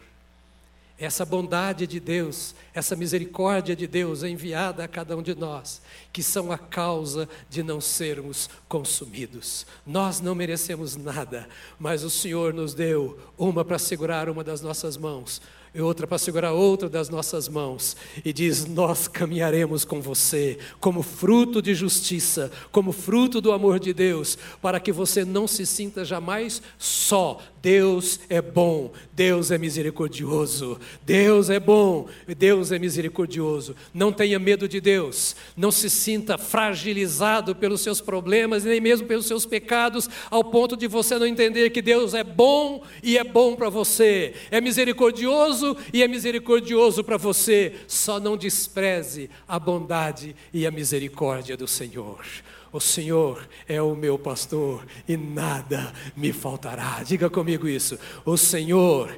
essa 1.00 1.24
bondade 1.24 1.86
de 1.86 2.00
Deus, 2.00 2.56
essa 2.74 2.96
misericórdia 2.96 3.76
de 3.76 3.86
Deus 3.86 4.24
enviada 4.24 4.84
a 4.84 4.88
cada 4.88 5.16
um 5.16 5.22
de 5.22 5.36
nós, 5.36 5.82
que 6.12 6.24
são 6.24 6.52
a 6.52 6.58
causa 6.58 7.30
de 7.50 7.62
não 7.62 7.80
sermos 7.80 8.50
consumidos. 8.68 9.66
Nós 9.86 10.20
não 10.20 10.34
merecemos 10.34 10.96
nada, 10.96 11.48
mas 11.78 12.04
o 12.04 12.10
Senhor 12.10 12.54
nos 12.54 12.74
deu 12.74 13.18
uma 13.38 13.64
para 13.64 13.78
segurar 13.78 14.28
uma 14.28 14.44
das 14.44 14.62
nossas 14.62 14.98
mãos, 14.98 15.40
e 15.78 15.82
outra 15.82 16.08
para 16.08 16.18
segurar 16.18 16.54
outra 16.54 16.90
das 16.90 17.10
nossas 17.10 17.48
mãos, 17.48 17.96
e 18.26 18.34
diz: 18.34 18.66
Nós 18.66 19.08
caminharemos 19.08 19.86
com 19.86 20.02
você, 20.02 20.58
como 20.80 21.04
fruto 21.04 21.62
de 21.62 21.76
justiça, 21.76 22.52
como 22.72 22.92
fruto 22.92 23.40
do 23.40 23.52
amor 23.52 23.80
de 23.80 23.94
Deus, 23.94 24.38
para 24.60 24.80
que 24.80 24.92
você 24.92 25.24
não 25.24 25.48
se 25.48 25.68
sinta 25.68 26.04
jamais 26.04 26.64
só. 26.80 27.40
Deus 27.68 28.22
é 28.30 28.42
bom, 28.42 28.94
Deus 29.12 29.52
é 29.52 29.58
misericordioso, 29.58 30.80
Deus 31.06 31.50
é 31.50 31.60
bom, 31.60 32.08
Deus 32.38 32.72
é 32.72 32.80
misericordioso. 32.80 33.76
Não 33.94 34.10
tenha 34.10 34.40
medo 34.40 34.70
de 34.70 34.80
Deus, 34.80 35.36
não 35.58 35.70
se 35.70 35.90
sinta 35.90 36.38
fragilizado 36.38 37.54
pelos 37.54 37.82
seus 37.82 38.00
problemas, 38.00 38.64
nem 38.64 38.80
mesmo 38.80 39.06
pelos 39.06 39.26
seus 39.26 39.46
pecados, 39.46 40.10
ao 40.32 40.46
ponto 40.46 40.78
de 40.78 40.88
você 40.88 41.20
não 41.20 41.28
entender 41.28 41.70
que 41.72 41.82
Deus 41.82 42.14
é 42.14 42.24
bom 42.24 42.86
e 43.04 43.18
é 43.18 43.24
bom 43.26 43.54
para 43.54 43.68
você, 43.68 44.34
é 44.50 44.62
misericordioso 44.62 45.76
e 45.92 46.02
é 46.02 46.08
misericordioso 46.08 47.04
para 47.04 47.18
você. 47.18 47.74
Só 47.86 48.18
não 48.18 48.38
despreze 48.38 49.30
a 49.46 49.60
bondade 49.60 50.34
e 50.54 50.66
a 50.66 50.72
misericórdia 50.72 51.58
do 51.58 51.68
Senhor. 51.68 52.24
O 52.72 52.80
Senhor 52.80 53.48
é 53.68 53.82
o 53.82 53.96
meu 53.96 54.20
pastor 54.20 54.86
e 55.08 55.16
nada 55.16 55.94
me 56.16 56.32
faltará. 56.34 57.02
Diga 57.04 57.30
comigo 57.30 57.68
isso. 57.68 57.98
O 58.26 58.38
Senhor 58.38 59.18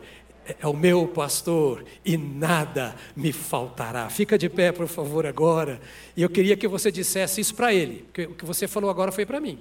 é 0.59 0.67
o 0.67 0.73
meu 0.73 1.07
pastor 1.07 1.83
e 2.05 2.17
nada 2.17 2.95
me 3.15 3.31
faltará. 3.31 4.09
Fica 4.09 4.37
de 4.37 4.49
pé, 4.49 4.71
por 4.71 4.87
favor, 4.87 5.25
agora. 5.25 5.79
E 6.15 6.21
eu 6.21 6.29
queria 6.29 6.55
que 6.55 6.67
você 6.67 6.91
dissesse 6.91 7.41
isso 7.41 7.55
para 7.55 7.73
ele, 7.73 8.03
porque 8.05 8.23
o 8.23 8.33
que 8.33 8.45
você 8.45 8.67
falou 8.67 8.89
agora 8.89 9.11
foi 9.11 9.25
para 9.25 9.39
mim. 9.39 9.59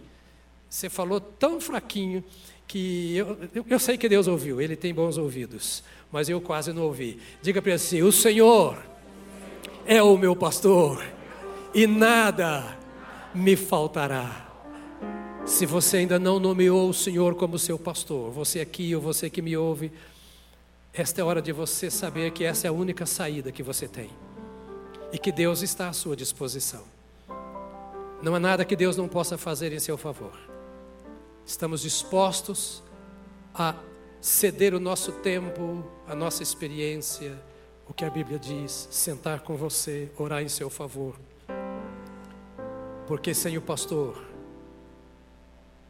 Você 0.68 0.89
falou 0.89 1.20
tão 1.20 1.61
fraquinho 1.61 2.22
que 2.66 3.16
eu, 3.16 3.39
eu, 3.55 3.66
eu, 3.70 3.78
sei 3.78 3.97
que 3.97 4.09
Deus 4.09 4.26
ouviu, 4.28 4.61
ele 4.61 4.76
tem 4.76 4.93
bons 4.93 5.16
ouvidos, 5.16 5.82
mas 6.12 6.28
eu 6.28 6.41
quase 6.41 6.72
não 6.72 6.82
ouvi. 6.82 7.18
Diga 7.43 7.62
para 7.62 7.70
ele 7.70 7.76
assim: 7.76 8.03
O 8.03 8.12
Senhor 8.12 8.78
é 9.86 10.03
o 10.03 10.16
meu 10.18 10.36
pastor 10.36 11.03
e 11.74 11.86
nada 11.86 12.78
me 13.39 13.55
faltará. 13.57 14.47
Se 15.47 15.64
você 15.64 15.99
ainda 15.99 16.18
não 16.18 16.41
nomeou 16.41 16.91
o 16.91 16.95
Senhor 16.95 17.36
como 17.36 17.59
seu 17.59 17.78
pastor, 17.78 18.30
você 18.30 18.61
aqui 18.61 18.95
ou 18.95 19.01
você 19.01 19.30
que 19.30 19.41
me 19.41 19.57
ouve, 19.57 19.93
esta 20.93 21.20
é 21.20 21.22
a 21.22 21.26
hora 21.26 21.41
de 21.41 21.53
você 21.53 21.91
saber 21.91 22.32
que 22.32 22.45
essa 22.45 22.66
é 22.66 22.68
a 22.68 22.72
única 22.72 23.07
saída 23.07 23.53
que 23.53 23.62
você 23.62 23.86
tem 23.86 24.11
e 25.12 25.18
que 25.18 25.30
Deus 25.30 25.62
está 25.62 25.89
à 25.89 25.93
sua 25.93 26.16
disposição. 26.16 26.82
Não 28.20 28.34
há 28.34 28.41
nada 28.41 28.64
que 28.64 28.74
Deus 28.74 28.97
não 28.97 29.09
possa 29.09 29.39
fazer 29.39 29.72
em 29.72 29.78
seu 29.78 29.97
favor. 29.97 30.36
Estamos 31.47 31.82
dispostos 31.82 32.82
a 33.55 33.76
ceder 34.20 34.74
o 34.74 34.80
nosso 34.80 35.12
tempo, 35.12 35.89
a 36.07 36.14
nossa 36.14 36.43
experiência, 36.43 37.41
o 37.89 37.95
que 37.95 38.05
a 38.05 38.11
Bíblia 38.11 38.39
diz, 38.39 38.89
sentar 38.91 39.41
com 39.41 39.57
você, 39.57 40.11
orar 40.18 40.43
em 40.43 40.49
seu 40.49 40.68
favor. 40.68 41.14
Porque 43.09 43.33
sem 43.33 43.57
o 43.57 43.63
pastor, 43.63 44.23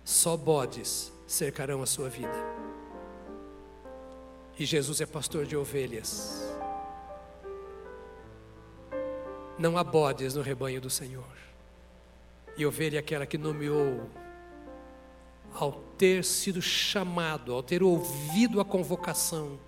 só 0.05 0.37
bodes 0.37 1.13
cercarão 1.27 1.83
a 1.83 1.87
sua 1.87 2.09
vida. 2.09 2.33
E 4.57 4.65
Jesus 4.65 5.01
é 5.01 5.07
pastor 5.07 5.45
de 5.45 5.57
ovelhas. 5.57 6.45
Não 9.59 9.77
há 9.77 9.83
bodes 9.83 10.35
no 10.37 10.43
rebanho 10.43 10.81
do 10.81 10.89
Senhor. 10.89 11.25
E 12.57 12.65
ovelha 12.65 12.99
é 12.99 13.01
aquela 13.01 13.27
que 13.27 13.37
nomeou, 13.37 14.09
ao 15.55 15.73
ter 15.99 16.25
sido 16.25 16.63
chamado, 16.63 17.53
ao 17.53 17.65
ter 17.65 17.83
ouvido 17.83 18.61
a 18.61 18.65
convocação, 18.65 19.59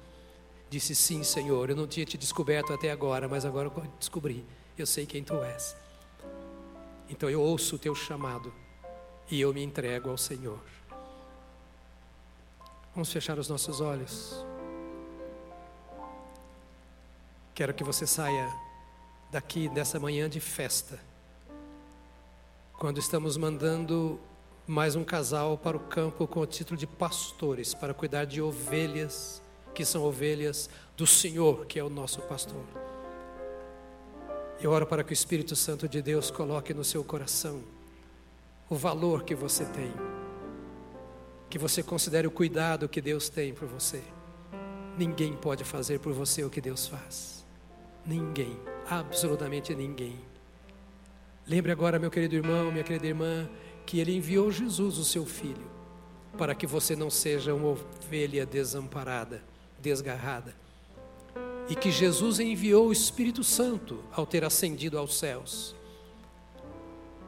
disse: 0.69 0.95
Sim, 0.95 1.25
Senhor, 1.25 1.69
eu 1.69 1.75
não 1.75 1.89
tinha 1.89 2.07
te 2.07 2.17
descoberto 2.17 2.73
até 2.73 2.93
agora, 2.93 3.27
mas 3.27 3.45
agora 3.45 3.67
eu 3.67 3.83
descobri, 3.99 4.47
eu 4.79 4.87
sei 4.87 5.05
quem 5.05 5.25
tu 5.25 5.35
és. 5.43 5.90
Então 7.11 7.29
eu 7.29 7.43
ouço 7.43 7.75
o 7.75 7.79
teu 7.79 7.93
chamado 7.93 8.55
e 9.29 9.41
eu 9.41 9.53
me 9.53 9.63
entrego 9.63 10.09
ao 10.09 10.17
Senhor. 10.17 10.61
Vamos 12.95 13.13
fechar 13.13 13.37
os 13.37 13.49
nossos 13.49 13.81
olhos. 13.81 14.45
Quero 17.53 17.75
que 17.75 17.83
você 17.83 18.07
saia 18.07 18.49
daqui 19.31 19.69
dessa 19.69 19.99
manhã 19.99 20.31
de 20.31 20.41
festa, 20.41 20.99
quando 22.79 22.99
estamos 22.99 23.37
mandando 23.37 24.19
mais 24.67 24.97
um 24.97 25.05
casal 25.05 25.59
para 25.59 25.77
o 25.77 25.81
campo 25.81 26.27
com 26.27 26.41
o 26.41 26.47
título 26.47 26.79
de 26.79 26.87
pastores, 26.87 27.75
para 27.75 27.93
cuidar 27.93 28.25
de 28.25 28.41
ovelhas, 28.41 29.43
que 29.75 29.85
são 29.85 30.05
ovelhas 30.05 30.71
do 30.97 31.07
Senhor, 31.07 31.67
que 31.67 31.79
é 31.79 31.85
o 31.85 31.91
nosso 31.91 32.21
pastor. 32.23 32.65
Eu 34.63 34.73
oro 34.73 34.87
para 34.87 35.03
que 35.03 35.13
o 35.13 35.15
Espírito 35.15 35.57
Santo 35.57 35.89
de 35.89 36.03
Deus 36.03 36.31
coloque 36.31 36.75
no 36.75 36.85
seu 36.85 37.03
coração 37.03 37.63
o 38.69 38.77
valor 38.77 39.25
que 39.25 39.35
você 39.35 39.65
tem, 39.65 39.91
que 41.49 41.59
você 41.59 41.83
considere 41.83 42.27
o 42.27 42.31
cuidado 42.31 42.89
que 42.89 43.01
Deus 43.01 43.31
tem 43.31 43.55
por 43.55 43.67
você. 43.67 44.03
Ninguém 44.99 45.33
pode 45.33 45.65
fazer 45.65 45.99
por 45.99 46.13
você 46.13 46.45
o 46.45 46.51
que 46.51 46.61
Deus 46.61 46.87
faz. 46.87 47.45
Ninguém, 48.05 48.55
absolutamente 48.87 49.75
ninguém. 49.75 50.21
Lembre 51.47 51.73
agora, 51.73 51.99
meu 51.99 52.11
querido 52.11 52.35
irmão, 52.35 52.71
minha 52.71 52.85
querida 52.85 53.07
irmã, 53.07 53.49
que 53.87 53.99
Ele 53.99 54.15
enviou 54.15 54.53
Jesus, 54.53 54.99
o 54.99 55.05
seu 55.05 55.25
Filho, 55.25 55.71
para 56.37 56.55
que 56.55 56.67
você 56.67 56.95
não 56.95 57.09
seja 57.09 57.55
uma 57.55 57.69
ovelha 57.69 58.45
desamparada, 58.45 59.43
desgarrada. 59.81 60.55
E 61.71 61.77
que 61.77 61.93
Jesus 61.93 62.41
enviou 62.41 62.89
o 62.89 62.93
Espírito 62.93 63.45
Santo 63.45 64.03
ao 64.11 64.27
ter 64.27 64.45
ascendido 64.45 64.99
aos 64.99 65.17
céus, 65.17 65.75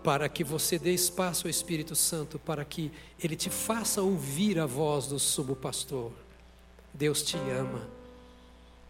para 0.02 0.28
que 0.28 0.42
você 0.42 0.80
dê 0.80 0.92
espaço 0.92 1.46
ao 1.46 1.50
Espírito 1.50 1.94
Santo, 1.94 2.40
para 2.40 2.64
que 2.64 2.90
Ele 3.22 3.36
te 3.36 3.48
faça 3.48 4.02
ouvir 4.02 4.58
a 4.58 4.66
voz 4.66 5.06
do 5.06 5.18
sumo 5.18 5.54
pastor. 5.54 6.10
Deus 6.92 7.22
te 7.22 7.36
ama. 7.36 7.88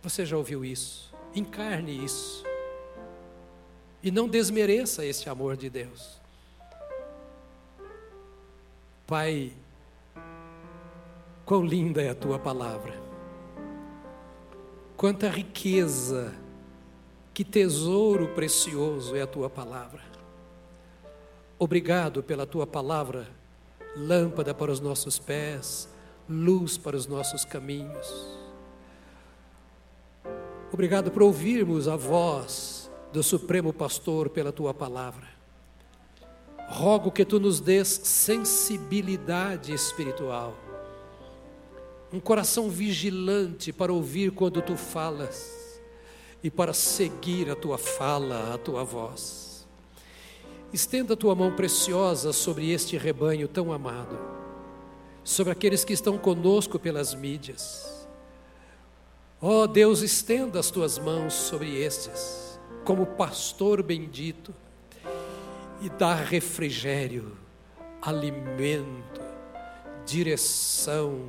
Você 0.02 0.24
já 0.24 0.38
ouviu 0.38 0.64
isso? 0.64 1.12
Encarne 1.34 2.02
isso. 2.02 2.42
E 4.02 4.10
não 4.10 4.26
desmereça 4.26 5.04
este 5.04 5.28
amor 5.28 5.54
de 5.56 5.68
Deus. 5.68 6.18
Pai, 9.06 9.52
quão 11.44 11.62
linda 11.62 12.00
é 12.00 12.08
a 12.08 12.14
tua 12.14 12.38
palavra. 12.38 13.11
Quanta 15.02 15.28
riqueza, 15.28 16.32
que 17.34 17.42
tesouro 17.42 18.28
precioso 18.36 19.16
é 19.16 19.22
a 19.22 19.26
tua 19.26 19.50
palavra. 19.50 20.00
Obrigado 21.58 22.22
pela 22.22 22.46
tua 22.46 22.68
palavra, 22.68 23.26
lâmpada 23.96 24.54
para 24.54 24.70
os 24.70 24.78
nossos 24.78 25.18
pés, 25.18 25.88
luz 26.28 26.78
para 26.78 26.96
os 26.96 27.08
nossos 27.08 27.44
caminhos. 27.44 28.38
Obrigado 30.72 31.10
por 31.10 31.24
ouvirmos 31.24 31.88
a 31.88 31.96
voz 31.96 32.88
do 33.12 33.24
Supremo 33.24 33.72
Pastor 33.72 34.28
pela 34.28 34.52
tua 34.52 34.72
palavra. 34.72 35.26
Rogo 36.68 37.10
que 37.10 37.24
tu 37.24 37.40
nos 37.40 37.58
des 37.58 37.88
sensibilidade 37.88 39.74
espiritual, 39.74 40.54
um 42.12 42.20
coração 42.20 42.68
vigilante 42.68 43.72
para 43.72 43.92
ouvir 43.92 44.32
quando 44.32 44.60
tu 44.60 44.76
falas 44.76 45.80
e 46.42 46.50
para 46.50 46.72
seguir 46.72 47.50
a 47.50 47.56
tua 47.56 47.78
fala, 47.78 48.52
a 48.52 48.58
tua 48.58 48.84
voz. 48.84 49.66
Estenda 50.72 51.14
a 51.14 51.16
tua 51.16 51.34
mão 51.34 51.54
preciosa 51.54 52.32
sobre 52.32 52.70
este 52.70 52.96
rebanho 52.96 53.48
tão 53.48 53.72
amado, 53.72 54.18
sobre 55.24 55.52
aqueles 55.52 55.84
que 55.84 55.92
estão 55.92 56.18
conosco 56.18 56.78
pelas 56.78 57.14
mídias 57.14 57.92
Ó 59.44 59.64
oh, 59.64 59.66
Deus, 59.66 60.02
estenda 60.02 60.60
as 60.60 60.70
tuas 60.70 61.00
mãos 61.00 61.34
sobre 61.34 61.82
estes, 61.82 62.60
como 62.84 63.04
pastor 63.04 63.82
bendito, 63.82 64.54
e 65.80 65.88
dá 65.88 66.14
refrigério, 66.14 67.36
alimento, 68.00 69.20
direção. 70.06 71.28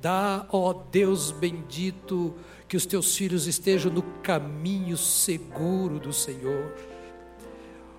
Dá, 0.00 0.46
ó 0.50 0.72
Deus 0.72 1.30
bendito, 1.30 2.34
que 2.68 2.76
os 2.76 2.86
teus 2.86 3.16
filhos 3.16 3.46
estejam 3.46 3.92
no 3.92 4.02
caminho 4.22 4.96
seguro 4.96 5.98
do 5.98 6.12
Senhor. 6.12 6.72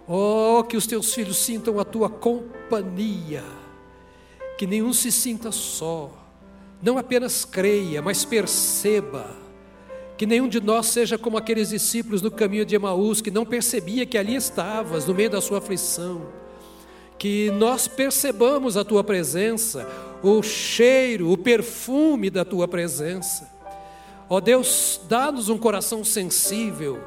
Ó, 0.07 0.63
que 0.63 0.77
os 0.77 0.87
teus 0.87 1.13
filhos 1.13 1.37
sintam 1.37 1.79
a 1.79 1.85
tua 1.85 2.09
companhia, 2.09 3.43
que 4.57 4.65
nenhum 4.65 4.93
se 4.93 5.11
sinta 5.11 5.51
só 5.51 6.27
não 6.81 6.97
apenas 6.97 7.43
creia, 7.43 8.01
mas 8.01 8.23
perceba 8.23 9.35
que 10.17 10.25
nenhum 10.25 10.47
de 10.47 10.59
nós 10.59 10.87
seja 10.87 11.17
como 11.17 11.37
aqueles 11.37 11.69
discípulos 11.69 12.21
no 12.21 12.31
caminho 12.31 12.65
de 12.65 12.75
Emaús 12.75 13.21
que 13.21 13.31
não 13.31 13.45
percebia 13.45 14.05
que 14.05 14.17
ali 14.17 14.35
estavas 14.35 15.05
no 15.05 15.13
meio 15.13 15.29
da 15.29 15.41
sua 15.41 15.59
aflição. 15.59 16.21
Que 17.17 17.51
nós 17.51 17.87
percebamos 17.87 18.77
a 18.77 18.83
tua 18.83 19.03
presença, 19.03 19.87
o 20.21 20.41
cheiro, 20.43 21.31
o 21.31 21.37
perfume 21.37 22.29
da 22.29 22.45
tua 22.45 22.67
presença. 22.67 23.49
Ó 24.29 24.39
Deus, 24.39 24.99
dá-nos 25.07 25.49
um 25.49 25.57
coração 25.57 26.03
sensível 26.03 27.01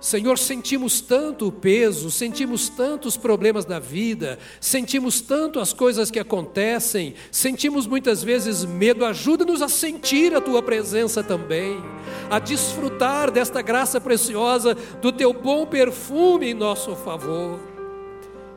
Senhor, 0.00 0.38
sentimos 0.38 1.00
tanto 1.00 1.48
o 1.48 1.52
peso, 1.52 2.08
sentimos 2.08 2.68
tantos 2.68 3.16
problemas 3.16 3.64
da 3.64 3.80
vida, 3.80 4.38
sentimos 4.60 5.20
tanto 5.20 5.58
as 5.58 5.72
coisas 5.72 6.08
que 6.08 6.20
acontecem, 6.20 7.14
sentimos 7.32 7.84
muitas 7.84 8.22
vezes 8.22 8.64
medo. 8.64 9.04
Ajuda-nos 9.04 9.60
a 9.60 9.68
sentir 9.68 10.36
a 10.36 10.40
tua 10.40 10.62
presença 10.62 11.24
também, 11.24 11.82
a 12.30 12.38
desfrutar 12.38 13.32
desta 13.32 13.60
graça 13.60 14.00
preciosa 14.00 14.76
do 15.02 15.10
teu 15.10 15.32
bom 15.32 15.66
perfume 15.66 16.50
em 16.50 16.54
nosso 16.54 16.94
favor. 16.94 17.58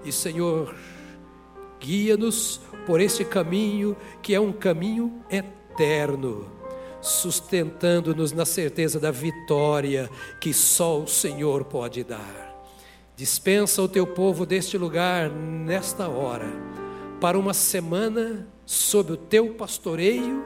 E, 0.06 0.12
Senhor, 0.12 0.76
guia-nos 1.82 2.62
por 2.86 3.02
este 3.02 3.26
caminho 3.26 3.98
que 4.22 4.36
é 4.36 4.40
um 4.40 4.54
caminho 4.54 5.12
eterno 5.30 6.62
sustentando-nos 7.02 8.32
na 8.32 8.46
certeza 8.46 9.00
da 9.00 9.10
vitória 9.10 10.10
que 10.40 10.54
só 10.54 11.00
o 11.00 11.08
Senhor 11.08 11.66
pode 11.66 12.04
dar. 12.04 12.50
Dispensa 13.16 13.82
o 13.82 13.88
teu 13.88 14.06
povo 14.06 14.46
deste 14.46 14.78
lugar 14.78 15.30
nesta 15.30 16.08
hora, 16.08 16.48
para 17.20 17.38
uma 17.38 17.54
semana 17.54 18.48
sob 18.66 19.14
o 19.14 19.18
teu 19.18 19.54
pastoreio, 19.56 20.46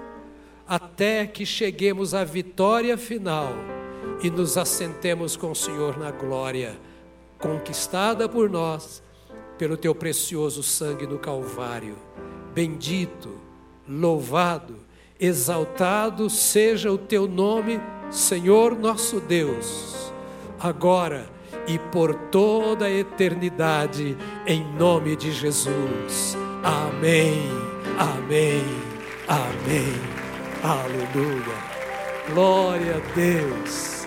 até 0.68 1.28
que 1.28 1.46
cheguemos 1.46 2.14
à 2.14 2.24
vitória 2.24 2.98
final 2.98 3.54
e 4.24 4.30
nos 4.30 4.58
assentemos 4.58 5.36
com 5.36 5.52
o 5.52 5.56
Senhor 5.56 5.98
na 5.98 6.12
glória, 6.12 6.80
conquistada 7.38 8.28
por 8.28 8.50
nós 8.50 9.04
pelo 9.58 9.78
teu 9.78 9.94
precioso 9.96 10.62
sangue 10.62 11.08
no 11.08 11.18
Calvário. 11.18 11.96
Bendito, 12.54 13.30
louvado, 13.88 14.78
exaltado 15.20 16.30
seja 16.30 16.92
o 16.92 16.98
teu 16.98 17.28
nome, 17.28 17.80
Senhor 18.10 18.78
nosso 18.78 19.20
Deus, 19.20 20.14
agora 20.60 21.30
e 21.68 21.80
por 21.80 22.14
toda 22.30 22.86
a 22.86 22.92
eternidade, 22.92 24.18
em 24.46 24.64
nome 24.76 25.16
de 25.16 25.32
Jesus. 25.32 26.38
Amém, 26.64 27.50
amém, 27.98 28.64
amém. 29.28 30.16
Aleluia. 30.64 31.76
Glória 32.32 32.96
a 32.96 33.14
Deus, 33.16 34.06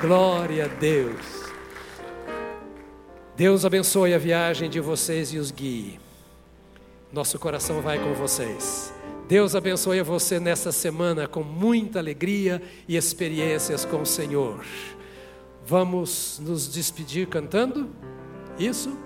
glória 0.00 0.64
a 0.66 0.68
Deus. 0.68 1.35
Deus 3.36 3.66
abençoe 3.66 4.14
a 4.14 4.18
viagem 4.18 4.70
de 4.70 4.80
vocês 4.80 5.30
e 5.34 5.36
os 5.36 5.50
guie. 5.50 6.00
Nosso 7.12 7.38
coração 7.38 7.82
vai 7.82 7.98
com 7.98 8.14
vocês. 8.14 8.94
Deus 9.28 9.54
abençoe 9.54 10.00
você 10.00 10.40
nessa 10.40 10.72
semana 10.72 11.28
com 11.28 11.42
muita 11.42 11.98
alegria 11.98 12.62
e 12.88 12.96
experiências 12.96 13.84
com 13.84 14.00
o 14.00 14.06
Senhor. 14.06 14.64
Vamos 15.66 16.40
nos 16.42 16.72
despedir 16.72 17.26
cantando? 17.28 17.90
Isso? 18.58 18.96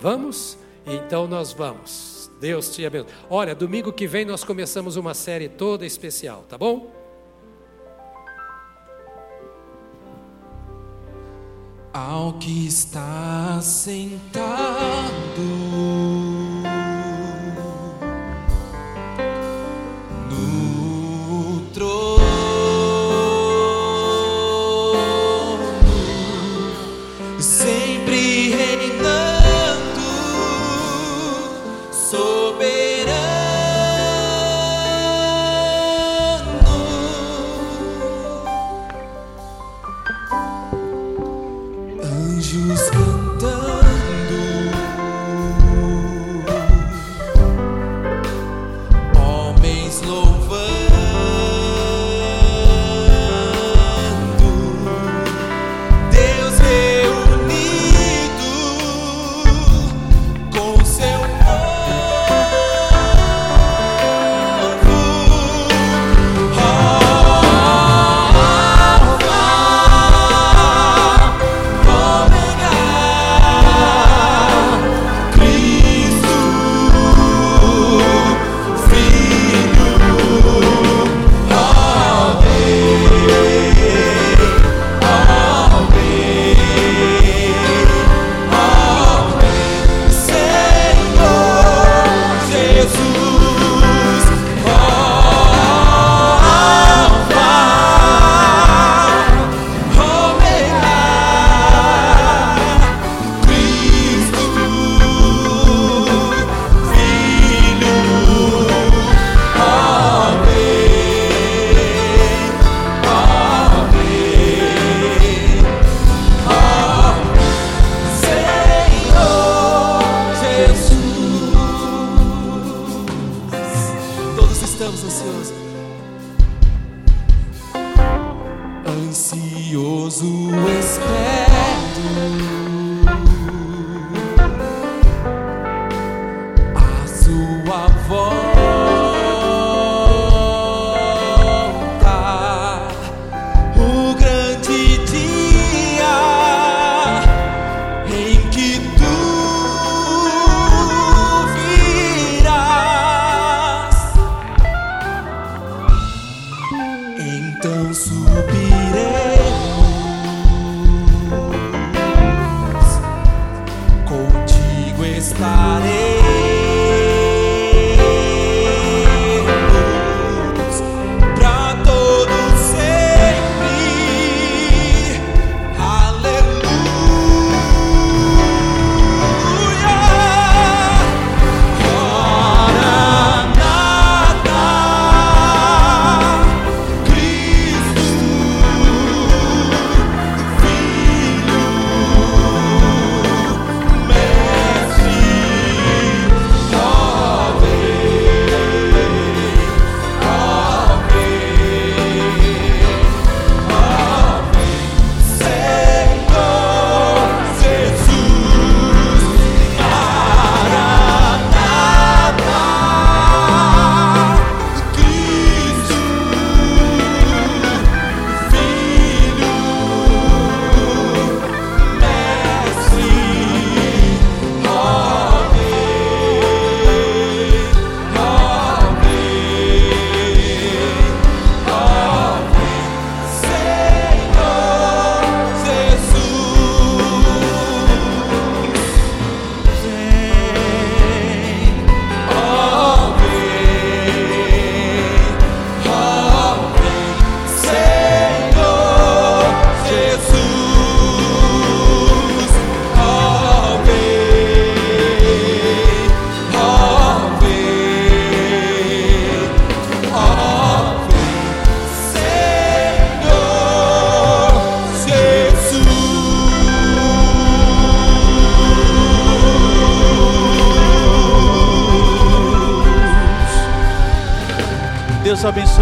Vamos? 0.00 0.56
Então 0.86 1.26
nós 1.26 1.52
vamos. 1.52 2.30
Deus 2.40 2.72
te 2.72 2.86
abençoe. 2.86 3.12
Olha, 3.28 3.56
domingo 3.56 3.92
que 3.92 4.06
vem 4.06 4.24
nós 4.24 4.44
começamos 4.44 4.94
uma 4.94 5.14
série 5.14 5.48
toda 5.48 5.84
especial, 5.84 6.44
tá 6.48 6.56
bom? 6.56 6.93
Ao 11.96 12.32
que 12.32 12.66
está 12.66 13.60
sentado 13.62 14.34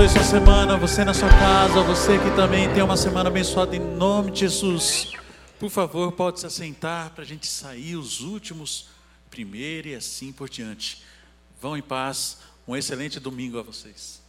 abençoe 0.02 0.08
sua 0.08 0.40
semana, 0.40 0.76
você 0.76 1.04
na 1.04 1.14
sua 1.14 1.28
casa, 1.28 1.80
você 1.82 2.18
que 2.18 2.34
também 2.34 2.72
tem 2.74 2.82
uma 2.82 2.96
semana 2.96 3.28
abençoada 3.28 3.76
em 3.76 3.78
nome 3.78 4.32
de 4.32 4.40
Jesus. 4.40 5.12
Por 5.60 5.70
favor, 5.70 6.10
pode 6.10 6.40
se 6.40 6.46
assentar 6.46 7.10
para 7.10 7.22
a 7.22 7.26
gente 7.26 7.46
sair 7.46 7.94
os 7.94 8.20
últimos 8.20 8.88
primeiro 9.30 9.88
e 9.88 9.94
assim 9.94 10.32
por 10.32 10.48
diante. 10.48 11.04
Vão 11.60 11.76
em 11.76 11.82
paz, 11.82 12.38
um 12.66 12.74
excelente 12.74 13.20
domingo 13.20 13.60
a 13.60 13.62
vocês. 13.62 14.21